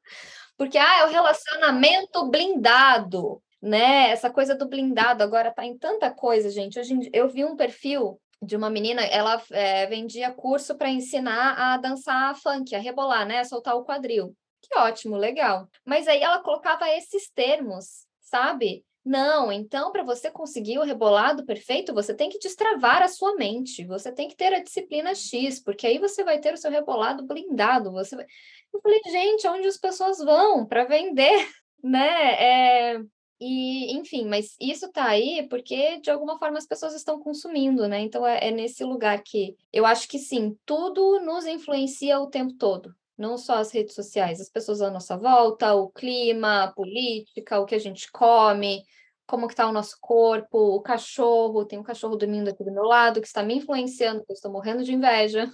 Porque 0.55 0.77
ah, 0.77 0.99
é 0.99 1.05
o 1.05 1.09
relacionamento 1.09 2.29
blindado, 2.29 3.41
né? 3.61 4.11
Essa 4.11 4.29
coisa 4.29 4.53
do 4.53 4.67
blindado 4.67 5.23
agora 5.23 5.51
tá 5.51 5.65
em 5.65 5.77
tanta 5.77 6.11
coisa, 6.11 6.49
gente. 6.49 6.79
Hoje 6.79 7.09
eu 7.11 7.27
vi 7.27 7.43
um 7.43 7.55
perfil 7.55 8.19
de 8.41 8.55
uma 8.55 8.69
menina, 8.69 9.03
ela 9.03 9.41
é, 9.51 9.85
vendia 9.87 10.31
curso 10.31 10.75
para 10.75 10.89
ensinar 10.89 11.55
a 11.57 11.77
dançar 11.77 12.35
funk, 12.35 12.73
a 12.73 12.79
rebolar, 12.79 13.27
né? 13.27 13.39
A 13.39 13.45
soltar 13.45 13.75
o 13.75 13.83
quadril. 13.83 14.35
Que 14.61 14.77
ótimo, 14.79 15.17
legal. 15.17 15.67
Mas 15.85 16.07
aí 16.07 16.21
ela 16.21 16.41
colocava 16.41 16.89
esses 16.89 17.29
termos, 17.29 18.05
sabe? 18.21 18.85
Não, 19.03 19.51
então 19.51 19.91
para 19.91 20.03
você 20.03 20.29
conseguir 20.29 20.77
o 20.77 20.83
rebolado 20.83 21.45
perfeito, 21.45 21.93
você 21.93 22.13
tem 22.13 22.29
que 22.29 22.37
destravar 22.37 23.01
a 23.01 23.07
sua 23.07 23.35
mente, 23.35 23.85
você 23.85 24.11
tem 24.11 24.27
que 24.27 24.35
ter 24.35 24.53
a 24.53 24.61
disciplina 24.61 25.15
X, 25.15 25.61
porque 25.63 25.87
aí 25.87 25.97
você 25.97 26.23
vai 26.23 26.39
ter 26.39 26.53
o 26.53 26.57
seu 26.57 26.69
rebolado 26.69 27.25
blindado. 27.25 27.91
Você 27.91 28.15
vai... 28.15 28.25
Eu 28.73 28.81
falei, 28.81 29.01
gente, 29.05 29.47
onde 29.47 29.67
as 29.67 29.77
pessoas 29.77 30.19
vão 30.19 30.65
para 30.65 30.85
vender, 30.85 31.47
né? 31.83 32.93
É 32.93 33.01
E, 33.39 33.97
enfim, 33.97 34.25
mas 34.25 34.55
isso 34.59 34.91
tá 34.91 35.05
aí 35.05 35.47
porque 35.49 35.99
de 36.01 36.11
alguma 36.11 36.37
forma 36.37 36.57
as 36.57 36.67
pessoas 36.67 36.93
estão 36.93 37.19
consumindo, 37.19 37.87
né? 37.87 38.01
Então 38.01 38.25
é, 38.25 38.49
é 38.49 38.51
nesse 38.51 38.83
lugar 38.83 39.23
que 39.23 39.55
eu 39.71 39.85
acho 39.85 40.07
que 40.07 40.19
sim, 40.19 40.57
tudo 40.65 41.19
nos 41.21 41.45
influencia 41.45 42.19
o 42.19 42.27
tempo 42.27 42.53
todo 42.55 42.93
não 43.19 43.37
só 43.37 43.55
as 43.55 43.69
redes 43.71 43.93
sociais, 43.93 44.39
as 44.39 44.49
pessoas 44.49 44.81
à 44.81 44.89
nossa 44.89 45.17
volta, 45.17 45.75
o 45.75 45.89
clima, 45.89 46.63
a 46.63 46.71
política, 46.71 47.59
o 47.59 47.65
que 47.65 47.75
a 47.75 47.79
gente 47.79 48.09
come, 48.09 48.81
como 49.27 49.45
que 49.45 49.53
está 49.53 49.67
o 49.67 49.73
nosso 49.73 49.97
corpo, 49.99 50.57
o 50.57 50.81
cachorro, 50.81 51.65
tem 51.65 51.77
um 51.77 51.83
cachorro 51.83 52.15
dormindo 52.15 52.49
aqui 52.49 52.63
do 52.63 52.71
meu 52.71 52.83
lado 52.83 53.19
que 53.19 53.27
está 53.27 53.43
me 53.43 53.55
influenciando, 53.55 54.23
eu 54.27 54.33
estou 54.33 54.51
morrendo 54.51 54.83
de 54.83 54.93
inveja. 54.93 55.51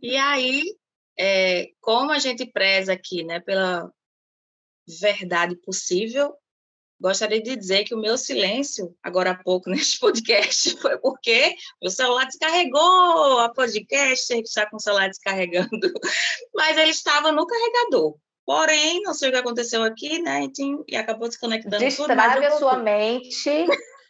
E 0.00 0.16
aí, 0.16 0.62
é, 1.18 1.70
como 1.80 2.12
a 2.12 2.18
gente 2.18 2.46
preza 2.46 2.92
aqui, 2.92 3.24
né, 3.24 3.40
pela 3.40 3.90
verdade 5.00 5.56
possível, 5.56 6.34
Gostaria 7.04 7.42
de 7.42 7.54
dizer 7.54 7.84
que 7.84 7.94
o 7.94 8.00
meu 8.00 8.16
silêncio, 8.16 8.96
agora 9.02 9.32
há 9.32 9.34
pouco, 9.34 9.68
neste 9.68 10.00
podcast, 10.00 10.74
foi 10.80 10.96
porque 10.96 11.54
o 11.82 11.90
celular 11.90 12.24
descarregou, 12.24 13.40
a 13.40 13.50
podcast 13.50 14.32
está 14.40 14.64
com 14.70 14.76
o 14.76 14.80
celular 14.80 15.08
descarregando, 15.08 15.68
mas 16.56 16.78
ele 16.78 16.92
estava 16.92 17.30
no 17.30 17.46
carregador. 17.46 18.16
Porém, 18.46 19.02
não 19.02 19.12
sei 19.12 19.28
o 19.28 19.32
que 19.32 19.38
aconteceu 19.38 19.82
aqui, 19.82 20.18
né? 20.22 20.48
E 20.88 20.96
acabou 20.96 21.28
desconectando 21.28 21.76
Destrave 21.76 22.36
tudo. 22.36 22.46
a 22.46 22.58
sua 22.58 22.78
mente 22.78 23.66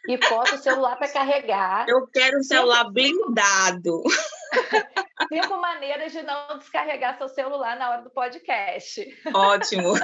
e 0.07 0.17
bota 0.29 0.55
o 0.55 0.57
celular 0.57 0.95
para 0.95 1.09
carregar. 1.09 1.89
Eu 1.89 2.07
quero 2.07 2.39
um 2.39 2.43
celular 2.43 2.89
blindado. 2.89 4.03
Cinco 5.33 5.57
maneiras 5.59 6.13
de 6.13 6.21
não 6.21 6.59
descarregar 6.59 7.17
seu 7.17 7.27
celular 7.27 7.77
na 7.77 7.89
hora 7.89 8.01
do 8.03 8.09
podcast. 8.09 9.05
Ótimo. 9.33 9.95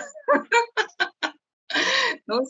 Não, 2.27 2.41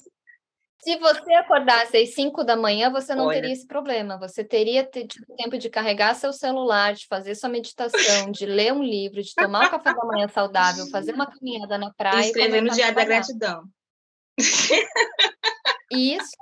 se 0.84 0.98
você 0.98 1.34
acordasse 1.34 1.96
às 1.96 2.14
5 2.16 2.44
da 2.44 2.56
manhã, 2.56 2.90
você 2.90 3.14
não 3.14 3.28
Olha. 3.28 3.40
teria 3.40 3.54
esse 3.54 3.68
problema. 3.68 4.18
Você 4.18 4.44
teria 4.44 4.84
tido 4.84 5.26
tempo 5.38 5.58
de 5.58 5.70
carregar 5.70 6.16
seu 6.16 6.34
celular, 6.34 6.94
de 6.94 7.06
fazer 7.08 7.36
sua 7.36 7.50
meditação, 7.50 8.32
de 8.32 8.48
ler 8.48 8.74
um 8.74 8.82
livro, 8.82 9.22
de 9.22 9.34
tomar 9.36 9.68
um 9.68 9.70
café 9.70 9.94
da 9.94 10.04
manhã 10.04 10.28
saudável, 10.28 10.88
fazer 10.90 11.14
uma 11.14 11.28
caminhada 11.28 11.78
na 11.78 11.94
praia. 11.94 12.24
E 12.24 12.28
escrever 12.28 12.62
no 12.62 12.72
Diário 12.72 12.96
da 12.96 13.06
Gratidão. 13.06 13.64
Isso. 15.92 16.36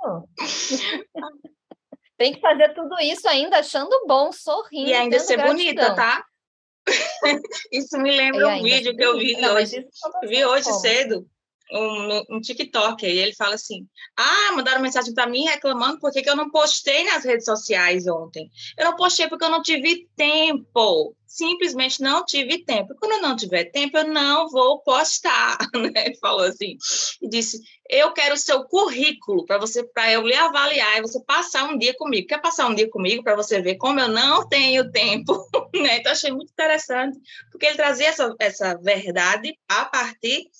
Tem 2.16 2.32
que 2.32 2.40
fazer 2.40 2.72
tudo 2.74 2.98
isso 3.00 3.28
ainda 3.28 3.58
achando 3.58 4.06
bom, 4.06 4.32
sorrindo. 4.32 4.88
E 4.88 4.94
ainda 4.94 5.18
ser 5.18 5.36
gratidão. 5.36 5.56
bonita, 5.56 5.94
tá? 5.94 6.24
Isso 7.70 7.98
me 7.98 8.10
lembra 8.10 8.48
um 8.48 8.62
vídeo 8.62 8.96
que 8.96 9.04
eu 9.04 9.18
vi 9.18 9.38
não, 9.40 9.54
hoje. 9.54 9.86
Vi 10.22 10.44
hoje 10.44 10.64
como? 10.64 10.80
cedo 10.80 11.30
um, 11.72 12.36
um 12.36 12.40
TikTok, 12.40 13.06
e 13.06 13.18
ele 13.18 13.34
fala 13.34 13.54
assim: 13.54 13.86
Ah, 14.16 14.52
mandaram 14.52 14.80
mensagem 14.80 15.14
para 15.14 15.26
mim 15.26 15.44
reclamando 15.44 15.98
porque 16.00 16.28
eu 16.28 16.36
não 16.36 16.50
postei 16.50 17.04
nas 17.04 17.24
redes 17.24 17.44
sociais 17.44 18.06
ontem. 18.06 18.50
Eu 18.78 18.86
não 18.86 18.96
postei 18.96 19.28
porque 19.28 19.44
eu 19.44 19.50
não 19.50 19.62
tive 19.62 20.08
tempo. 20.16 21.14
Simplesmente 21.26 22.02
não 22.02 22.24
tive 22.24 22.64
tempo. 22.64 22.92
Quando 22.98 23.12
eu 23.12 23.22
não 23.22 23.36
tiver 23.36 23.66
tempo, 23.66 23.96
eu 23.96 24.08
não 24.08 24.48
vou 24.48 24.80
postar. 24.80 25.58
Né? 25.80 26.06
Ele 26.06 26.16
falou 26.16 26.44
assim, 26.44 26.76
e 27.22 27.28
disse: 27.28 27.60
Eu 27.88 28.12
quero 28.12 28.34
o 28.34 28.38
seu 28.38 28.64
currículo 28.64 29.46
para 29.46 29.56
você, 29.56 29.84
para 29.84 30.12
eu 30.12 30.26
lhe 30.26 30.34
avaliar 30.34 30.98
e 30.98 31.02
você 31.02 31.22
passar 31.24 31.64
um 31.70 31.78
dia 31.78 31.94
comigo. 31.96 32.26
Quer 32.26 32.40
passar 32.40 32.66
um 32.66 32.74
dia 32.74 32.90
comigo 32.90 33.22
para 33.22 33.36
você 33.36 33.62
ver 33.62 33.76
como 33.76 34.00
eu 34.00 34.08
não 34.08 34.48
tenho 34.48 34.90
tempo? 34.90 35.48
né? 35.74 35.98
Então, 35.98 36.12
achei 36.12 36.32
muito 36.32 36.50
interessante, 36.50 37.18
porque 37.50 37.66
ele 37.66 37.76
trazia 37.76 38.08
essa, 38.08 38.34
essa 38.38 38.76
verdade 38.82 39.56
a 39.68 39.84
partir 39.84 40.50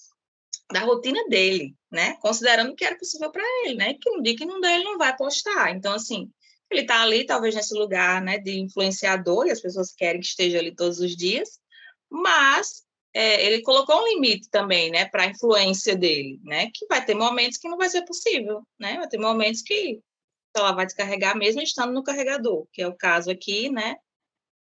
da 0.73 0.81
rotina 0.81 1.23
dele, 1.29 1.75
né? 1.91 2.17
Considerando 2.21 2.75
que 2.75 2.85
era 2.85 2.97
possível 2.97 3.31
para 3.31 3.43
ele, 3.65 3.75
né? 3.75 3.95
Que 3.95 4.11
no 4.11 4.23
dia 4.23 4.37
que 4.37 4.45
não 4.45 4.61
der, 4.61 4.75
ele 4.75 4.85
não 4.85 4.99
vai 4.99 5.17
postar. 5.17 5.75
Então, 5.75 5.93
assim, 5.95 6.31
ele 6.71 6.83
está 6.83 7.03
ali, 7.03 7.25
talvez 7.27 7.55
nesse 7.55 7.75
lugar, 7.75 8.23
né, 8.23 8.39
de 8.39 8.59
influenciador, 8.59 9.47
e 9.47 9.51
as 9.51 9.61
pessoas 9.61 9.93
querem 9.93 10.21
que 10.21 10.27
esteja 10.27 10.59
ali 10.59 10.75
todos 10.75 11.01
os 11.01 11.17
dias, 11.17 11.59
mas 12.09 12.85
é, 13.13 13.45
ele 13.45 13.63
colocou 13.63 14.01
um 14.01 14.07
limite 14.07 14.49
também, 14.51 14.91
né, 14.91 15.07
para 15.07 15.25
a 15.25 15.27
influência 15.27 15.97
dele, 15.97 16.41
né? 16.45 16.71
Que 16.73 16.87
vai 16.87 17.05
ter 17.05 17.15
momentos 17.15 17.59
que 17.59 17.69
não 17.69 17.77
vai 17.77 17.89
ser 17.89 18.03
possível, 18.05 18.63
né? 18.79 18.97
Vai 18.97 19.09
ter 19.09 19.19
momentos 19.19 19.63
que 19.63 20.01
ela 20.55 20.73
vai 20.73 20.87
descarregar 20.87 21.37
mesmo 21.37 21.63
estando 21.63 21.93
no 21.93 22.03
carregador, 22.03 22.67
que 22.73 22.83
é 22.83 22.89
o 22.89 22.97
caso 22.97 23.31
aqui, 23.31 23.69
né? 23.69 23.97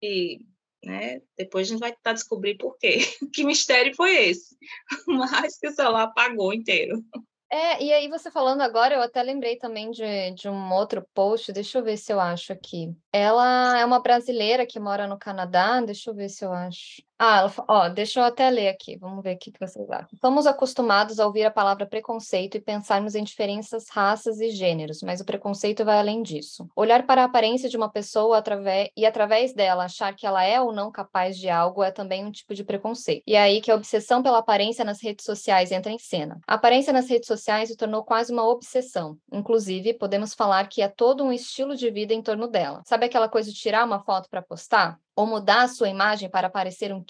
E 0.02 0.40
né? 0.84 1.22
Depois 1.38 1.68
a 1.68 1.72
gente 1.72 1.80
vai 1.80 1.92
tentar 1.92 2.14
descobrir 2.14 2.58
por 2.58 2.78
quê. 2.78 3.00
Que 3.34 3.44
mistério 3.44 3.94
foi 3.96 4.30
esse? 4.30 4.58
Mas 5.08 5.58
que 5.58 5.68
o 5.68 5.72
celular 5.72 6.04
apagou 6.04 6.54
inteiro. 6.54 7.04
É, 7.52 7.84
e 7.84 7.92
aí 7.92 8.08
você 8.08 8.30
falando 8.30 8.62
agora, 8.62 8.94
eu 8.94 9.02
até 9.02 9.24
lembrei 9.24 9.58
também 9.58 9.90
de, 9.90 10.32
de 10.36 10.48
um 10.48 10.72
outro 10.72 11.04
post, 11.16 11.52
deixa 11.52 11.80
eu 11.80 11.84
ver 11.84 11.98
se 11.98 12.14
eu 12.14 12.20
acho 12.20 12.54
aqui. 12.54 12.94
Ela 13.12 13.80
é 13.80 13.86
uma 13.86 14.00
brasileira 14.00 14.66
que 14.66 14.80
mora 14.80 15.08
no 15.08 15.18
Canadá, 15.18 15.82
deixa 15.82 16.12
eu 16.12 16.16
ver 16.16 16.30
se 16.30 16.46
eu 16.46 16.54
acho. 16.54 17.02
Ah, 17.22 17.52
ó, 17.68 17.90
deixa 17.90 18.22
eu 18.22 18.24
até 18.24 18.50
ler 18.50 18.70
aqui, 18.70 18.96
vamos 18.96 19.22
ver 19.22 19.36
o 19.36 19.38
que 19.38 19.52
vocês 19.60 19.90
acham. 19.90 20.18
Somos 20.22 20.48
acostumados 20.48 21.20
a 21.20 21.26
ouvir 21.26 21.44
a 21.44 21.52
palavra 21.52 21.86
preconceito 21.86 22.56
e 22.56 22.62
pensarmos 22.62 23.14
em 23.14 23.26
diferenças, 23.26 23.90
raças 23.90 24.40
e 24.40 24.50
gêneros, 24.52 25.02
mas 25.04 25.20
o 25.20 25.26
preconceito 25.26 25.84
vai 25.84 25.98
além 25.98 26.24
disso. 26.24 26.70
Olhar 26.74 27.06
para 27.06 27.24
a 27.24 27.26
aparência 27.26 27.68
de 27.68 27.76
uma 27.76 27.90
pessoa 27.92 28.38
através, 28.38 28.90
e 28.96 29.06
através 29.06 29.54
dela 29.54 29.84
achar 29.84 30.16
que 30.16 30.26
ela 30.26 30.46
é 30.46 30.62
ou 30.62 30.72
não 30.72 30.90
capaz 30.90 31.38
de 31.38 31.50
algo 31.50 31.84
é 31.84 31.92
também 31.92 32.26
um 32.26 32.32
tipo 32.32 32.56
de 32.56 32.64
preconceito. 32.64 33.24
E 33.28 33.36
é 33.36 33.42
aí 33.42 33.60
que 33.60 33.70
a 33.70 33.76
obsessão 33.76 34.24
pela 34.24 34.38
aparência 34.38 34.86
nas 34.86 35.04
redes 35.04 35.26
sociais 35.26 35.74
entra 35.74 35.92
em 35.92 36.00
cena. 36.00 36.40
A 36.48 36.54
aparência 36.54 36.94
nas 36.94 37.10
redes 37.10 37.28
sociais 37.28 37.68
se 37.68 37.76
tornou 37.76 38.02
quase 38.02 38.32
uma 38.32 38.48
obsessão. 38.48 39.18
Inclusive, 39.30 39.94
podemos 39.96 40.34
falar 40.34 40.70
que 40.70 40.82
é 40.82 40.88
todo 40.88 41.26
um 41.26 41.34
estilo 41.34 41.76
de 41.76 41.92
vida 41.92 42.14
em 42.14 42.22
torno 42.22 42.48
dela. 42.48 42.82
Sabe 42.86 42.99
aquela 43.06 43.30
coisa 43.30 43.52
de 43.52 43.58
tirar 43.58 43.86
uma 43.86 44.04
foto 44.04 44.30
para 44.30 44.42
postar? 44.42 45.00
ou 45.20 45.28
mudar 45.28 45.64
a 45.64 45.68
sua 45.68 45.90
imagem 45.90 46.30
para 46.30 46.50
parecer 46.50 46.94
um, 46.94 47.04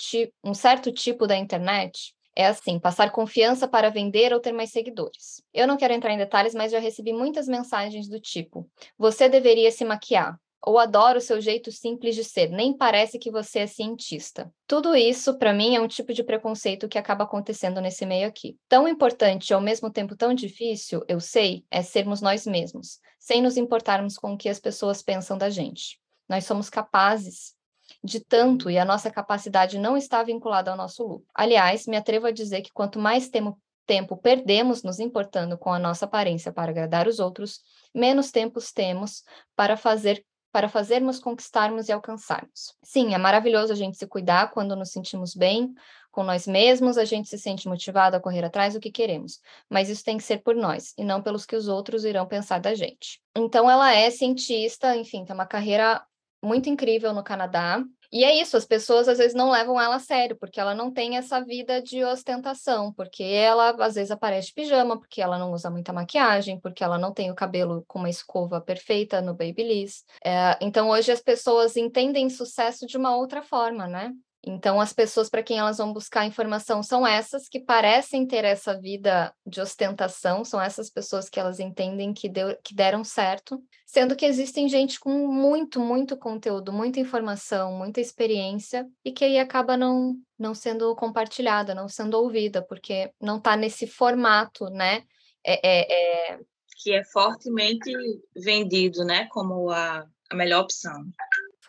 um 0.44 0.54
certo 0.56 0.92
tipo 0.92 1.28
da 1.28 1.38
internet, 1.38 2.16
é 2.36 2.48
assim, 2.48 2.80
passar 2.80 3.12
confiança 3.12 3.68
para 3.68 3.92
vender 3.92 4.34
ou 4.34 4.40
ter 4.40 4.52
mais 4.52 4.72
seguidores. 4.72 5.44
Eu 5.54 5.68
não 5.68 5.78
quero 5.78 5.94
entrar 5.94 6.12
em 6.12 6.18
detalhes, 6.18 6.56
mas 6.56 6.72
já 6.72 6.80
recebi 6.80 7.14
muitas 7.14 7.48
mensagens 7.48 8.10
do 8.10 8.20
tipo: 8.20 8.68
você 8.98 9.30
deveria 9.30 9.70
se 9.70 9.86
maquiar. 9.86 10.40
Ou 10.62 10.78
adoro 10.78 11.22
seu 11.22 11.39
jeito 11.39 11.72
simples 11.72 12.16
de 12.16 12.24
ser, 12.24 12.49
nem 12.49 12.76
parece 12.76 13.18
que 13.18 13.32
você 13.32 13.60
é 13.60 13.68
cientista. 13.68 14.51
Tudo 14.68 14.95
isso, 14.95 15.38
para 15.38 15.53
mim, 15.53 15.76
é 15.76 15.82
um 15.82 15.88
tipo 15.88 16.14
de 16.14 16.24
preconceito 16.24 16.88
que 16.88 16.97
acaba 16.97 17.24
acontecendo 17.24 17.80
nesse 17.80 18.05
meio 18.05 18.28
aqui. 18.28 18.57
Tão 18.68 18.88
importante 18.88 19.49
e 19.49 19.53
ao 19.53 19.62
mesmo 19.62 19.89
tempo 19.89 20.16
tão 20.16 20.34
difícil, 20.34 21.03
eu 21.07 21.20
sei, 21.20 21.66
é 21.72 21.82
sermos 21.82 22.22
nós 22.22 22.45
mesmos, 22.45 22.99
sem 23.20 23.41
nos 23.41 23.57
importarmos 23.57 24.18
com 24.18 24.34
o 24.34 24.38
que 24.38 24.49
as 24.49 24.60
pessoas 24.60 25.01
pensam 25.01 25.38
da 25.38 25.49
gente. 25.49 25.99
Nós 26.28 26.45
somos 26.45 26.70
capazes 26.70 27.55
de 28.03 28.20
tanto 28.20 28.70
e 28.70 28.78
a 28.78 28.86
nossa 28.86 29.10
capacidade 29.10 29.80
não 29.80 29.97
está 29.97 30.22
vinculada 30.24 30.72
ao 30.72 30.78
nosso 30.78 31.03
lucro. 31.03 31.26
Aliás, 31.34 31.88
me 31.88 31.97
atrevo 31.97 32.28
a 32.28 32.32
dizer 32.32 32.62
que 32.62 32.72
quanto 32.72 32.99
mais 32.99 33.30
temo, 33.30 33.60
tempo 33.86 34.16
perdemos 34.16 34.84
nos 34.84 34.99
importando 34.99 35.57
com 35.57 35.74
a 35.74 35.80
nossa 35.80 36.05
aparência 36.05 36.53
para 36.53 36.70
agradar 36.70 37.07
os 37.07 37.18
outros, 37.18 37.60
menos 37.93 38.30
tempos 38.30 38.72
temos 38.72 39.24
para 39.55 39.76
fazer 39.76 40.24
para 40.52 40.70
fazermos, 40.70 41.20
conquistarmos 41.20 41.88
e 41.88 41.91
alcançarmos. 41.91 42.76
Sim, 42.84 43.14
é 43.14 43.18
maravilhoso 43.18 43.72
a 43.72 43.76
gente 43.76 43.97
se 43.97 44.08
cuidar 44.08 44.52
quando 44.52 44.76
nos 44.76 44.91
sentimos 44.91 45.36
bem 45.36 45.74
com 46.12 46.24
nós 46.24 46.47
mesmos, 46.47 46.97
a 46.97 47.06
gente 47.06 47.30
se 47.30 47.38
sente 47.38 47.68
motivado 47.68 48.16
a 48.16 48.20
correr 48.20 48.43
atrás 48.43 48.74
do 48.74 48.80
que 48.80 48.91
queremos, 48.91 49.39
mas 49.70 49.89
isso 49.89 50.04
tem 50.04 50.18
que 50.18 50.24
ser 50.24 50.39
por 50.39 50.56
nós 50.56 50.93
e 50.97 51.04
não 51.04 51.22
pelos 51.22 51.45
que 51.45 51.56
os 51.56 51.68
outros 51.68 52.04
irão 52.04 52.26
pensar 52.26 52.60
da 52.60 52.74
gente. 52.74 53.22
Então, 53.36 53.70
ela 53.70 53.93
é 53.93 54.10
cientista, 54.10 54.95
enfim, 54.95 55.24
tem 55.24 55.34
uma 55.34 55.45
carreira 55.45 56.04
muito 56.43 56.68
incrível 56.70 57.14
no 57.14 57.24
Canadá. 57.24 57.84
E 58.12 58.24
é 58.24 58.36
isso, 58.41 58.57
as 58.57 58.66
pessoas 58.66 59.07
às 59.07 59.20
vezes 59.20 59.36
não 59.36 59.51
levam 59.51 59.80
ela 59.80 59.95
a 59.95 59.99
sério, 59.99 60.36
porque 60.36 60.60
ela 60.60 60.74
não 60.74 60.91
tem 60.91 61.18
essa 61.18 61.39
vida 61.39 61.82
de 61.82 62.03
ostentação, 62.03 62.91
porque 62.93 63.24
ela 63.24 63.70
às 63.86 63.95
vezes 63.95 64.12
aparece 64.12 64.53
pijama, 64.53 64.97
porque 64.97 65.22
ela 65.22 65.38
não 65.38 65.51
usa 65.53 65.70
muita 65.70 65.93
maquiagem, 65.93 66.60
porque 66.60 66.84
ela 66.84 66.97
não 66.97 67.14
tem 67.14 67.30
o 67.30 67.36
cabelo 67.36 67.84
com 67.88 67.99
uma 67.99 68.10
escova 68.10 68.60
perfeita 68.60 69.22
no 69.22 69.34
Babyliss. 69.36 70.03
É, 70.24 70.57
então 70.62 70.89
hoje 70.89 71.12
as 71.12 71.22
pessoas 71.22 71.78
entendem 71.78 72.30
sucesso 72.30 72.88
de 72.88 72.97
uma 72.97 73.16
outra 73.16 73.43
forma, 73.43 73.88
né? 73.88 74.12
Então, 74.52 74.82
as 74.82 74.91
pessoas 74.91 75.30
para 75.30 75.43
quem 75.43 75.60
elas 75.60 75.78
vão 75.78 75.93
buscar 75.93 76.26
informação 76.26 76.82
são 76.82 77.06
essas 77.06 77.47
que 77.47 77.60
parecem 77.60 78.26
ter 78.26 78.43
essa 78.43 78.76
vida 78.76 79.32
de 79.45 79.62
ostentação, 79.62 80.43
são 80.43 80.60
essas 80.60 80.89
pessoas 80.89 81.30
que 81.30 81.39
elas 81.39 81.60
entendem 81.60 82.12
que, 82.12 82.28
deu, 82.28 82.58
que 82.64 82.74
deram 82.74 83.04
certo, 83.04 83.64
sendo 83.86 84.16
que 84.16 84.26
existem 84.26 84.68
gente 84.68 85.00
com 85.00 85.28
muito, 85.28 85.80
muito 85.80 86.18
conteúdo, 86.18 86.74
muita 86.74 87.00
informação, 87.00 87.74
muita 87.74 88.02
experiência, 88.02 88.88
e 89.06 89.12
que 89.12 89.24
aí 89.24 89.38
acaba 89.38 89.78
não, 89.78 90.16
não 90.38 90.56
sendo 90.56 90.95
compartilhada, 90.95 91.76
não 91.76 91.88
sendo 91.88 92.16
ouvida, 92.16 92.60
porque 92.60 93.12
não 93.22 93.38
está 93.38 93.56
nesse 93.56 93.86
formato, 93.86 94.66
né? 94.72 95.04
É, 95.45 95.60
é, 95.64 96.34
é... 96.34 96.39
Que 96.82 96.93
é 96.93 97.04
fortemente 97.04 97.91
vendido, 98.36 99.06
né? 99.06 99.28
Como 99.28 99.70
a, 99.70 100.08
a 100.32 100.36
melhor 100.36 100.64
opção 100.64 101.06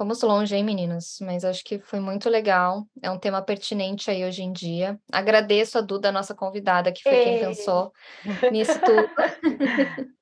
Fomos 0.01 0.22
longe, 0.22 0.57
hein, 0.57 0.64
meninas? 0.64 1.18
Mas 1.20 1.44
acho 1.44 1.62
que 1.62 1.78
foi 1.78 2.01
muito 2.01 2.30
legal. 2.30 2.86
É 3.03 3.11
um 3.11 3.18
tema 3.18 3.42
pertinente 3.42 4.11
aí 4.11 4.24
hoje 4.24 4.42
em 4.42 4.51
dia. 4.51 4.98
Agradeço 5.12 5.76
a 5.76 5.82
Duda, 5.82 6.11
nossa 6.11 6.34
convidada, 6.34 6.90
que 6.90 7.03
foi 7.03 7.12
Ei. 7.12 7.24
quem 7.24 7.40
pensou 7.40 7.92
nisso 8.51 8.80
tudo. 8.80 9.11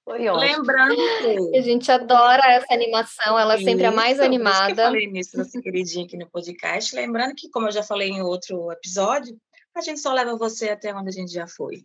Foi 0.05 0.27
ótimo. 0.27 0.41
Lembrando 0.41 0.97
que 0.97 1.55
a 1.57 1.63
gente 1.63 1.93
adora 1.93 2.43
essa 2.55 2.75
animação, 2.75 3.39
ela 3.39 3.55
é 3.55 3.59
sempre 3.59 3.87
a 3.87 3.93
mais 3.93 4.19
animada. 4.19 4.83
eu 4.83 4.87
falei 4.87 5.07
nisso, 5.07 5.39
nossa 5.39 5.63
queridinha 5.63 6.07
aqui 6.07 6.17
no 6.17 6.29
podcast. 6.29 6.97
Lembrando 6.97 7.37
que, 7.37 7.49
como 7.49 7.69
eu 7.69 7.73
já 7.73 7.85
falei 7.85 8.09
em 8.09 8.21
outro 8.21 8.73
episódio, 8.73 9.39
a 9.77 9.81
gente 9.81 10.01
só 10.01 10.13
leva 10.13 10.37
você 10.37 10.71
até 10.71 10.93
onde 10.93 11.11
a 11.11 11.13
gente 11.13 11.33
já 11.33 11.47
foi. 11.47 11.85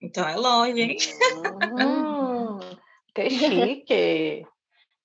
Então 0.00 0.24
é 0.28 0.36
longe, 0.36 0.80
hein? 0.80 0.96
Hum, 1.80 2.60
que 3.12 3.26
chique! 3.28 4.46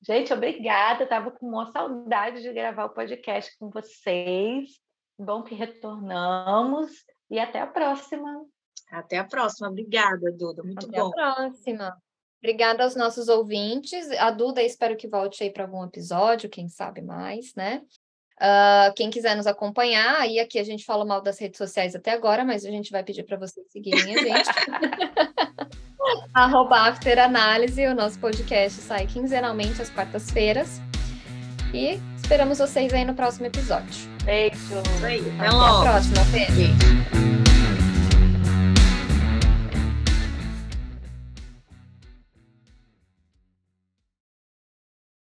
Gente, 0.02 0.34
obrigada. 0.34 1.04
Estava 1.04 1.32
com 1.32 1.48
uma 1.48 1.72
saudade 1.72 2.42
de 2.42 2.54
gravar 2.54 2.86
o 2.86 2.94
podcast 2.94 3.58
com 3.58 3.70
vocês. 3.70 4.70
Bom 5.18 5.44
que 5.44 5.54
retornamos 5.54 6.92
e 7.30 7.38
até 7.38 7.60
a 7.60 7.68
próxima. 7.68 8.46
Até 8.90 9.18
a 9.18 9.26
próxima. 9.26 9.70
Obrigada, 9.70 10.32
Duda. 10.32 10.64
Muito 10.64 10.86
até 10.86 11.00
bom. 11.00 11.10
Até 11.10 11.22
a 11.22 11.34
próxima. 11.36 11.98
Obrigada 12.42 12.84
aos 12.86 12.96
nossos 12.96 13.28
ouvintes. 13.28 14.10
A 14.12 14.32
Duda, 14.32 14.64
espero 14.64 14.96
que 14.96 15.10
volte 15.10 15.44
aí 15.44 15.52
para 15.52 15.66
algum 15.66 15.84
episódio, 15.84 16.50
quem 16.50 16.70
sabe 16.70 17.02
mais, 17.02 17.54
né? 17.54 17.82
Uh, 18.40 18.94
quem 18.96 19.10
quiser 19.10 19.36
nos 19.36 19.46
acompanhar, 19.46 20.22
aí 20.22 20.40
aqui 20.40 20.58
a 20.58 20.64
gente 20.64 20.86
fala 20.86 21.04
mal 21.04 21.22
das 21.22 21.38
redes 21.38 21.58
sociais 21.58 21.94
até 21.94 22.12
agora, 22.12 22.46
mas 22.46 22.64
a 22.64 22.72
gente 22.72 22.90
vai 22.90 23.04
pedir 23.04 23.24
para 23.24 23.36
vocês 23.36 23.70
seguirem 23.70 24.16
a 24.16 24.18
gente. 24.18 24.50
Arroba 26.34 26.88
After 26.88 27.20
Análise, 27.20 27.86
o 27.88 27.96
nosso 27.96 28.20
podcast 28.20 28.82
sai 28.82 29.06
quinzenalmente 29.06 29.82
às 29.82 29.90
quartas-feiras. 29.90 30.82
E 31.74 32.00
esperamos 32.16 32.58
vocês 32.60 32.94
aí 32.94 33.06
no 33.06 33.14
próximo 33.14 33.46
episódio. 33.48 34.10
Beijo. 34.24 34.80
Até 35.38 35.48
a 35.48 35.82
próxima, 35.82 36.24
Beijo. 36.32 37.29